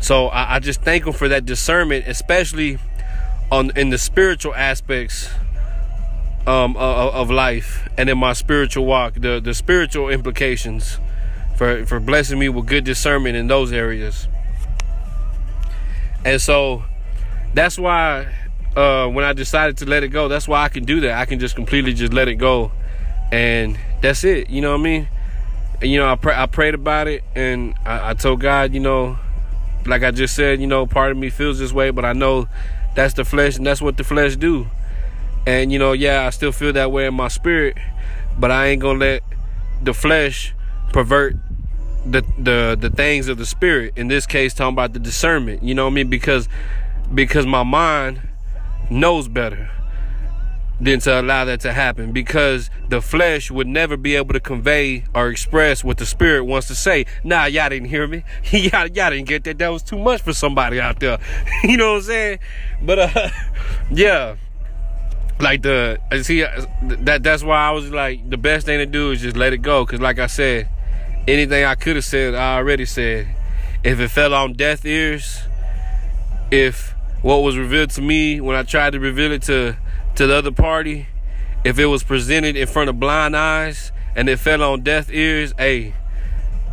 So 0.00 0.28
I, 0.28 0.54
I 0.54 0.58
just 0.60 0.82
thank 0.82 1.08
him 1.08 1.12
for 1.12 1.26
that 1.26 1.44
discernment, 1.44 2.06
especially 2.06 2.78
on 3.50 3.76
in 3.76 3.90
the 3.90 3.98
spiritual 3.98 4.54
aspects 4.54 5.28
um, 6.48 6.76
of, 6.78 7.14
of 7.14 7.30
life 7.30 7.86
and 7.98 8.08
in 8.08 8.16
my 8.16 8.32
spiritual 8.32 8.86
walk, 8.86 9.14
the 9.14 9.38
the 9.38 9.52
spiritual 9.52 10.08
implications 10.08 10.98
for 11.56 11.84
for 11.84 12.00
blessing 12.00 12.38
me 12.38 12.48
with 12.48 12.66
good 12.66 12.84
discernment 12.84 13.36
in 13.36 13.48
those 13.48 13.70
areas. 13.70 14.28
And 16.24 16.40
so 16.40 16.84
that's 17.52 17.78
why 17.78 18.32
uh, 18.74 19.08
when 19.08 19.24
I 19.24 19.34
decided 19.34 19.76
to 19.78 19.86
let 19.86 20.02
it 20.02 20.08
go, 20.08 20.28
that's 20.28 20.48
why 20.48 20.62
I 20.62 20.68
can 20.68 20.84
do 20.84 21.00
that. 21.00 21.18
I 21.18 21.26
can 21.26 21.38
just 21.38 21.54
completely 21.54 21.92
just 21.92 22.14
let 22.14 22.28
it 22.28 22.36
go, 22.36 22.72
and 23.30 23.78
that's 24.00 24.24
it. 24.24 24.48
You 24.48 24.62
know 24.62 24.72
what 24.72 24.80
I 24.80 24.84
mean? 24.84 25.08
And, 25.82 25.90
you 25.90 25.98
know, 26.00 26.08
I 26.08 26.16
pray, 26.16 26.34
I 26.34 26.46
prayed 26.46 26.74
about 26.74 27.08
it, 27.08 27.24
and 27.34 27.74
I, 27.84 28.10
I 28.10 28.14
told 28.14 28.40
God, 28.40 28.72
you 28.72 28.80
know, 28.80 29.18
like 29.86 30.02
I 30.02 30.10
just 30.10 30.34
said, 30.34 30.60
you 30.60 30.66
know, 30.66 30.86
part 30.86 31.12
of 31.12 31.18
me 31.18 31.30
feels 31.30 31.58
this 31.58 31.72
way, 31.72 31.90
but 31.90 32.04
I 32.04 32.14
know 32.14 32.48
that's 32.94 33.14
the 33.14 33.24
flesh, 33.24 33.56
and 33.56 33.66
that's 33.66 33.82
what 33.82 33.96
the 33.96 34.04
flesh 34.04 34.36
do. 34.36 34.66
And 35.46 35.72
you 35.72 35.78
know, 35.78 35.92
yeah, 35.92 36.26
I 36.26 36.30
still 36.30 36.52
feel 36.52 36.72
that 36.74 36.92
way 36.92 37.06
in 37.06 37.14
my 37.14 37.28
spirit, 37.28 37.76
but 38.38 38.50
I 38.50 38.68
ain't 38.68 38.82
gonna 38.82 38.98
let 38.98 39.22
the 39.82 39.94
flesh 39.94 40.54
pervert 40.92 41.36
the 42.04 42.22
the 42.38 42.76
the 42.78 42.90
things 42.90 43.28
of 43.28 43.38
the 43.38 43.46
spirit. 43.46 43.94
In 43.96 44.08
this 44.08 44.26
case, 44.26 44.54
talking 44.54 44.74
about 44.74 44.92
the 44.92 44.98
discernment. 44.98 45.62
You 45.62 45.74
know 45.74 45.84
what 45.84 45.92
I 45.92 45.94
mean? 45.94 46.10
Because 46.10 46.48
because 47.14 47.46
my 47.46 47.62
mind 47.62 48.20
knows 48.90 49.28
better 49.28 49.70
than 50.80 51.00
to 51.00 51.20
allow 51.20 51.44
that 51.44 51.60
to 51.60 51.72
happen 51.72 52.12
because 52.12 52.70
the 52.88 53.02
flesh 53.02 53.50
would 53.50 53.66
never 53.66 53.96
be 53.96 54.14
able 54.14 54.32
to 54.32 54.40
convey 54.40 55.04
or 55.12 55.28
express 55.28 55.82
what 55.82 55.98
the 55.98 56.06
spirit 56.06 56.44
wants 56.44 56.68
to 56.68 56.74
say. 56.74 57.04
Nah, 57.24 57.46
y'all 57.46 57.68
didn't 57.68 57.88
hear 57.88 58.06
me. 58.06 58.22
y'all, 58.50 58.86
y'all 58.86 59.10
didn't 59.10 59.26
get 59.26 59.44
that. 59.44 59.58
That 59.58 59.68
was 59.68 59.82
too 59.82 59.98
much 59.98 60.22
for 60.22 60.32
somebody 60.32 60.80
out 60.80 61.00
there. 61.00 61.18
you 61.64 61.76
know 61.76 61.94
what 61.94 61.98
I'm 61.98 62.02
saying? 62.02 62.38
But 62.82 62.98
uh 62.98 63.28
yeah. 63.90 64.36
Like 65.40 65.62
the 65.62 66.00
uh, 66.10 66.22
see 66.22 66.42
uh, 66.42 66.66
that 66.82 67.22
that's 67.22 67.42
why 67.42 67.58
I 67.58 67.70
was 67.70 67.90
like 67.90 68.28
the 68.28 68.36
best 68.36 68.66
thing 68.66 68.78
to 68.78 68.86
do 68.86 69.12
is 69.12 69.20
just 69.20 69.36
let 69.36 69.52
it 69.52 69.58
go 69.58 69.86
cuz 69.86 70.00
like 70.00 70.18
I 70.18 70.26
said 70.26 70.68
anything 71.28 71.64
I 71.64 71.74
could 71.74 71.96
have 71.96 72.04
said 72.04 72.34
I 72.34 72.56
already 72.56 72.84
said. 72.84 73.28
If 73.84 74.00
it 74.00 74.08
fell 74.08 74.34
on 74.34 74.54
deaf 74.54 74.84
ears, 74.84 75.40
if 76.50 76.94
what 77.22 77.38
was 77.38 77.56
revealed 77.56 77.90
to 77.90 78.02
me 78.02 78.40
when 78.40 78.56
I 78.56 78.64
tried 78.64 78.92
to 78.94 79.00
reveal 79.00 79.30
it 79.30 79.42
to 79.42 79.76
to 80.16 80.26
the 80.26 80.34
other 80.34 80.50
party, 80.50 81.06
if 81.64 81.78
it 81.78 81.86
was 81.86 82.02
presented 82.02 82.56
in 82.56 82.66
front 82.66 82.90
of 82.90 82.98
blind 82.98 83.36
eyes 83.36 83.92
and 84.16 84.28
it 84.28 84.38
fell 84.38 84.62
on 84.64 84.82
deaf 84.82 85.10
ears, 85.12 85.52
hey, 85.56 85.94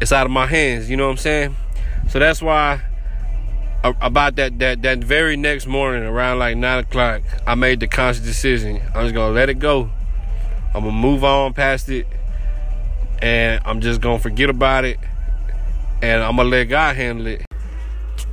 it's 0.02 0.12
out 0.12 0.26
of 0.26 0.32
my 0.32 0.48
hands. 0.48 0.90
You 0.90 0.98
know 0.98 1.06
what 1.06 1.12
I'm 1.12 1.18
saying? 1.18 1.56
So 2.10 2.18
that's 2.18 2.42
why 2.42 2.82
about 4.02 4.36
that 4.38 4.60
that 4.60 4.82
that 4.82 5.00
very 5.00 5.38
next 5.38 5.68
morning 5.68 6.04
around 6.04 6.40
like 6.40 6.58
nine 6.58 6.80
o'clock, 6.80 7.22
I 7.46 7.56
made 7.56 7.80
the 7.80 7.88
conscious 7.88 8.24
decision. 8.24 8.82
I'm 8.94 9.04
just 9.04 9.14
gonna 9.16 9.34
let 9.34 9.50
it 9.50 9.60
go. 9.60 9.90
I'm 10.74 10.84
gonna 10.84 10.92
move 10.92 11.24
on 11.24 11.54
past 11.54 11.90
it, 11.90 12.08
and 13.20 13.62
I'm 13.66 13.82
just 13.82 14.02
gonna 14.02 14.20
forget 14.20 14.50
about 14.50 14.86
it, 14.86 15.00
and 16.02 16.24
I'm 16.24 16.36
gonna 16.36 16.50
let 16.50 16.66
God 16.66 16.96
handle 16.96 17.28
it. 17.28 17.46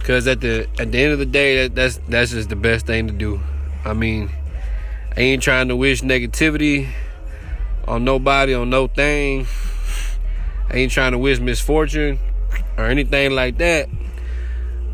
Cause 0.00 0.26
at 0.26 0.40
the 0.40 0.66
at 0.78 0.90
the 0.90 0.98
end 0.98 1.12
of 1.12 1.18
the 1.18 1.26
day, 1.26 1.62
that, 1.62 1.74
that's 1.74 2.00
that's 2.08 2.32
just 2.32 2.48
the 2.48 2.56
best 2.56 2.86
thing 2.86 3.06
to 3.06 3.12
do. 3.12 3.40
I 3.84 3.92
mean, 3.92 4.30
I 5.16 5.20
ain't 5.20 5.42
trying 5.42 5.68
to 5.68 5.76
wish 5.76 6.00
negativity 6.00 6.90
on 7.86 8.04
nobody, 8.04 8.54
on 8.54 8.70
no 8.70 8.86
thing. 8.86 9.46
I 10.70 10.76
ain't 10.76 10.92
trying 10.92 11.12
to 11.12 11.18
wish 11.18 11.38
misfortune 11.38 12.18
or 12.76 12.86
anything 12.86 13.32
like 13.32 13.58
that. 13.58 13.88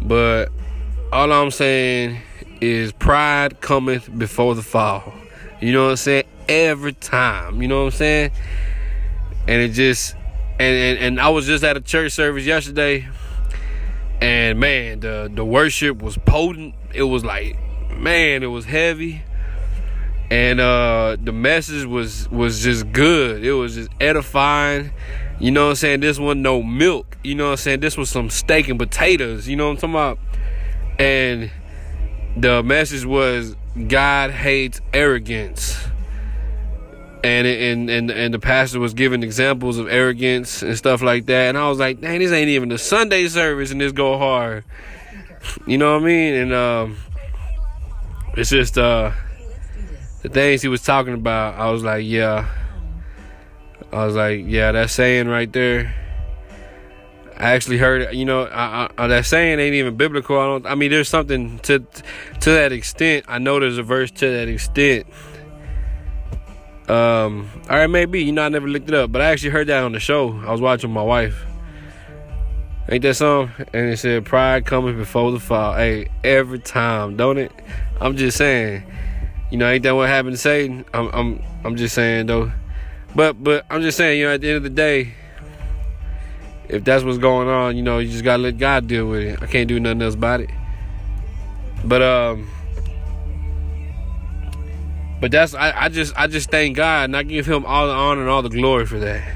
But 0.08 0.50
all 1.12 1.32
I'm 1.32 1.50
saying 1.50 2.20
is 2.60 2.92
pride 2.92 3.60
cometh 3.60 4.16
before 4.18 4.54
the 4.54 4.62
fall. 4.62 5.12
You 5.60 5.72
know 5.72 5.84
what 5.84 5.90
I'm 5.90 5.96
saying? 5.96 6.24
Every 6.48 6.94
time. 6.94 7.62
You 7.62 7.68
know 7.68 7.84
what 7.84 7.92
I'm 7.92 7.98
saying? 7.98 8.30
And 9.46 9.62
it 9.62 9.68
just 9.72 10.14
and, 10.58 10.60
and, 10.60 10.98
and 10.98 11.20
I 11.20 11.28
was 11.28 11.46
just 11.46 11.62
at 11.62 11.76
a 11.76 11.80
church 11.80 12.12
service 12.12 12.44
yesterday 12.44 13.06
and 14.20 14.58
man, 14.58 15.00
the 15.00 15.30
the 15.32 15.44
worship 15.44 16.02
was 16.02 16.18
potent. 16.18 16.74
It 16.94 17.04
was 17.04 17.24
like, 17.24 17.56
man, 17.96 18.42
it 18.42 18.46
was 18.46 18.64
heavy. 18.64 19.22
And 20.30 20.60
uh 20.60 21.16
the 21.22 21.32
message 21.32 21.86
was 21.86 22.28
was 22.30 22.60
just 22.60 22.92
good. 22.92 23.44
It 23.44 23.52
was 23.52 23.74
just 23.74 23.90
edifying. 24.00 24.90
You 25.40 25.50
know 25.50 25.64
what 25.64 25.70
I'm 25.70 25.76
saying? 25.76 26.00
This 26.00 26.18
wasn't 26.18 26.42
no 26.42 26.62
milk. 26.62 27.16
You 27.22 27.34
know 27.34 27.44
what 27.46 27.50
I'm 27.52 27.56
saying? 27.58 27.80
This 27.80 27.96
was 27.96 28.10
some 28.10 28.30
steak 28.30 28.68
and 28.68 28.78
potatoes. 28.78 29.46
You 29.46 29.56
know 29.56 29.68
what 29.68 29.82
I'm 29.84 29.92
talking 29.92 29.94
about? 29.94 30.18
And 30.98 31.50
the 32.36 32.62
message 32.62 33.04
was 33.04 33.54
God 33.86 34.30
hates 34.30 34.80
arrogance 34.92 35.78
and 37.24 37.46
and 37.46 37.90
and 37.90 38.10
and 38.10 38.34
the 38.34 38.38
pastor 38.38 38.78
was 38.80 38.94
giving 38.94 39.22
examples 39.22 39.78
of 39.78 39.88
arrogance 39.88 40.62
and 40.62 40.76
stuff 40.76 41.02
like 41.02 41.26
that, 41.26 41.48
and 41.48 41.58
I 41.58 41.68
was 41.68 41.78
like, 41.78 42.00
"Dang, 42.00 42.20
this 42.20 42.32
ain't 42.32 42.48
even 42.48 42.68
the 42.68 42.78
Sunday 42.78 43.26
service, 43.28 43.70
and 43.70 43.80
this 43.80 43.92
go 43.92 44.18
hard." 44.18 44.64
You 45.66 45.78
know 45.78 45.94
what 45.94 46.02
I 46.02 46.06
mean? 46.06 46.34
And 46.34 46.52
um, 46.52 46.96
it's 48.36 48.50
just 48.50 48.78
uh, 48.78 49.12
the 50.22 50.28
things 50.28 50.62
he 50.62 50.68
was 50.68 50.82
talking 50.82 51.14
about. 51.14 51.54
I 51.54 51.70
was 51.70 51.82
like, 51.82 52.04
"Yeah." 52.06 52.48
I 53.92 54.06
was 54.06 54.14
like, 54.14 54.42
"Yeah, 54.46 54.72
that 54.72 54.90
saying 54.90 55.28
right 55.28 55.52
there." 55.52 55.94
I 57.36 57.52
actually 57.52 57.78
heard, 57.78 58.02
it, 58.02 58.14
you 58.14 58.24
know, 58.24 58.46
I, 58.46 58.90
I, 58.98 59.06
that 59.06 59.24
saying 59.24 59.60
ain't 59.60 59.74
even 59.74 59.96
biblical. 59.96 60.38
I 60.40 60.46
don't. 60.46 60.66
I 60.66 60.74
mean, 60.74 60.90
there's 60.90 61.08
something 61.08 61.58
to 61.60 61.78
to 61.78 62.50
that 62.50 62.72
extent. 62.72 63.26
I 63.28 63.38
know 63.38 63.60
there's 63.60 63.78
a 63.78 63.82
verse 63.82 64.10
to 64.10 64.30
that 64.30 64.48
extent 64.48 65.06
um, 66.88 67.50
all 67.68 67.76
right, 67.76 67.86
maybe 67.86 68.22
you 68.22 68.32
know 68.32 68.42
I 68.42 68.48
never 68.48 68.66
looked 68.66 68.88
it 68.88 68.94
up, 68.94 69.12
but 69.12 69.20
I 69.20 69.26
actually 69.26 69.50
heard 69.50 69.66
that 69.66 69.84
on 69.84 69.92
the 69.92 70.00
show. 70.00 70.40
I 70.40 70.50
was 70.50 70.60
watching 70.60 70.90
my 70.90 71.02
wife. 71.02 71.44
Ain't 72.88 73.02
that 73.02 73.14
song? 73.14 73.50
And 73.74 73.90
it 73.90 73.98
said 73.98 74.24
pride 74.24 74.64
coming 74.64 74.96
before 74.96 75.30
the 75.30 75.38
fall. 75.38 75.74
Hey, 75.74 76.08
every 76.24 76.58
time, 76.58 77.18
don't 77.18 77.36
it? 77.36 77.52
I'm 78.00 78.16
just 78.16 78.38
saying. 78.38 78.84
You 79.50 79.58
know, 79.58 79.68
ain't 79.68 79.82
that 79.82 79.94
what 79.94 80.08
happened 80.08 80.36
to 80.36 80.38
Satan? 80.38 80.86
I'm 80.94 81.08
I'm 81.08 81.42
I'm 81.64 81.76
just 81.76 81.94
saying 81.94 82.26
though. 82.26 82.50
But 83.18 83.42
but 83.42 83.66
I'm 83.68 83.82
just 83.82 83.98
saying, 83.98 84.20
you 84.20 84.26
know, 84.26 84.34
at 84.34 84.42
the 84.42 84.46
end 84.46 84.58
of 84.58 84.62
the 84.62 84.70
day, 84.70 85.12
if 86.68 86.84
that's 86.84 87.02
what's 87.02 87.18
going 87.18 87.48
on, 87.48 87.76
you 87.76 87.82
know, 87.82 87.98
you 87.98 88.08
just 88.08 88.22
gotta 88.22 88.40
let 88.40 88.58
God 88.58 88.86
deal 88.86 89.08
with 89.08 89.22
it. 89.22 89.42
I 89.42 89.46
can't 89.46 89.66
do 89.66 89.80
nothing 89.80 90.02
else 90.02 90.14
about 90.14 90.40
it. 90.40 90.50
But 91.84 92.00
um 92.00 92.48
but 95.20 95.32
that's 95.32 95.52
I, 95.52 95.72
I 95.76 95.88
just 95.88 96.16
I 96.16 96.28
just 96.28 96.48
thank 96.52 96.76
God 96.76 97.06
and 97.06 97.16
I 97.16 97.24
give 97.24 97.44
him 97.44 97.66
all 97.66 97.88
the 97.88 97.92
honor 97.92 98.20
and 98.20 98.30
all 98.30 98.42
the 98.42 98.50
glory 98.50 98.86
for 98.86 99.00
that. 99.00 99.28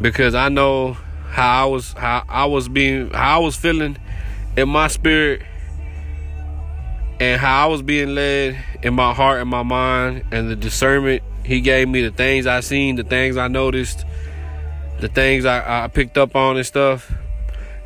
Because 0.00 0.36
I 0.36 0.48
know 0.48 0.92
how 1.30 1.64
I 1.64 1.68
was 1.68 1.94
how 1.94 2.22
I 2.28 2.44
was 2.44 2.68
being 2.68 3.10
how 3.10 3.40
I 3.40 3.42
was 3.42 3.56
feeling 3.56 3.98
in 4.56 4.68
my 4.68 4.86
spirit 4.86 5.42
and 7.18 7.40
how 7.40 7.64
I 7.64 7.66
was 7.66 7.82
being 7.82 8.14
led 8.14 8.56
in 8.84 8.94
my 8.94 9.14
heart 9.14 9.40
and 9.40 9.50
my 9.50 9.64
mind 9.64 10.26
and 10.30 10.48
the 10.48 10.54
discernment 10.54 11.24
he 11.48 11.62
gave 11.62 11.88
me 11.88 12.02
the 12.02 12.10
things 12.10 12.46
I 12.46 12.60
seen, 12.60 12.96
the 12.96 13.04
things 13.04 13.38
I 13.38 13.48
noticed, 13.48 14.04
the 15.00 15.08
things 15.08 15.46
I, 15.46 15.84
I 15.84 15.88
picked 15.88 16.18
up 16.18 16.36
on 16.36 16.58
and 16.58 16.66
stuff. 16.66 17.10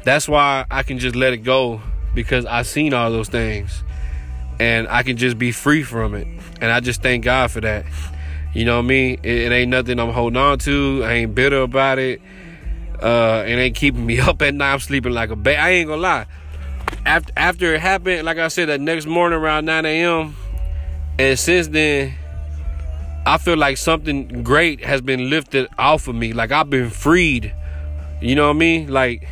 That's 0.02 0.28
why 0.28 0.66
I 0.68 0.82
can 0.82 0.98
just 0.98 1.14
let 1.14 1.32
it 1.32 1.44
go 1.44 1.80
because 2.12 2.44
I 2.44 2.62
seen 2.62 2.92
all 2.92 3.12
those 3.12 3.28
things 3.28 3.84
and 4.58 4.88
I 4.88 5.04
can 5.04 5.16
just 5.16 5.38
be 5.38 5.52
free 5.52 5.84
from 5.84 6.16
it. 6.16 6.26
And 6.60 6.72
I 6.72 6.80
just 6.80 7.02
thank 7.02 7.24
God 7.24 7.52
for 7.52 7.60
that. 7.60 7.86
You 8.52 8.64
know 8.64 8.78
what 8.78 8.86
I 8.86 8.88
mean? 8.88 9.20
It, 9.22 9.32
it 9.32 9.52
ain't 9.52 9.70
nothing 9.70 10.00
I'm 10.00 10.10
holding 10.10 10.38
on 10.38 10.58
to. 10.58 11.02
I 11.04 11.12
ain't 11.12 11.32
bitter 11.36 11.60
about 11.62 12.00
it. 12.00 12.20
Uh, 13.00 13.44
it 13.46 13.52
ain't 13.52 13.76
keeping 13.76 14.04
me 14.04 14.18
up 14.28 14.42
at 14.42 14.54
night. 14.54 14.72
I'm 14.72 14.80
sleeping 14.80 15.12
like 15.12 15.30
a 15.30 15.36
baby. 15.36 15.56
I 15.56 15.70
ain't 15.70 15.86
gonna 15.86 16.02
lie. 16.02 16.26
After 17.06 17.32
after 17.36 17.74
it 17.74 17.80
happened, 17.80 18.24
like 18.24 18.38
I 18.38 18.48
said, 18.48 18.70
that 18.70 18.80
next 18.80 19.06
morning 19.06 19.38
around 19.38 19.66
9 19.66 19.86
a.m. 19.86 20.34
And 21.20 21.38
since 21.38 21.68
then, 21.68 22.16
I 23.24 23.38
feel 23.38 23.56
like 23.56 23.76
something 23.76 24.42
great 24.42 24.84
has 24.84 25.00
been 25.00 25.30
lifted 25.30 25.68
off 25.78 26.08
of 26.08 26.14
me. 26.14 26.32
Like 26.32 26.50
I've 26.50 26.70
been 26.70 26.90
freed. 26.90 27.54
You 28.20 28.34
know 28.34 28.48
what 28.48 28.56
I 28.56 28.58
mean? 28.58 28.88
Like, 28.88 29.28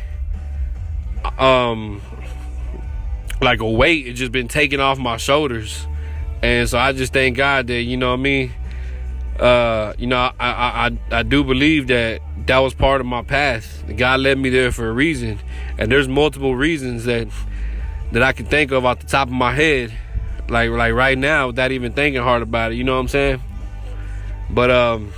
um, 1.37 2.01
like 3.41 3.59
a 3.59 3.69
weight 3.69 4.07
has 4.07 4.17
just 4.17 4.31
been 4.31 4.47
taken 4.47 4.79
off 4.79 4.97
my 4.97 5.17
shoulders. 5.17 5.85
And 6.41 6.67
so 6.69 6.77
I 6.77 6.93
just 6.93 7.13
thank 7.13 7.37
God 7.37 7.67
that, 7.67 7.81
you 7.81 7.97
know 7.97 8.09
what 8.09 8.19
I 8.19 8.23
mean? 8.23 8.51
Uh, 9.39 9.93
you 9.97 10.07
know, 10.07 10.17
I, 10.17 10.33
I, 10.39 10.87
I, 10.87 11.19
I 11.19 11.23
do 11.23 11.43
believe 11.43 11.87
that 11.87 12.21
that 12.47 12.59
was 12.59 12.73
part 12.73 13.01
of 13.01 13.07
my 13.07 13.21
path. 13.23 13.83
God 13.97 14.19
led 14.19 14.37
me 14.37 14.49
there 14.49 14.71
for 14.71 14.89
a 14.89 14.93
reason. 14.93 15.39
And 15.77 15.91
there's 15.91 16.07
multiple 16.07 16.55
reasons 16.55 17.05
that 17.05 17.27
that 18.11 18.21
I 18.21 18.33
can 18.33 18.45
think 18.45 18.71
of 18.71 18.85
off 18.85 18.99
the 18.99 19.07
top 19.07 19.29
of 19.29 19.33
my 19.33 19.53
head. 19.53 19.93
Like 20.49 20.69
like 20.69 20.93
right 20.93 21.17
now 21.17 21.47
without 21.47 21.71
even 21.71 21.93
thinking 21.93 22.21
hard 22.21 22.41
about 22.41 22.71
it. 22.71 22.75
You 22.75 22.83
know 22.83 22.95
what 22.95 23.01
I'm 23.01 23.07
saying? 23.07 23.41
But 24.53 24.71
um 24.71 25.11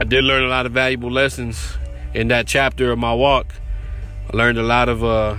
I 0.00 0.04
did 0.04 0.24
learn 0.24 0.44
a 0.44 0.48
lot 0.48 0.66
of 0.66 0.72
valuable 0.72 1.10
lessons 1.10 1.76
in 2.14 2.28
that 2.28 2.46
chapter 2.46 2.92
of 2.92 2.98
my 2.98 3.14
walk. 3.14 3.54
I 4.32 4.36
learned 4.36 4.58
a 4.58 4.62
lot 4.62 4.88
of 4.88 5.02
uh 5.02 5.36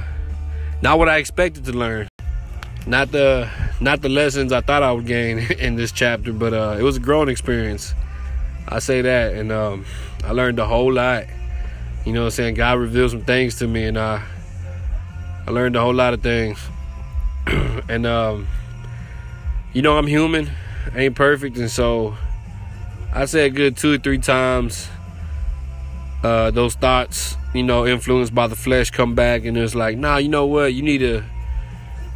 not 0.81 0.97
what 0.97 1.09
I 1.09 1.17
expected 1.17 1.65
to 1.65 1.73
learn. 1.73 2.07
Not 2.87 3.11
the 3.11 3.49
not 3.81 4.01
the 4.01 4.09
lessons 4.09 4.51
I 4.51 4.61
thought 4.61 4.83
I 4.83 4.91
would 4.91 5.05
gain 5.05 5.39
in 5.59 5.75
this 5.75 5.91
chapter, 5.91 6.33
but 6.33 6.53
uh, 6.53 6.77
it 6.79 6.83
was 6.83 6.97
a 6.97 6.99
growing 6.99 7.29
experience. 7.29 7.93
I 8.67 8.79
say 8.79 9.01
that, 9.01 9.33
and 9.33 9.51
um, 9.51 9.85
I 10.23 10.31
learned 10.31 10.59
a 10.59 10.65
whole 10.65 10.93
lot. 10.93 11.25
You 12.05 12.13
know 12.13 12.21
what 12.21 12.27
I'm 12.27 12.31
saying? 12.31 12.55
God 12.55 12.79
revealed 12.79 13.11
some 13.11 13.23
things 13.23 13.59
to 13.59 13.67
me, 13.67 13.85
and 13.85 13.97
uh, 13.97 14.19
I 15.47 15.51
learned 15.51 15.75
a 15.75 15.81
whole 15.81 15.93
lot 15.93 16.13
of 16.13 16.21
things. 16.21 16.59
and 17.47 18.05
um, 18.05 18.47
you 19.73 19.81
know, 19.81 19.97
I'm 19.97 20.07
human, 20.07 20.49
I 20.93 20.99
ain't 20.99 21.15
perfect, 21.15 21.57
and 21.57 21.69
so 21.69 22.17
I 23.11 23.25
said 23.25 23.55
good 23.55 23.75
two 23.75 23.93
or 23.93 23.97
three 23.97 24.19
times. 24.19 24.87
Uh, 26.23 26.51
those 26.51 26.75
thoughts, 26.75 27.35
you 27.53 27.63
know, 27.63 27.87
influenced 27.87 28.35
by 28.35 28.47
the 28.47 28.55
flesh, 28.55 28.91
come 28.91 29.15
back, 29.15 29.45
and 29.45 29.57
it's 29.57 29.73
like, 29.73 29.97
nah, 29.97 30.17
you 30.17 30.29
know 30.29 30.45
what? 30.45 30.73
You 30.73 30.83
need 30.83 30.99
to, 30.99 31.23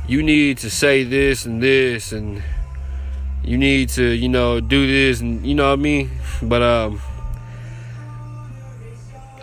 you 0.08 0.22
need 0.22 0.58
to 0.60 0.70
say 0.70 1.04
this 1.04 1.46
and 1.46 1.64
this, 1.64 2.12
and 2.12 2.44
you 3.44 3.58
need 3.58 3.90
to, 3.90 4.04
you 4.04 4.30
know, 4.30 4.60
do 4.60 4.86
this, 4.86 5.22
and 5.22 5.46
you 5.46 5.56
know 5.56 5.70
what 5.70 5.80
I 5.80 5.82
mean. 5.82 6.12
But 6.42 6.62
um, 6.62 7.02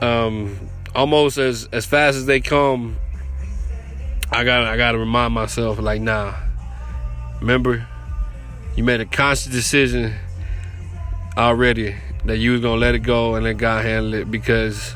um, 0.01 0.69
almost 0.95 1.39
as 1.39 1.69
as 1.73 1.87
fast 1.87 2.17
as 2.17 2.27
they 2.27 2.41
come, 2.41 2.97
I 4.31 4.45
got 4.45 4.67
I 4.67 4.77
got 4.77 4.93
to 4.93 4.99
remind 4.99 5.35
myself, 5.35 5.79
like, 5.79 6.01
nah. 6.01 6.35
Remember, 7.41 7.87
you 8.77 8.85
made 8.85 9.01
a 9.01 9.07
conscious 9.07 9.47
decision 9.47 10.15
already 11.37 11.97
that 12.25 12.39
you 12.39 12.53
was 12.53 12.61
gonna 12.61 12.81
let 12.81 12.95
it 12.95 13.01
go 13.01 13.35
and 13.35 13.45
let 13.45 13.57
God 13.57 13.85
handle 13.85 14.15
it 14.15 14.31
because 14.31 14.95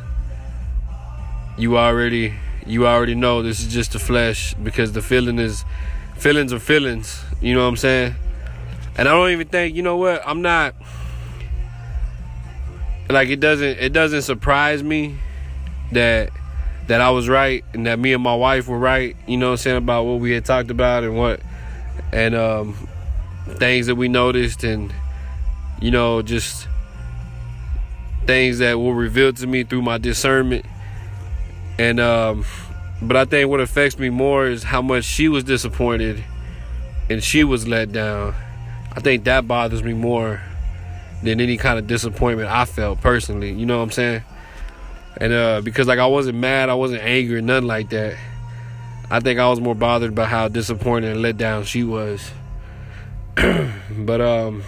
you 1.57 1.79
already 1.79 2.35
you 2.67 2.87
already 2.87 3.15
know 3.15 3.43
this 3.43 3.61
is 3.61 3.73
just 3.73 3.93
the 3.93 3.99
flesh 3.99 4.55
because 4.55 4.93
the 4.93 5.03
feeling 5.03 5.39
is 5.39 5.65
feelings 6.17 6.53
are 6.53 6.59
feelings. 6.59 7.23
You 7.41 7.55
know 7.55 7.63
what 7.63 7.69
I'm 7.69 7.77
saying? 7.77 8.15
And 8.97 9.09
I 9.09 9.13
don't 9.13 9.31
even 9.31 9.49
think 9.49 9.75
you 9.77 9.83
know 9.83 9.97
what 9.97 10.23
I'm 10.27 10.43
not 10.43 10.75
like 13.09 13.29
it 13.29 13.41
doesn't 13.41 13.79
it 13.79 13.93
doesn't 13.93 14.23
surprise 14.23 14.83
me 14.83 15.17
that 15.93 16.31
that 16.87 17.01
I 17.01 17.11
was 17.11 17.29
right 17.29 17.65
and 17.73 17.87
that 17.87 17.99
me 17.99 18.13
and 18.13 18.23
my 18.23 18.35
wife 18.35 18.69
were 18.69 18.79
right. 18.79 19.17
You 19.27 19.37
know 19.37 19.47
what 19.47 19.53
I'm 19.53 19.59
saying 19.59 19.77
about 19.79 20.05
what 20.05 20.21
we 20.21 20.33
had 20.33 20.45
talked 20.45 20.71
about 20.71 21.05
and 21.05 21.17
what 21.17 21.41
and 22.13 22.35
um 22.35 22.89
things 23.57 23.87
that 23.87 23.95
we 23.95 24.09
noticed 24.09 24.65
and 24.65 24.93
you 25.85 25.91
know 25.91 26.23
just 26.23 26.67
things 28.25 28.59
that 28.59 28.81
were 28.81 28.95
revealed 28.95 29.37
to 29.37 29.47
me 29.47 29.65
through 29.65 29.83
my 29.83 29.99
discernment 29.99 30.65
and 31.79 32.01
um 32.01 32.43
but 33.03 33.19
I 33.19 33.27
think 33.27 33.51
what 33.51 33.61
affects 33.61 33.99
me 33.99 34.09
more 34.09 34.47
is 34.47 34.63
how 34.63 34.81
much 34.81 35.05
she 35.05 35.29
was 35.29 35.45
disappointed 35.45 36.25
and 37.11 37.23
she 37.23 37.45
was 37.45 37.69
let 37.69 37.93
down. 37.93 38.35
I 38.97 39.01
think 39.01 39.25
that 39.25 39.47
bothers 39.47 39.83
me 39.83 39.93
more 39.93 40.41
than 41.23 41.39
any 41.39 41.59
kind 41.59 41.79
of 41.79 41.87
disappointment 41.87 42.49
I 42.49 42.65
felt 42.65 43.03
personally. 43.03 43.53
You 43.53 43.67
know 43.67 43.77
what 43.77 43.85
I'm 43.85 43.91
saying? 43.91 44.23
And 45.19 45.35
uh 45.35 45.61
because 45.61 45.87
like 45.87 45.99
I 45.99 46.07
wasn't 46.07 46.39
mad, 46.39 46.71
I 46.71 46.75
wasn't 46.75 47.03
angry, 47.03 47.43
nothing 47.43 47.67
like 47.67 47.91
that. 47.91 48.17
I 49.11 49.21
think 49.21 49.39
I 49.39 49.51
was 49.51 49.61
more 49.61 49.75
bothered 49.75 50.15
by 50.15 50.25
how 50.25 50.49
disappointed 50.49 51.11
and 51.13 51.21
let 51.21 51.37
down 51.37 51.65
she 51.65 51.85
was. 51.85 52.31
but 53.35 54.23
um 54.23 54.63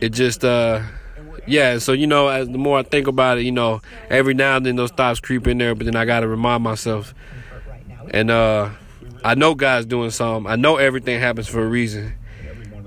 it 0.00 0.10
just 0.10 0.44
uh 0.44 0.82
yeah 1.46 1.78
so 1.78 1.92
you 1.92 2.06
know 2.06 2.28
as 2.28 2.48
the 2.48 2.58
more 2.58 2.78
i 2.78 2.82
think 2.82 3.06
about 3.06 3.38
it 3.38 3.42
you 3.42 3.52
know 3.52 3.80
every 4.08 4.34
now 4.34 4.56
and 4.56 4.66
then 4.66 4.76
those 4.76 4.90
thoughts 4.90 5.20
creep 5.20 5.46
in 5.46 5.58
there 5.58 5.74
but 5.74 5.84
then 5.84 5.96
i 5.96 6.04
gotta 6.04 6.28
remind 6.28 6.62
myself. 6.62 7.14
And 8.12 8.30
uh 8.30 8.70
i 9.24 9.34
know 9.34 9.54
god's 9.54 9.86
doing 9.86 10.10
something. 10.10 10.50
I 10.50 10.56
know 10.56 10.76
everything 10.76 11.20
happens 11.20 11.46
for 11.48 11.62
a 11.62 11.68
reason. 11.68 12.14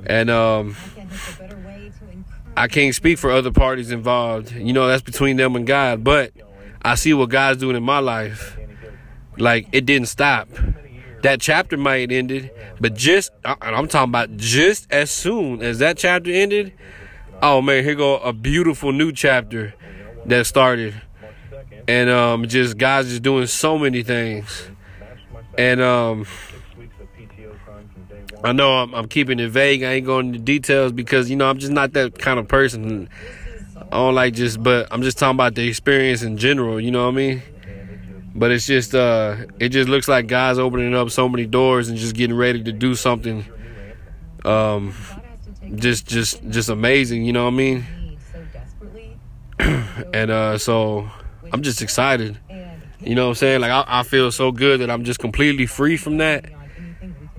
And 0.05 0.29
um 0.29 0.75
i 2.57 2.67
can't 2.67 2.93
speak 2.93 3.17
for 3.17 3.31
other 3.31 3.51
parties 3.51 3.91
involved. 3.91 4.51
You 4.51 4.73
know 4.73 4.87
that's 4.87 5.03
between 5.03 5.37
them 5.37 5.55
and 5.55 5.65
god 5.65 6.03
but 6.03 6.33
i 6.81 6.95
see 6.95 7.13
what 7.13 7.29
god's 7.29 7.59
doing 7.59 7.75
in 7.75 7.83
my 7.83 7.99
life. 7.99 8.57
Like 9.37 9.67
it 9.71 9.85
didn't 9.85 10.07
stop. 10.07 10.49
That 11.21 11.39
chapter 11.39 11.77
might 11.77 12.01
have 12.01 12.11
ended 12.11 12.51
but 12.81 12.95
just 12.95 13.31
i'm 13.45 13.87
talking 13.87 14.09
about 14.09 14.35
just 14.35 14.91
as 14.91 15.09
soon 15.09 15.61
as 15.61 15.79
that 15.79 15.97
chapter 15.97 16.29
ended 16.29 16.73
oh 17.43 17.61
man, 17.61 17.83
here 17.83 17.93
go 17.93 18.17
a 18.19 18.33
beautiful 18.33 18.91
new 18.91 19.11
chapter 19.11 19.75
that 20.25 20.45
started. 20.47 20.99
And 21.87 22.09
um 22.09 22.47
just 22.47 22.77
guys 22.77 23.09
just 23.09 23.21
doing 23.21 23.45
so 23.47 23.77
many 23.77 24.01
things. 24.01 24.69
And 25.57 25.81
um 25.81 26.25
I 28.43 28.51
know 28.51 28.73
I'm, 28.73 28.93
I'm 28.93 29.07
keeping 29.07 29.39
it 29.39 29.49
vague. 29.51 29.83
I 29.83 29.93
ain't 29.93 30.05
going 30.05 30.27
into 30.27 30.39
details 30.39 30.91
because 30.91 31.29
you 31.29 31.35
know 31.35 31.49
I'm 31.49 31.59
just 31.59 31.71
not 31.71 31.93
that 31.93 32.17
kind 32.17 32.39
of 32.39 32.47
person. 32.47 33.09
I 33.75 33.97
don't 33.97 34.15
like 34.15 34.33
just, 34.33 34.63
but 34.63 34.87
I'm 34.91 35.03
just 35.03 35.17
talking 35.17 35.35
about 35.35 35.55
the 35.55 35.67
experience 35.67 36.23
in 36.23 36.37
general. 36.37 36.79
You 36.79 36.91
know 36.91 37.03
what 37.03 37.13
I 37.13 37.17
mean? 37.17 37.43
But 38.35 38.51
it's 38.51 38.65
just, 38.65 38.95
uh, 38.95 39.35
it 39.59 39.69
just 39.69 39.87
looks 39.87 40.07
like 40.07 40.25
guys 40.25 40.57
opening 40.57 40.95
up 40.95 41.11
so 41.11 41.29
many 41.29 41.45
doors 41.45 41.89
and 41.89 41.97
just 41.97 42.15
getting 42.15 42.35
ready 42.35 42.63
to 42.63 42.71
do 42.71 42.95
something, 42.95 43.45
um, 44.43 44.93
just 45.75 46.07
just 46.07 46.47
just 46.49 46.69
amazing, 46.69 47.23
you 47.23 47.33
know 47.33 47.45
what 47.45 47.53
I 47.53 47.57
mean? 47.57 47.85
and 50.13 50.31
uh 50.31 50.57
so 50.57 51.09
I'm 51.51 51.61
just 51.61 51.81
excited. 51.81 52.37
You 52.99 53.15
know 53.15 53.25
what 53.25 53.29
I'm 53.29 53.35
saying? 53.35 53.61
Like 53.61 53.71
I, 53.71 53.83
I 53.87 54.03
feel 54.03 54.31
so 54.31 54.51
good 54.51 54.79
that 54.79 54.89
I'm 54.89 55.03
just 55.03 55.19
completely 55.19 55.65
free 55.65 55.97
from 55.97 56.17
that. 56.17 56.45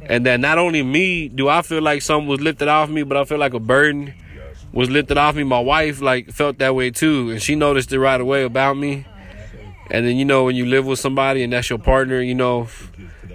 And 0.03 0.27
that 0.27 0.39
not 0.39 0.59
only 0.59 0.83
me 0.83 1.29
do 1.29 1.49
I 1.49 1.63
feel 1.63 1.81
like 1.81 2.03
something 2.03 2.29
was 2.29 2.41
lifted 2.41 2.69
off 2.69 2.91
me, 2.91 3.03
but 3.03 3.17
I 3.17 3.25
feel 3.25 3.39
like 3.39 3.55
a 3.55 3.61
burden 3.61 4.15
was 4.73 4.91
lifted 4.91 5.17
off 5.17 5.37
me. 5.37 5.45
My 5.45 5.61
wife 5.61 6.01
like 6.01 6.31
felt 6.31 6.59
that 6.59 6.75
way 6.75 6.91
too, 6.91 7.31
and 7.31 7.41
she 7.41 7.55
noticed 7.55 7.93
it 7.93 7.99
right 7.99 8.21
away 8.21 8.45
about 8.45 8.77
me. 8.77 9.07
And 9.91 10.07
then 10.07 10.17
you 10.17 10.25
know 10.25 10.45
when 10.45 10.57
you 10.57 10.67
live 10.67 10.87
with 10.87 10.99
somebody 10.99 11.43
and 11.43 11.53
that's 11.53 11.71
your 11.71 11.79
partner, 11.79 12.21
you 12.21 12.35
know 12.35 12.69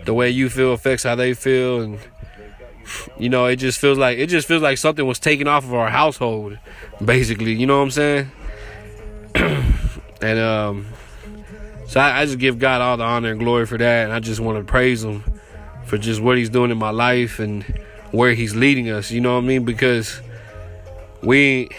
the 0.05 0.13
way 0.13 0.29
you 0.29 0.49
feel 0.49 0.73
affects 0.73 1.03
how 1.03 1.15
they 1.15 1.33
feel 1.33 1.81
and 1.81 1.99
you 3.17 3.29
know, 3.29 3.45
it 3.45 3.57
just 3.57 3.79
feels 3.79 3.97
like 3.97 4.17
it 4.17 4.27
just 4.27 4.47
feels 4.47 4.61
like 4.61 4.77
something 4.77 5.05
was 5.05 5.19
taken 5.19 5.47
off 5.47 5.63
of 5.63 5.73
our 5.73 5.89
household, 5.89 6.57
basically. 7.03 7.53
You 7.53 7.67
know 7.67 7.77
what 7.77 7.83
I'm 7.83 7.91
saying? 7.91 8.31
and 10.21 10.39
um, 10.39 10.87
so 11.87 11.99
I, 11.99 12.21
I, 12.21 12.25
just 12.25 12.39
give 12.39 12.59
God 12.59 12.81
all 12.81 12.97
the 12.97 13.03
honor 13.03 13.31
and 13.31 13.39
glory 13.39 13.65
for 13.65 13.77
that, 13.77 14.05
and 14.05 14.13
I 14.13 14.19
just 14.19 14.39
want 14.39 14.57
to 14.57 14.63
praise 14.63 15.03
Him 15.03 15.23
for 15.85 15.97
just 15.97 16.21
what 16.21 16.37
He's 16.37 16.49
doing 16.49 16.71
in 16.71 16.77
my 16.77 16.89
life 16.89 17.39
and 17.39 17.63
where 18.11 18.33
He's 18.33 18.55
leading 18.55 18.89
us. 18.89 19.11
You 19.11 19.21
know 19.21 19.35
what 19.35 19.43
I 19.43 19.47
mean? 19.47 19.65
Because 19.65 20.21
we 21.21 21.69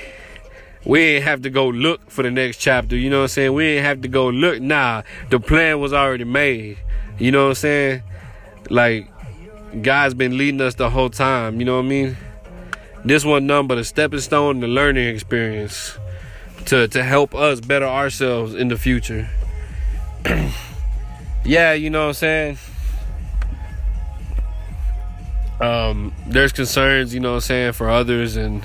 we 0.85 1.01
ain't 1.01 1.25
have 1.25 1.43
to 1.43 1.51
go 1.51 1.69
look 1.69 2.11
for 2.11 2.23
the 2.23 2.31
next 2.31 2.59
chapter. 2.59 2.97
You 2.97 3.11
know 3.11 3.19
what 3.19 3.25
I'm 3.25 3.29
saying? 3.29 3.53
We 3.53 3.67
ain't 3.67 3.85
have 3.85 4.01
to 4.03 4.09
go 4.09 4.29
look. 4.29 4.61
Nah, 4.61 5.03
the 5.29 5.41
plan 5.41 5.81
was 5.81 5.93
already 5.93 6.25
made. 6.25 6.79
You 7.19 7.33
know 7.33 7.45
what 7.45 7.51
I'm 7.51 7.55
saying? 7.57 8.03
Like 8.71 9.10
God's 9.83 10.15
been 10.15 10.37
leading 10.37 10.61
us 10.61 10.75
the 10.75 10.91
whole 10.91 11.11
time. 11.11 11.61
You 11.61 11.67
know 11.67 11.77
what 11.77 11.85
I 11.85 11.89
mean? 11.89 12.17
This 13.05 13.25
one 13.25 13.47
nothing 13.47 13.69
but 13.69 13.79
a 13.79 13.85
stepping 13.85 14.21
stone, 14.21 14.61
the 14.61 14.69
learning 14.69 15.09
experience 15.09 15.99
to 16.67 16.89
to 16.89 17.03
help 17.03 17.35
us 17.35 17.61
better 17.61 17.87
ourselves 17.87 18.55
in 18.55 18.69
the 18.69 18.77
future. 18.77 19.29
yeah, 21.45 21.73
you 21.73 21.89
know 21.89 22.03
what 22.03 22.09
I'm 22.09 22.15
saying? 22.15 22.59
Um, 25.61 26.15
there's 26.27 26.53
concerns, 26.53 27.15
you 27.15 27.21
know 27.21 27.31
what 27.31 27.37
I'm 27.37 27.41
saying, 27.43 27.73
for 27.73 27.91
others 27.91 28.37
and 28.37 28.65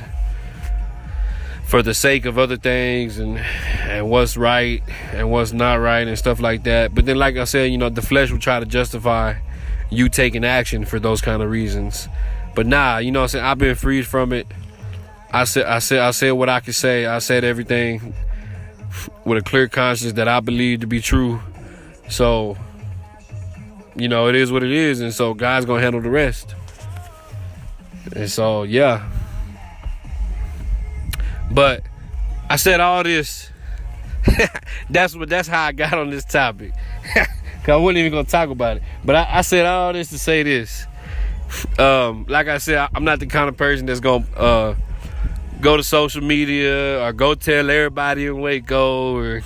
for 1.68 1.82
the 1.82 1.94
sake 1.94 2.26
of 2.26 2.38
other 2.38 2.58
things 2.58 3.18
and 3.18 3.38
and 3.38 4.10
what's 4.10 4.38
right 4.38 4.84
and 5.14 5.32
what's 5.32 5.52
not 5.54 5.76
right 5.76 6.08
and 6.08 6.18
stuff 6.18 6.40
like 6.40 6.64
that. 6.64 6.94
But 6.94 7.06
then 7.06 7.18
like 7.18 7.38
I 7.38 7.44
said, 7.46 7.72
you 7.72 7.78
know, 7.78 7.90
the 7.90 8.02
flesh 8.02 8.32
will 8.32 8.40
try 8.40 8.60
to 8.60 8.66
justify 8.66 9.36
you 9.96 10.10
taking 10.10 10.44
action 10.44 10.86
for 10.86 11.00
those 11.00 11.22
kind 11.22 11.42
of 11.42 11.50
reasons. 11.50 12.08
But 12.54 12.68
nah, 12.68 12.98
you 12.98 13.12
know 13.12 13.24
I'm 13.24 13.28
saying? 13.28 13.46
I've 13.46 13.58
been 13.58 13.76
freed 13.76 14.06
from 14.06 14.34
it. 14.34 14.48
I 15.32 15.44
said 15.44 15.66
I 15.66 15.80
said 15.80 16.00
I 16.00 16.12
said 16.12 16.32
what 16.32 16.50
I 16.50 16.60
could 16.60 16.76
say. 16.76 17.06
I 17.06 17.20
said 17.20 17.44
everything 17.44 18.14
with 19.26 19.38
a 19.38 19.42
clear 19.42 19.68
conscience 19.68 20.14
that 20.14 20.28
I 20.28 20.40
believe 20.40 20.82
to 20.82 20.88
be 20.88 21.02
true. 21.02 21.42
So, 22.10 22.58
you 23.96 24.08
know, 24.08 24.28
it 24.28 24.36
is 24.36 24.52
what 24.52 24.64
it 24.64 24.72
is, 24.72 25.02
and 25.02 25.14
so 25.14 25.34
God's 25.34 25.66
gonna 25.66 25.82
handle 25.82 26.02
the 26.02 26.10
rest. 26.10 26.56
And 28.16 28.30
so, 28.30 28.64
yeah. 28.64 29.10
But 31.52 31.84
I 32.50 32.56
said 32.58 32.80
all 32.80 33.04
this. 33.04 33.50
that's 34.90 35.16
what 35.16 35.30
that's 35.30 35.48
how 35.48 35.66
I 35.66 35.72
got 35.72 35.94
on 35.94 36.10
this 36.10 36.26
topic. 36.26 36.74
Cause 37.66 37.74
I 37.74 37.78
wasn't 37.78 37.98
even 37.98 38.12
gonna 38.12 38.26
talk 38.26 38.52
about 38.52 38.78
it. 38.78 38.84
But 39.04 39.16
I, 39.16 39.28
I 39.40 39.42
said 39.42 39.66
all 39.66 39.92
this 39.92 40.10
to 40.10 40.20
say 40.20 40.44
this. 40.44 40.86
Um, 41.80 42.28
like 42.30 42.48
I 42.48 42.60
said, 42.60 42.78
I, 42.78 42.90
am 42.94 43.04
not 43.04 43.20
the 43.20 43.26
kind 43.26 43.50
of 43.50 43.58
person 43.58 43.88
that's 43.88 44.00
gonna 44.00 44.24
uh, 44.36 44.76
go 45.62 45.76
to 45.76 45.82
social 45.82 46.22
media 46.22 47.04
or 47.04 47.12
go 47.12 47.34
tell 47.34 47.68
everybody 47.72 48.28
in 48.28 48.40
Waco 48.40 49.16
or 49.18 49.42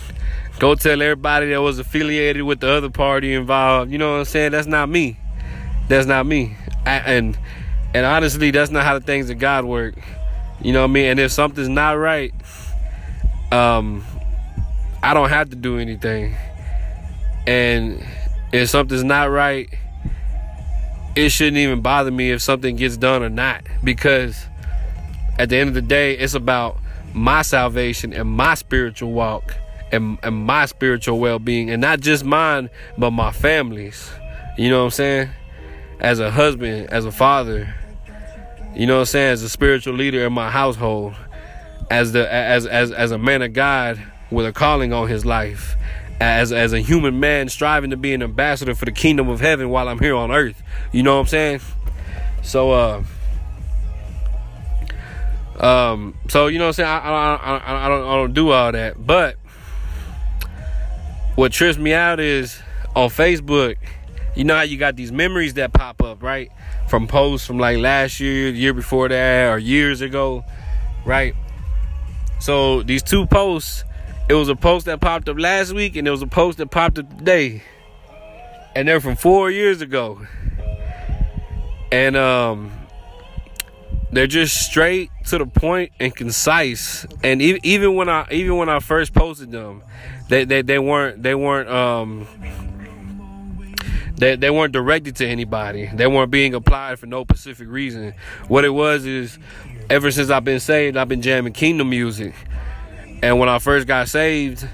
go 0.60 0.76
tell 0.76 1.02
everybody 1.02 1.52
that 1.52 1.62
was 1.62 1.80
affiliated 1.80 2.44
with 2.44 2.60
the 2.60 2.70
other 2.70 2.90
party 2.90 3.34
involved. 3.34 3.90
You 3.90 3.98
know 3.98 4.12
what 4.12 4.18
I'm 4.18 4.26
saying? 4.26 4.52
That's 4.52 4.68
not 4.68 4.90
me. 4.90 5.18
that's 5.88 6.06
not 6.06 6.26
me. 6.26 6.58
I, 6.86 6.98
and 6.98 7.40
and 7.94 8.06
honestly, 8.06 8.52
that's 8.52 8.70
not 8.70 8.84
how 8.84 9.00
the 9.00 9.06
things 9.06 9.30
of 9.30 9.40
God 9.40 9.64
work. 9.64 9.96
You 10.62 10.74
know 10.74 10.82
what 10.82 10.90
I 10.90 10.94
mean? 10.94 11.06
And 11.06 11.20
if 11.22 11.32
something's 11.32 11.70
not 11.70 11.94
right, 11.94 12.34
um, 13.54 14.04
I 15.02 15.14
don't 15.14 15.30
have 15.30 15.52
to 15.52 15.56
do 15.56 15.80
anything. 15.80 16.36
And 17.50 18.06
if 18.54 18.70
something's 18.70 19.04
not 19.04 19.32
right, 19.32 19.74
it 21.16 21.30
shouldn't 21.30 21.58
even 21.58 21.82
bother 21.82 22.12
me 22.12 22.30
if 22.30 22.44
something 22.44 22.76
gets 22.76 22.96
done 22.96 23.24
or 23.24 23.30
not. 23.30 23.64
Because 23.84 24.46
at 25.40 25.50
the 25.50 25.58
end 25.58 25.70
of 25.70 25.74
the 25.74 25.82
day, 25.82 26.16
it's 26.16 26.36
about 26.36 26.78
my 27.12 27.42
salvation 27.42 28.14
and 28.14 28.30
my 28.30 28.54
spiritual 28.54 29.14
walk 29.14 29.56
and, 29.92 30.20
and 30.22 30.36
my 30.36 30.68
spiritual 30.68 31.18
well 31.18 31.40
being. 31.40 31.72
And 31.72 31.82
not 31.82 32.02
just 32.02 32.24
mine, 32.24 32.70
but 33.00 33.10
my 33.10 33.32
family's. 33.32 34.12
You 34.56 34.70
know 34.70 34.82
what 34.82 34.86
I'm 34.86 34.92
saying? 34.92 35.30
As 36.00 36.20
a 36.20 36.30
husband, 36.30 36.92
as 36.92 37.06
a 37.06 37.12
father, 37.12 37.74
you 38.76 38.86
know 38.86 38.98
what 38.98 39.00
I'm 39.00 39.06
saying, 39.08 39.32
as 39.32 39.42
a 39.42 39.50
spiritual 39.50 39.96
leader 39.96 40.24
in 40.24 40.34
my 40.34 40.52
household, 40.52 41.16
as 41.90 42.12
the 42.12 42.32
as 42.32 42.68
as 42.68 42.92
as 42.92 43.10
a 43.10 43.18
man 43.18 43.42
of 43.42 43.54
God 43.54 44.00
with 44.30 44.46
a 44.46 44.54
calling 44.54 44.94
on 44.94 45.08
his 45.08 45.26
life, 45.26 45.76
as 46.20 46.52
as 46.52 46.74
a 46.74 46.80
human 46.80 47.20
man 47.20 47.50
striving 47.50 47.92
to 47.92 47.98
be 47.98 48.14
an 48.14 48.22
ambassador 48.22 48.76
for 48.76 48.86
the 48.86 48.92
kingdom 48.92 49.30
of 49.30 49.40
heaven 49.40 49.70
while 49.70 49.88
I'm 49.88 50.00
here 50.00 50.16
on 50.16 50.32
earth. 50.32 50.62
You 50.92 51.04
know 51.04 51.16
what 51.16 51.22
I'm 51.22 51.28
saying? 51.28 51.62
So 52.42 52.72
uh 52.72 53.04
um 55.60 56.18
so 56.30 56.48
you 56.48 56.58
know 56.58 56.66
what 56.66 56.70
I'm 56.70 56.74
saying 56.74 56.90
I 56.90 56.98
I, 57.00 57.36
I, 57.36 57.86
I 57.86 57.90
don't 57.90 58.08
I 58.08 58.16
don't 58.16 58.34
do 58.34 58.52
all 58.52 58.72
that. 58.72 59.06
But 59.06 59.38
what 61.36 61.52
trips 61.52 61.78
me 61.78 61.94
out 61.94 62.20
is 62.20 62.62
on 62.96 63.10
Facebook, 63.10 63.78
you 64.36 64.44
know 64.44 64.56
how 64.56 64.62
you 64.64 64.78
got 64.78 64.96
these 64.96 65.12
memories 65.12 65.54
that 65.56 65.74
pop 65.74 66.02
up, 66.02 66.22
right? 66.22 66.52
From 66.90 67.08
posts 67.08 67.48
from 67.48 67.60
like 67.60 67.78
last 67.78 68.20
year, 68.20 68.52
the 68.52 68.58
year 68.58 68.74
before 68.74 69.08
that, 69.08 69.54
or 69.54 69.58
years 69.58 70.02
ago, 70.02 70.44
right? 71.06 71.34
So 72.40 72.84
these 72.84 73.04
two 73.04 73.26
posts, 73.28 73.84
it 74.30 74.36
was 74.36 74.48
a 74.48 74.56
post 74.56 74.86
that 74.86 75.02
popped 75.02 75.28
up 75.28 75.40
last 75.40 75.74
week, 75.74 75.96
and 75.96 76.08
it 76.08 76.12
was 76.12 76.22
a 76.22 76.28
post 76.28 76.60
that 76.60 76.68
popped 76.68 77.00
up 77.00 77.18
today, 77.18 77.64
and 78.76 78.88
they're 78.88 79.02
from 79.02 79.16
four 79.16 79.50
years 79.50 79.82
ago, 79.82 80.22
and 81.92 82.16
um, 82.16 82.72
they're 84.12 84.28
just 84.28 84.70
straight 84.70 85.10
to 85.26 85.40
the 85.40 85.48
point 85.48 85.92
and 86.00 86.16
concise. 86.16 87.08
And 87.24 87.42
even 87.42 87.96
when 87.96 88.08
I 88.08 88.28
even 88.32 88.58
when 88.58 88.70
I 88.70 88.80
first 88.80 89.14
posted 89.14 89.52
them, 89.52 89.84
they 90.30 90.46
they, 90.46 90.62
they 90.62 90.78
weren't 90.80 91.24
they 91.24 91.34
weren't 91.34 91.70
um 91.70 92.28
they, 94.16 94.36
they 94.36 94.52
weren't 94.52 94.74
directed 94.74 95.16
to 95.18 95.28
anybody. 95.28 95.90
They 95.94 96.06
weren't 96.06 96.30
being 96.30 96.54
applied 96.54 97.00
for 97.00 97.06
no 97.06 97.24
specific 97.24 97.70
reason. 97.70 98.14
What 98.48 98.66
it 98.66 98.70
was 98.70 99.06
is 99.06 99.40
ever 99.90 100.12
since 100.12 100.30
I've 100.30 100.44
been 100.44 100.60
saved, 100.60 100.98
I've 100.98 101.08
been 101.08 101.22
jamming 101.22 101.54
kingdom 101.54 101.90
music. 101.90 102.36
And 103.22 103.40
when 103.40 103.50
I 103.50 103.60
first 103.60 103.88
got 103.88 104.08
saved, 104.08 104.68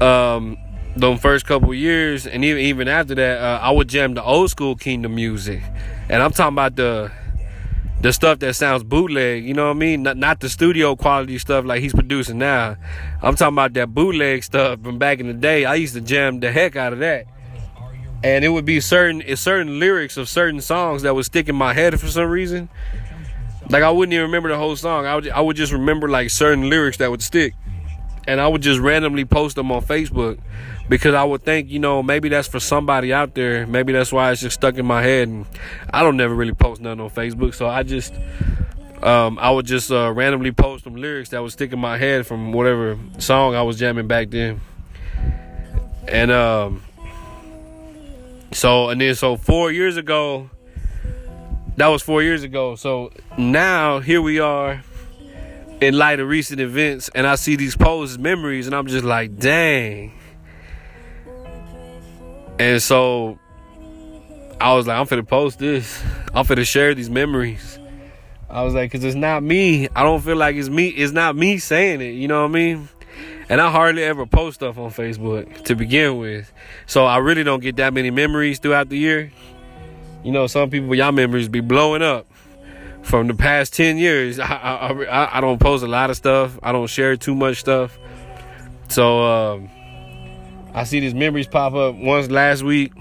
um, 0.00 0.58
the 0.96 1.16
first 1.16 1.46
couple 1.46 1.72
years, 1.74 2.26
and 2.26 2.44
even 2.44 2.62
even 2.62 2.88
after 2.88 3.14
that, 3.14 3.40
uh, 3.40 3.58
I 3.62 3.70
would 3.70 3.88
jam 3.88 4.14
the 4.14 4.22
old 4.22 4.50
school 4.50 4.76
kingdom 4.76 5.14
music. 5.14 5.62
And 6.08 6.22
I'm 6.22 6.30
talking 6.30 6.54
about 6.54 6.76
the 6.76 7.10
the 8.00 8.12
stuff 8.12 8.38
that 8.40 8.54
sounds 8.54 8.84
bootleg, 8.84 9.44
you 9.44 9.54
know 9.54 9.68
what 9.68 9.76
I 9.76 9.78
mean? 9.78 10.02
Not, 10.02 10.18
not 10.18 10.40
the 10.40 10.50
studio 10.50 10.94
quality 10.94 11.38
stuff 11.38 11.64
like 11.64 11.80
he's 11.80 11.94
producing 11.94 12.36
now. 12.36 12.76
I'm 13.22 13.34
talking 13.34 13.54
about 13.54 13.72
that 13.74 13.94
bootleg 13.94 14.44
stuff 14.44 14.82
from 14.82 14.98
back 14.98 15.20
in 15.20 15.26
the 15.26 15.32
day. 15.32 15.64
I 15.64 15.76
used 15.76 15.94
to 15.94 16.02
jam 16.02 16.38
the 16.40 16.52
heck 16.52 16.76
out 16.76 16.92
of 16.92 16.98
that. 16.98 17.24
And 18.22 18.44
it 18.44 18.50
would 18.50 18.66
be 18.66 18.80
certain 18.80 19.22
certain 19.36 19.80
lyrics 19.80 20.18
of 20.18 20.28
certain 20.28 20.60
songs 20.60 21.02
that 21.02 21.14
would 21.14 21.24
stick 21.24 21.48
in 21.48 21.56
my 21.56 21.72
head 21.72 21.98
for 21.98 22.08
some 22.08 22.28
reason. 22.28 22.68
Like 23.70 23.82
I 23.82 23.90
wouldn't 23.90 24.12
even 24.12 24.26
remember 24.26 24.50
the 24.50 24.58
whole 24.58 24.76
song. 24.76 25.06
I 25.06 25.14
would 25.14 25.28
I 25.30 25.40
would 25.40 25.56
just 25.56 25.72
remember 25.72 26.08
like 26.08 26.30
certain 26.30 26.68
lyrics 26.68 26.98
that 26.98 27.10
would 27.10 27.22
stick, 27.22 27.54
and 28.26 28.40
I 28.40 28.48
would 28.48 28.62
just 28.62 28.80
randomly 28.80 29.24
post 29.24 29.56
them 29.56 29.72
on 29.72 29.82
Facebook 29.82 30.38
because 30.88 31.14
I 31.14 31.24
would 31.24 31.44
think 31.44 31.70
you 31.70 31.78
know 31.78 32.02
maybe 32.02 32.28
that's 32.28 32.48
for 32.48 32.60
somebody 32.60 33.12
out 33.12 33.34
there. 33.34 33.66
Maybe 33.66 33.92
that's 33.92 34.12
why 34.12 34.32
it's 34.32 34.40
just 34.40 34.54
stuck 34.54 34.76
in 34.76 34.86
my 34.86 35.02
head. 35.02 35.28
And 35.28 35.46
I 35.92 36.02
don't 36.02 36.16
never 36.16 36.34
really 36.34 36.52
post 36.52 36.80
nothing 36.80 37.00
on 37.00 37.10
Facebook, 37.10 37.54
so 37.54 37.66
I 37.66 37.82
just 37.82 38.12
um, 39.02 39.38
I 39.38 39.50
would 39.50 39.66
just 39.66 39.90
uh, 39.90 40.12
randomly 40.12 40.52
post 40.52 40.84
some 40.84 40.96
lyrics 40.96 41.30
that 41.30 41.42
would 41.42 41.52
stick 41.52 41.72
in 41.72 41.78
my 41.78 41.98
head 41.98 42.26
from 42.26 42.52
whatever 42.52 42.98
song 43.18 43.54
I 43.54 43.62
was 43.62 43.78
jamming 43.78 44.08
back 44.08 44.30
then. 44.30 44.60
And 46.06 46.30
um, 46.30 46.82
so 48.52 48.88
and 48.90 49.00
then 49.00 49.14
so 49.14 49.36
four 49.36 49.72
years 49.72 49.96
ago 49.96 50.50
that 51.76 51.88
was 51.88 52.02
four 52.02 52.22
years 52.22 52.42
ago. 52.42 52.76
So 52.76 53.12
now 53.36 54.00
here 54.00 54.22
we 54.22 54.38
are 54.38 54.82
in 55.80 55.96
light 55.96 56.20
of 56.20 56.28
recent 56.28 56.60
events, 56.60 57.10
and 57.14 57.26
I 57.26 57.34
see 57.34 57.56
these 57.56 57.76
posts, 57.76 58.18
memories, 58.18 58.66
and 58.66 58.74
I'm 58.74 58.86
just 58.86 59.04
like, 59.04 59.38
dang. 59.38 60.12
And 62.58 62.80
so 62.80 63.38
I 64.60 64.74
was 64.74 64.86
like, 64.86 64.98
I'm 64.98 65.06
finna 65.06 65.26
post 65.26 65.58
this. 65.58 66.02
I'm 66.32 66.44
finna 66.44 66.66
share 66.66 66.94
these 66.94 67.10
memories. 67.10 67.78
I 68.48 68.62
was 68.62 68.72
like, 68.72 68.92
cause 68.92 69.02
it's 69.02 69.16
not 69.16 69.42
me. 69.42 69.88
I 69.96 70.04
don't 70.04 70.20
feel 70.20 70.36
like 70.36 70.54
it's 70.54 70.68
me. 70.68 70.88
It's 70.88 71.12
not 71.12 71.34
me 71.34 71.58
saying 71.58 72.00
it. 72.00 72.12
You 72.12 72.28
know 72.28 72.42
what 72.42 72.50
I 72.50 72.52
mean? 72.52 72.88
And 73.48 73.60
I 73.60 73.70
hardly 73.70 74.04
ever 74.04 74.26
post 74.26 74.56
stuff 74.56 74.78
on 74.78 74.90
Facebook 74.90 75.64
to 75.64 75.74
begin 75.74 76.18
with. 76.18 76.52
So 76.86 77.04
I 77.04 77.18
really 77.18 77.42
don't 77.42 77.60
get 77.60 77.76
that 77.76 77.92
many 77.92 78.10
memories 78.10 78.60
throughout 78.60 78.88
the 78.88 78.96
year. 78.96 79.32
You 80.24 80.32
know, 80.32 80.46
some 80.46 80.70
people, 80.70 80.94
y'all 80.94 81.12
memories 81.12 81.48
be 81.48 81.60
blowing 81.60 82.02
up 82.02 82.26
from 83.02 83.28
the 83.28 83.34
past 83.34 83.74
10 83.74 83.98
years. 83.98 84.38
I, 84.40 84.46
I, 84.46 85.38
I, 85.38 85.40
don't 85.40 85.60
post 85.60 85.84
a 85.84 85.86
lot 85.86 86.10
of 86.10 86.16
stuff, 86.16 86.58
I 86.62 86.72
don't 86.72 86.86
share 86.86 87.16
too 87.16 87.34
much 87.34 87.60
stuff. 87.60 87.98
So, 88.88 89.22
um, 89.22 89.70
I 90.72 90.84
see 90.84 91.00
these 91.00 91.14
memories 91.14 91.46
pop 91.46 91.74
up 91.74 91.94
once 91.94 92.30
last 92.30 92.62
week 92.62 92.92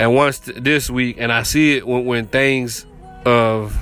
and 0.00 0.14
once 0.14 0.38
this 0.38 0.88
week, 0.88 1.16
and 1.18 1.30
I 1.30 1.42
see 1.42 1.76
it 1.76 1.86
when, 1.86 2.06
when 2.06 2.26
things 2.26 2.86
of 3.26 3.76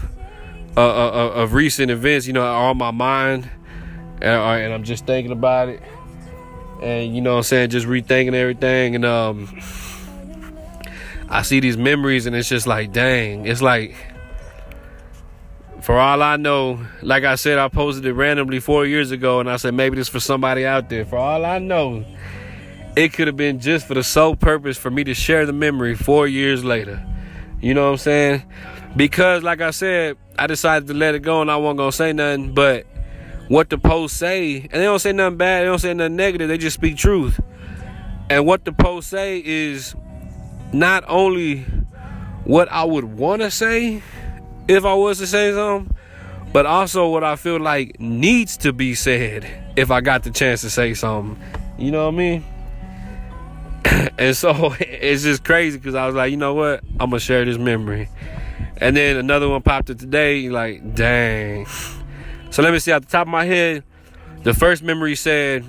uh, 0.77 0.81
uh, 0.81 1.09
uh, 1.09 1.43
of 1.43 1.55
recent 1.55 1.91
events, 1.91 2.27
you 2.27 2.33
know, 2.33 2.43
are 2.43 2.71
on 2.71 2.77
my 2.77 2.91
mind, 2.91 3.49
and, 4.21 4.31
uh, 4.31 4.45
and, 4.51 4.73
I'm 4.73 4.85
just 4.85 5.07
thinking 5.07 5.33
about 5.33 5.69
it, 5.69 5.83
and 6.83 7.15
you 7.15 7.21
know, 7.21 7.37
I'm 7.37 7.43
saying, 7.45 7.71
just 7.71 7.87
rethinking 7.87 8.35
everything, 8.35 8.97
and 8.97 9.05
um, 9.05 9.47
I 11.31 11.43
see 11.43 11.61
these 11.61 11.77
memories 11.77 12.27
and 12.27 12.35
it's 12.35 12.49
just 12.49 12.67
like, 12.67 12.93
dang, 12.93 13.47
it's 13.47 13.61
like, 13.61 13.95
for 15.83 15.99
all 15.99 16.23
I 16.23 16.37
know, 16.37 16.85
like 17.03 17.25
I 17.25 17.35
said, 17.35 17.59
I 17.59 17.69
posted 17.69 18.05
it 18.07 18.13
randomly 18.15 18.61
four 18.61 18.87
years 18.87 19.11
ago 19.11 19.41
and 19.41 19.51
I 19.51 19.57
said, 19.57 19.75
maybe 19.75 19.97
this 19.97 20.09
for 20.09 20.21
somebody 20.21 20.65
out 20.65 20.89
there. 20.89 21.05
For 21.05 21.17
all 21.19 21.45
I 21.45 21.59
know, 21.59 22.05
it 22.97 23.13
could 23.13 23.27
have 23.27 23.37
been 23.37 23.61
just 23.61 23.87
for 23.87 23.95
the 23.95 24.03
sole 24.03 24.37
purpose 24.37 24.77
for 24.77 24.91
me 24.91 25.05
to 25.05 25.15
share 25.15 25.47
the 25.47 25.53
memory 25.53 25.95
four 25.95 26.27
years 26.27 26.65
later. 26.65 27.05
You 27.61 27.75
know 27.75 27.85
what 27.85 27.93
I'm 27.93 27.97
saying? 27.99 28.43
Because, 28.97 29.43
like 29.43 29.61
I 29.61 29.71
said, 29.71 30.17
I 30.39 30.47
decided 30.47 30.89
to 30.89 30.95
let 30.95 31.15
it 31.15 31.21
go 31.21 31.43
and 31.43 31.51
I 31.51 31.57
wasn't 31.57 31.81
to 31.81 31.93
say 31.93 32.13
nothing, 32.13 32.55
but 32.55 32.87
what 33.49 33.71
the 33.71 33.79
posts 33.79 34.19
say, 34.19 34.61
and 34.61 34.73
they 34.73 34.85
don't 34.85 34.99
say 34.99 35.13
nothing 35.13 35.37
bad, 35.37 35.63
they 35.63 35.67
don't 35.67 35.79
say 35.79 35.95
nothing 35.95 36.17
negative, 36.17 36.49
they 36.49 36.59
just 36.59 36.75
speak 36.75 36.97
truth. 36.97 37.39
And 38.31 38.47
what 38.47 38.65
the 38.65 38.73
posts 38.73 39.11
say 39.11 39.43
is 39.45 39.95
not 40.73 41.05
only 41.09 41.65
what 42.45 42.71
I 42.71 42.85
would 42.85 43.05
want 43.05 43.43
to 43.43 43.51
say 43.51 44.03
if 44.69 44.85
I 44.85 44.95
was 44.95 45.19
to 45.19 45.27
say 45.27 45.53
something, 45.53 45.95
but 46.53 46.67
also 46.67 47.09
what 47.09 47.25
I 47.25 47.37
feel 47.37 47.61
like 47.61 48.01
needs 48.01 48.57
to 48.59 48.73
be 48.73 48.95
said 48.95 49.47
if 49.77 49.91
I 49.91 50.01
got 50.01 50.23
the 50.23 50.31
chance 50.31 50.63
to 50.63 50.71
say 50.71 50.95
something. 50.95 51.41
You 51.79 51.91
know 51.91 52.07
what 52.07 52.15
I 52.15 52.17
mean? 52.17 52.45
and 54.19 54.37
so 54.37 54.75
it's 54.81 55.23
just 55.23 55.45
crazy 55.45 55.79
because 55.79 55.95
I 55.95 56.07
was 56.07 56.15
like, 56.15 56.31
you 56.31 56.37
know 56.37 56.55
what? 56.55 56.83
I'm 57.01 57.11
gonna 57.11 57.21
share 57.21 57.45
this 57.45 57.59
memory. 57.59 58.09
And 58.81 58.97
then 58.97 59.17
another 59.17 59.49
one 59.49 59.63
popped 59.63 59.91
up 59.91 59.99
today, 59.99 60.49
like, 60.49 60.95
dang. 60.95 61.67
So 62.51 62.63
let 62.63 62.73
me 62.73 62.79
see, 62.79 62.93
at 62.93 63.03
the 63.03 63.09
top 63.09 63.27
of 63.27 63.31
my 63.31 63.45
head, 63.45 63.83
the 64.45 64.55
first 64.55 64.83
memory 64.83 65.17
said, 65.17 65.65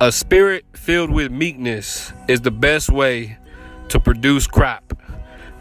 a 0.00 0.12
spirit 0.12 0.64
filled 0.74 1.10
with 1.10 1.32
meekness 1.32 2.12
is 2.28 2.42
the 2.42 2.50
best 2.50 2.90
way 2.90 3.38
to 3.88 3.98
produce 3.98 4.46
crop 4.46 4.92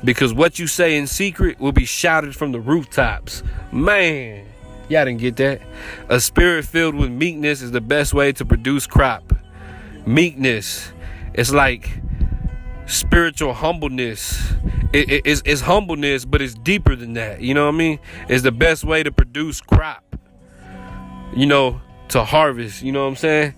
because 0.04 0.34
what 0.34 0.60
you 0.60 0.68
say 0.68 0.98
in 0.98 1.08
secret 1.08 1.60
will 1.60 1.72
be 1.72 1.86
shouted 1.86 2.36
from 2.36 2.52
the 2.52 2.60
rooftops. 2.60 3.44
Man, 3.72 4.46
y'all 4.90 5.06
didn't 5.06 5.20
get 5.20 5.38
that. 5.38 5.62
A 6.10 6.20
spirit 6.20 6.66
filled 6.66 6.96
with 6.96 7.10
meekness 7.10 7.62
is 7.62 7.72
the 7.72 7.82
best 7.82 8.14
way 8.14 8.34
to 8.34 8.46
produce 8.46 8.86
crop. 8.86 9.34
Meekness, 10.06 10.92
it's 11.34 11.52
like 11.54 11.90
spiritual 12.88 13.54
humbleness. 13.54 14.52
It, 14.92 15.10
it, 15.10 15.22
it's, 15.26 15.42
it's 15.46 15.62
humbleness, 15.62 16.26
but 16.26 16.42
it's 16.42 16.56
deeper 16.56 16.96
than 16.96 17.14
that. 17.14 17.42
You 17.42 17.54
know 17.54 17.66
what 17.66 17.76
I 17.76 17.78
mean? 17.78 18.00
It's 18.28 18.44
the 18.44 18.52
best 18.52 18.84
way 18.84 19.02
to 19.02 19.12
produce 19.12 19.62
crop. 19.62 20.04
You 21.36 21.46
know, 21.46 21.82
to 22.10 22.24
harvest. 22.24 22.82
You 22.82 22.92
know 22.92 23.04
what 23.04 23.10
I'm 23.10 23.16
saying? 23.16 23.54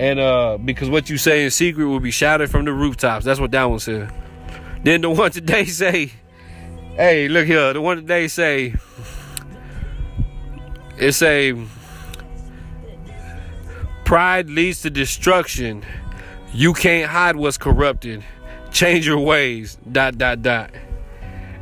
And 0.00 0.20
uh, 0.20 0.58
because 0.64 0.88
what 0.88 1.10
you 1.10 1.18
say 1.18 1.44
in 1.44 1.50
secret 1.50 1.86
will 1.86 2.00
be 2.00 2.10
shouted 2.10 2.50
from 2.50 2.64
the 2.64 2.72
rooftops. 2.72 3.24
That's 3.24 3.40
what 3.40 3.50
that 3.50 3.64
one 3.64 3.80
said. 3.80 4.12
Then 4.84 5.00
the 5.00 5.10
one 5.10 5.30
today 5.30 5.64
say, 5.66 6.12
hey, 6.94 7.28
look 7.28 7.46
here, 7.46 7.72
the 7.72 7.80
one 7.80 7.96
today 7.96 8.28
say, 8.28 8.74
it 10.98 11.12
say, 11.12 11.54
pride 14.04 14.48
leads 14.50 14.82
to 14.82 14.90
destruction. 14.90 15.84
You 16.52 16.72
can't 16.72 17.10
hide 17.10 17.36
what's 17.36 17.58
corrupted. 17.58 18.24
Change 18.70 19.06
your 19.06 19.18
ways. 19.18 19.78
Dot 19.90 20.18
dot 20.18 20.42
dot. 20.42 20.70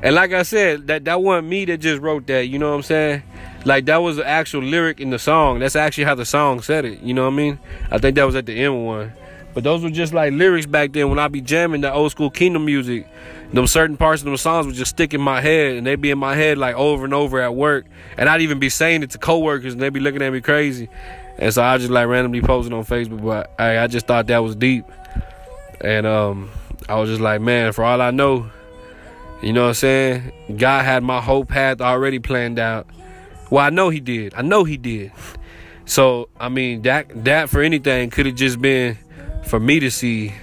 And 0.03 0.15
like 0.15 0.33
I 0.33 0.43
said, 0.43 0.87
that 0.89 1.05
that 1.07 1.23
wasn't 1.23 1.49
me 1.49 1.65
that 1.65 1.79
just 1.79 2.03
wrote 2.03 2.27
that. 2.27 2.49
You 2.49 2.59
know 2.59 2.71
what 2.71 2.77
I'm 2.77 2.83
saying? 2.83 3.23
Like 3.67 3.87
that 3.87 3.97
was 3.97 4.15
the 4.15 4.25
actual 4.25 4.63
lyric 4.63 5.01
in 5.01 5.11
the 5.11 5.19
song. 5.19 5.59
That's 5.59 5.75
actually 5.75 6.05
how 6.05 6.15
the 6.15 6.25
song 6.25 6.63
said 6.63 6.85
it. 6.85 7.01
You 7.01 7.13
know 7.13 7.25
what 7.25 7.33
I 7.33 7.37
mean? 7.37 7.59
I 7.91 7.99
think 7.99 8.15
that 8.15 8.23
was 8.23 8.37
at 8.37 8.47
the 8.47 8.53
end 8.53 8.87
one. 8.87 9.13
But 9.55 9.65
those 9.65 9.83
were 9.83 9.91
just 9.91 10.15
like 10.15 10.33
lyrics 10.33 10.67
back 10.67 10.93
then 10.93 11.11
when 11.11 11.19
I 11.19 11.27
be 11.27 11.41
jamming 11.41 11.81
the 11.81 11.93
old 11.93 12.13
school 12.13 12.31
Kingdom 12.31 12.65
music. 12.65 13.09
Them 13.53 13.67
certain 13.67 13.97
parts 13.97 14.23
of 14.23 14.27
them 14.27 14.37
songs 14.37 14.67
would 14.67 14.77
just 14.77 14.93
stick 14.93 15.15
in 15.15 15.21
my 15.21 15.41
head 15.41 15.77
and 15.77 15.85
they'd 15.85 16.01
be 16.01 16.13
in 16.13 16.19
my 16.19 16.37
head 16.37 16.59
like 16.59 16.77
over 16.77 17.05
and 17.05 17.13
over 17.13 17.41
at 17.41 17.57
work. 17.57 17.87
And 18.17 18.29
I'd 18.29 18.41
even 18.43 18.61
be 18.61 18.69
saying 18.69 19.03
it 19.03 19.11
to 19.11 19.19
coworkers 19.19 19.73
and 19.73 19.83
they'd 19.83 19.93
be 19.93 19.99
looking 19.99 20.23
at 20.23 20.33
me 20.33 20.41
crazy. 20.41 20.89
And 21.37 21.53
so 21.53 21.65
I 21.65 21.77
just 21.79 21.91
like 21.91 22.07
randomly 22.07 22.43
posted 22.43 22.73
on 22.73 22.85
Facebook, 22.85 23.25
but 23.25 23.51
I, 23.59 23.81
I 23.81 23.87
just 23.89 24.07
thought 24.07 24.29
that 24.29 24.39
was 24.39 24.55
deep. 24.55 24.85
And 25.81 26.07
um, 26.07 26.51
I 26.89 27.01
was 27.01 27.11
just 27.11 27.21
like, 27.21 27.41
man, 27.41 27.73
for 27.73 27.83
all 27.83 28.01
I 28.01 28.13
know, 28.13 28.49
you 29.43 29.53
know 29.53 29.63
what 29.63 29.69
I'm 29.69 29.75
saying? 29.75 30.57
God 30.57 30.85
had 30.85 31.03
my 31.03 31.21
whole 31.21 31.45
path 31.45 31.81
already 31.81 32.21
planned 32.21 32.61
out. 32.61 32.87
Well, 33.51 33.65
I 33.65 33.71
know 33.71 33.91
he 33.91 34.01
did. 34.01 34.35
I 34.35 34.43
know 34.43 34.65
he 34.65 34.77
did. 34.77 35.13
So, 35.85 36.29
I 36.39 36.49
mean, 36.49 36.83
that 36.83 37.25
that 37.25 37.49
for 37.49 37.63
anything 37.63 38.11
could 38.11 38.27
have 38.27 38.35
just 38.35 38.61
been 38.61 38.99
for 39.47 39.61
me 39.61 39.81
to 39.81 39.91
see. 39.91 40.35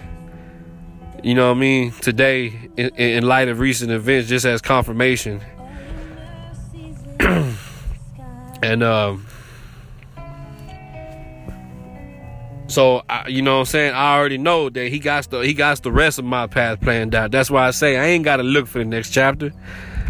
You 1.24 1.36
know 1.36 1.50
what 1.50 1.58
I 1.58 1.60
mean? 1.60 1.92
Today, 1.92 2.70
in, 2.76 2.90
in 2.96 3.26
light 3.26 3.48
of 3.48 3.60
recent 3.60 3.92
events, 3.92 4.28
just 4.28 4.46
as 4.46 4.62
confirmation. 4.62 5.42
and 8.62 8.84
um, 8.84 9.26
So 12.74 13.04
I, 13.08 13.28
you 13.28 13.44
know 13.44 13.54
what 13.54 13.60
I'm 13.60 13.66
saying? 13.66 13.94
I 13.94 14.18
already 14.18 14.40
know 14.40 14.68
that 14.68 14.88
he 14.88 14.98
got 14.98 15.30
the 15.30 15.42
he 15.42 15.54
got 15.54 15.84
the 15.84 15.92
rest 15.92 16.18
of 16.18 16.26
my 16.26 16.48
path 16.48 16.82
planned 16.82 17.14
out. 17.14 17.30
That's 17.30 17.52
why 17.52 17.68
I 17.68 17.72
say 17.72 17.98
I 17.98 18.06
ain't 18.06 18.26
gotta 18.26 18.42
look 18.42 18.66
for 18.66 18.80
the 18.80 18.86
next 18.86 19.12
chapter. 19.12 19.54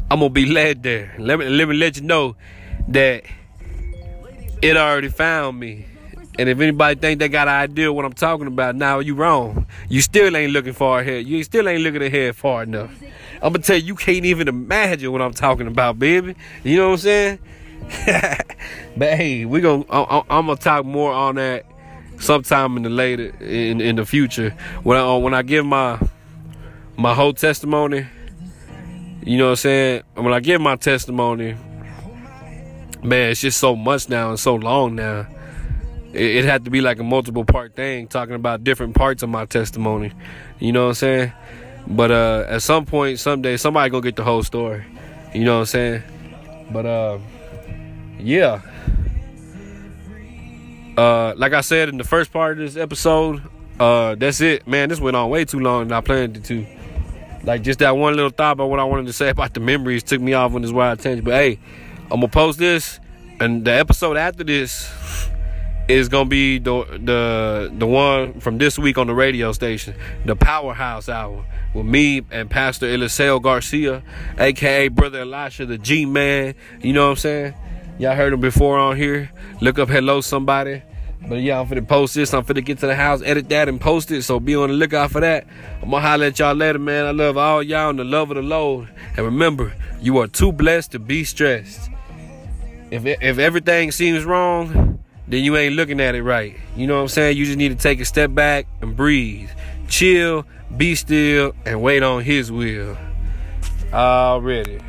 I'm 0.09 0.19
gonna 0.19 0.29
be 0.29 0.45
led 0.45 0.81
there. 0.81 1.13
Let 1.19 1.39
me 1.39 1.49
let 1.49 1.67
me 1.67 1.75
let 1.75 1.97
you 1.97 2.03
know 2.03 2.37
that 2.89 3.23
it 4.61 4.77
already 4.77 5.09
found 5.09 5.59
me. 5.59 5.85
And 6.39 6.49
if 6.49 6.59
anybody 6.59 6.99
think 6.99 7.19
they 7.19 7.29
got 7.29 7.47
an 7.47 7.53
idea 7.53 7.93
what 7.93 8.05
I'm 8.05 8.13
talking 8.13 8.47
about, 8.47 8.75
now 8.75 8.99
you 8.99 9.13
wrong. 9.13 9.67
You 9.87 10.01
still 10.01 10.35
ain't 10.35 10.51
looking 10.51 10.73
far 10.73 11.01
ahead. 11.01 11.27
You 11.27 11.43
still 11.43 11.69
ain't 11.69 11.83
looking 11.83 12.01
ahead 12.01 12.35
far 12.35 12.63
enough. 12.63 12.91
I'm 13.35 13.53
gonna 13.53 13.59
tell 13.59 13.77
you, 13.77 13.83
you 13.83 13.95
can't 13.95 14.25
even 14.25 14.47
imagine 14.47 15.11
what 15.11 15.21
I'm 15.21 15.33
talking 15.33 15.67
about, 15.67 15.99
baby. 15.99 16.35
You 16.63 16.77
know 16.77 16.87
what 16.87 16.93
I'm 16.93 16.99
saying? 16.99 17.39
but 18.97 19.13
hey, 19.13 19.45
we 19.45 19.61
gonna 19.61 19.83
I'm, 19.89 20.23
I'm 20.29 20.45
gonna 20.47 20.55
talk 20.55 20.85
more 20.85 21.11
on 21.11 21.35
that 21.35 21.65
sometime 22.19 22.77
in 22.77 22.83
the 22.83 22.89
later 22.89 23.35
in 23.43 23.81
in 23.81 23.97
the 23.97 24.05
future 24.05 24.51
when 24.83 24.97
I 24.97 25.17
when 25.17 25.33
I 25.33 25.41
give 25.41 25.65
my 25.65 25.99
my 26.97 27.13
whole 27.13 27.33
testimony. 27.33 28.07
You 29.25 29.37
know 29.37 29.45
what 29.45 29.51
I'm 29.51 29.55
saying? 29.57 30.03
When 30.15 30.33
I 30.33 30.39
give 30.39 30.61
my 30.61 30.75
testimony, 30.75 31.55
man, 33.03 33.31
it's 33.31 33.41
just 33.41 33.59
so 33.59 33.75
much 33.75 34.09
now 34.09 34.29
and 34.29 34.39
so 34.39 34.55
long 34.55 34.95
now. 34.95 35.27
It, 36.13 36.37
it 36.37 36.45
had 36.45 36.65
to 36.65 36.71
be 36.71 36.81
like 36.81 36.99
a 36.99 37.03
multiple 37.03 37.45
part 37.45 37.75
thing, 37.75 38.07
talking 38.07 38.35
about 38.35 38.63
different 38.63 38.95
parts 38.95 39.23
of 39.23 39.29
my 39.29 39.45
testimony. 39.45 40.11
You 40.59 40.71
know 40.71 40.83
what 40.83 40.89
I'm 40.89 40.95
saying? 40.95 41.33
But 41.87 42.11
uh, 42.11 42.45
at 42.47 42.61
some 42.61 42.85
point, 42.85 43.19
someday, 43.19 43.57
somebody 43.57 43.89
gonna 43.89 44.01
get 44.01 44.15
the 44.15 44.23
whole 44.23 44.43
story. 44.43 44.85
You 45.33 45.43
know 45.43 45.55
what 45.55 45.61
I'm 45.61 45.65
saying? 45.65 46.03
But 46.71 46.85
uh, 46.85 47.19
yeah. 48.19 48.61
Uh, 50.95 51.33
like 51.35 51.53
I 51.53 51.61
said 51.61 51.89
in 51.89 51.97
the 51.97 52.03
first 52.03 52.31
part 52.31 52.59
of 52.59 52.59
this 52.59 52.77
episode, 52.77 53.41
uh, 53.79 54.15
that's 54.15 54.41
it, 54.41 54.67
man. 54.67 54.89
This 54.89 54.99
went 54.99 55.17
on 55.17 55.29
way 55.29 55.43
too 55.43 55.59
long 55.59 55.87
than 55.87 55.93
I 55.93 56.01
planned 56.01 56.37
it 56.37 56.43
to. 56.45 56.65
Like 57.43 57.61
just 57.61 57.79
that 57.79 57.97
one 57.97 58.15
little 58.15 58.29
thought 58.29 58.53
about 58.53 58.69
what 58.69 58.79
I 58.79 58.85
wanted 58.85 59.07
to 59.07 59.13
say 59.13 59.29
about 59.29 59.53
the 59.53 59.59
memories 59.59 60.03
took 60.03 60.21
me 60.21 60.33
off 60.33 60.53
on 60.53 60.61
this 60.61 60.71
wild 60.71 60.99
tangent. 60.99 61.25
But 61.25 61.33
hey, 61.33 61.59
I'm 62.11 62.19
gonna 62.19 62.27
post 62.27 62.59
this, 62.59 62.99
and 63.39 63.65
the 63.65 63.71
episode 63.71 64.17
after 64.17 64.43
this 64.43 64.89
is 65.87 66.09
gonna 66.09 66.29
be 66.29 66.59
the 66.59 66.83
the 67.03 67.73
the 67.77 67.87
one 67.87 68.39
from 68.39 68.57
this 68.57 68.77
week 68.77 68.97
on 68.97 69.07
the 69.07 69.13
radio 69.13 69.51
station, 69.51 69.95
the 70.25 70.35
Powerhouse 70.35 71.09
Hour, 71.09 71.43
with 71.73 71.85
me 71.85 72.21
and 72.31 72.49
Pastor 72.49 72.85
Eliseo 72.85 73.41
Garcia, 73.41 74.03
aka 74.37 74.87
Brother 74.89 75.21
Elisha, 75.21 75.65
the 75.65 75.77
G 75.77 76.05
Man. 76.05 76.55
You 76.81 76.93
know 76.93 77.05
what 77.05 77.11
I'm 77.11 77.15
saying? 77.17 77.53
Y'all 77.99 78.15
heard 78.15 78.33
him 78.33 78.41
before 78.41 78.77
on 78.77 78.95
here. 78.97 79.31
Look 79.61 79.79
up 79.79 79.89
hello 79.89 80.21
somebody. 80.21 80.83
But 81.27 81.35
yeah, 81.35 81.59
I'm 81.59 81.67
finna 81.67 81.87
post 81.87 82.15
this. 82.15 82.33
I'm 82.33 82.43
finna 82.43 82.63
get 82.63 82.79
to 82.79 82.87
the 82.87 82.95
house, 82.95 83.21
edit 83.23 83.47
that, 83.49 83.69
and 83.69 83.79
post 83.79 84.11
it. 84.11 84.23
So 84.23 84.39
be 84.39 84.55
on 84.55 84.69
the 84.69 84.75
lookout 84.75 85.11
for 85.11 85.21
that. 85.21 85.47
I'm 85.81 85.89
gonna 85.89 86.01
holler 86.01 86.25
at 86.25 86.37
y'all 86.39 86.53
later, 86.53 86.79
man. 86.79 87.05
I 87.05 87.11
love 87.11 87.37
all 87.37 87.63
y'all 87.63 87.89
and 87.89 87.99
the 87.99 88.03
love 88.03 88.29
of 88.29 88.35
the 88.35 88.43
Lord. 88.43 88.89
And 89.15 89.25
remember, 89.25 89.73
you 90.01 90.17
are 90.17 90.27
too 90.27 90.51
blessed 90.51 90.91
to 90.91 90.99
be 90.99 91.23
stressed. 91.23 91.89
If 92.93 93.07
if 93.07 93.39
everything 93.39 93.91
seems 93.91 94.23
wrong, 94.23 95.03
then 95.27 95.43
you 95.43 95.57
ain't 95.57 95.73
looking 95.73 95.99
at 95.99 96.13
it 96.13 96.21
right. 96.21 96.55
You 96.75 96.85
know 96.85 96.97
what 96.97 97.01
I'm 97.01 97.07
saying? 97.07 97.37
You 97.37 97.45
just 97.45 97.57
need 97.57 97.69
to 97.69 97.75
take 97.75 97.99
a 97.99 98.05
step 98.05 98.35
back 98.35 98.67
and 98.81 98.95
breathe. 98.95 99.49
Chill, 99.87 100.45
be 100.77 100.93
still, 100.93 101.55
and 101.65 101.81
wait 101.81 102.03
on 102.03 102.21
his 102.21 102.51
will. 102.51 102.95
Already. 103.91 104.79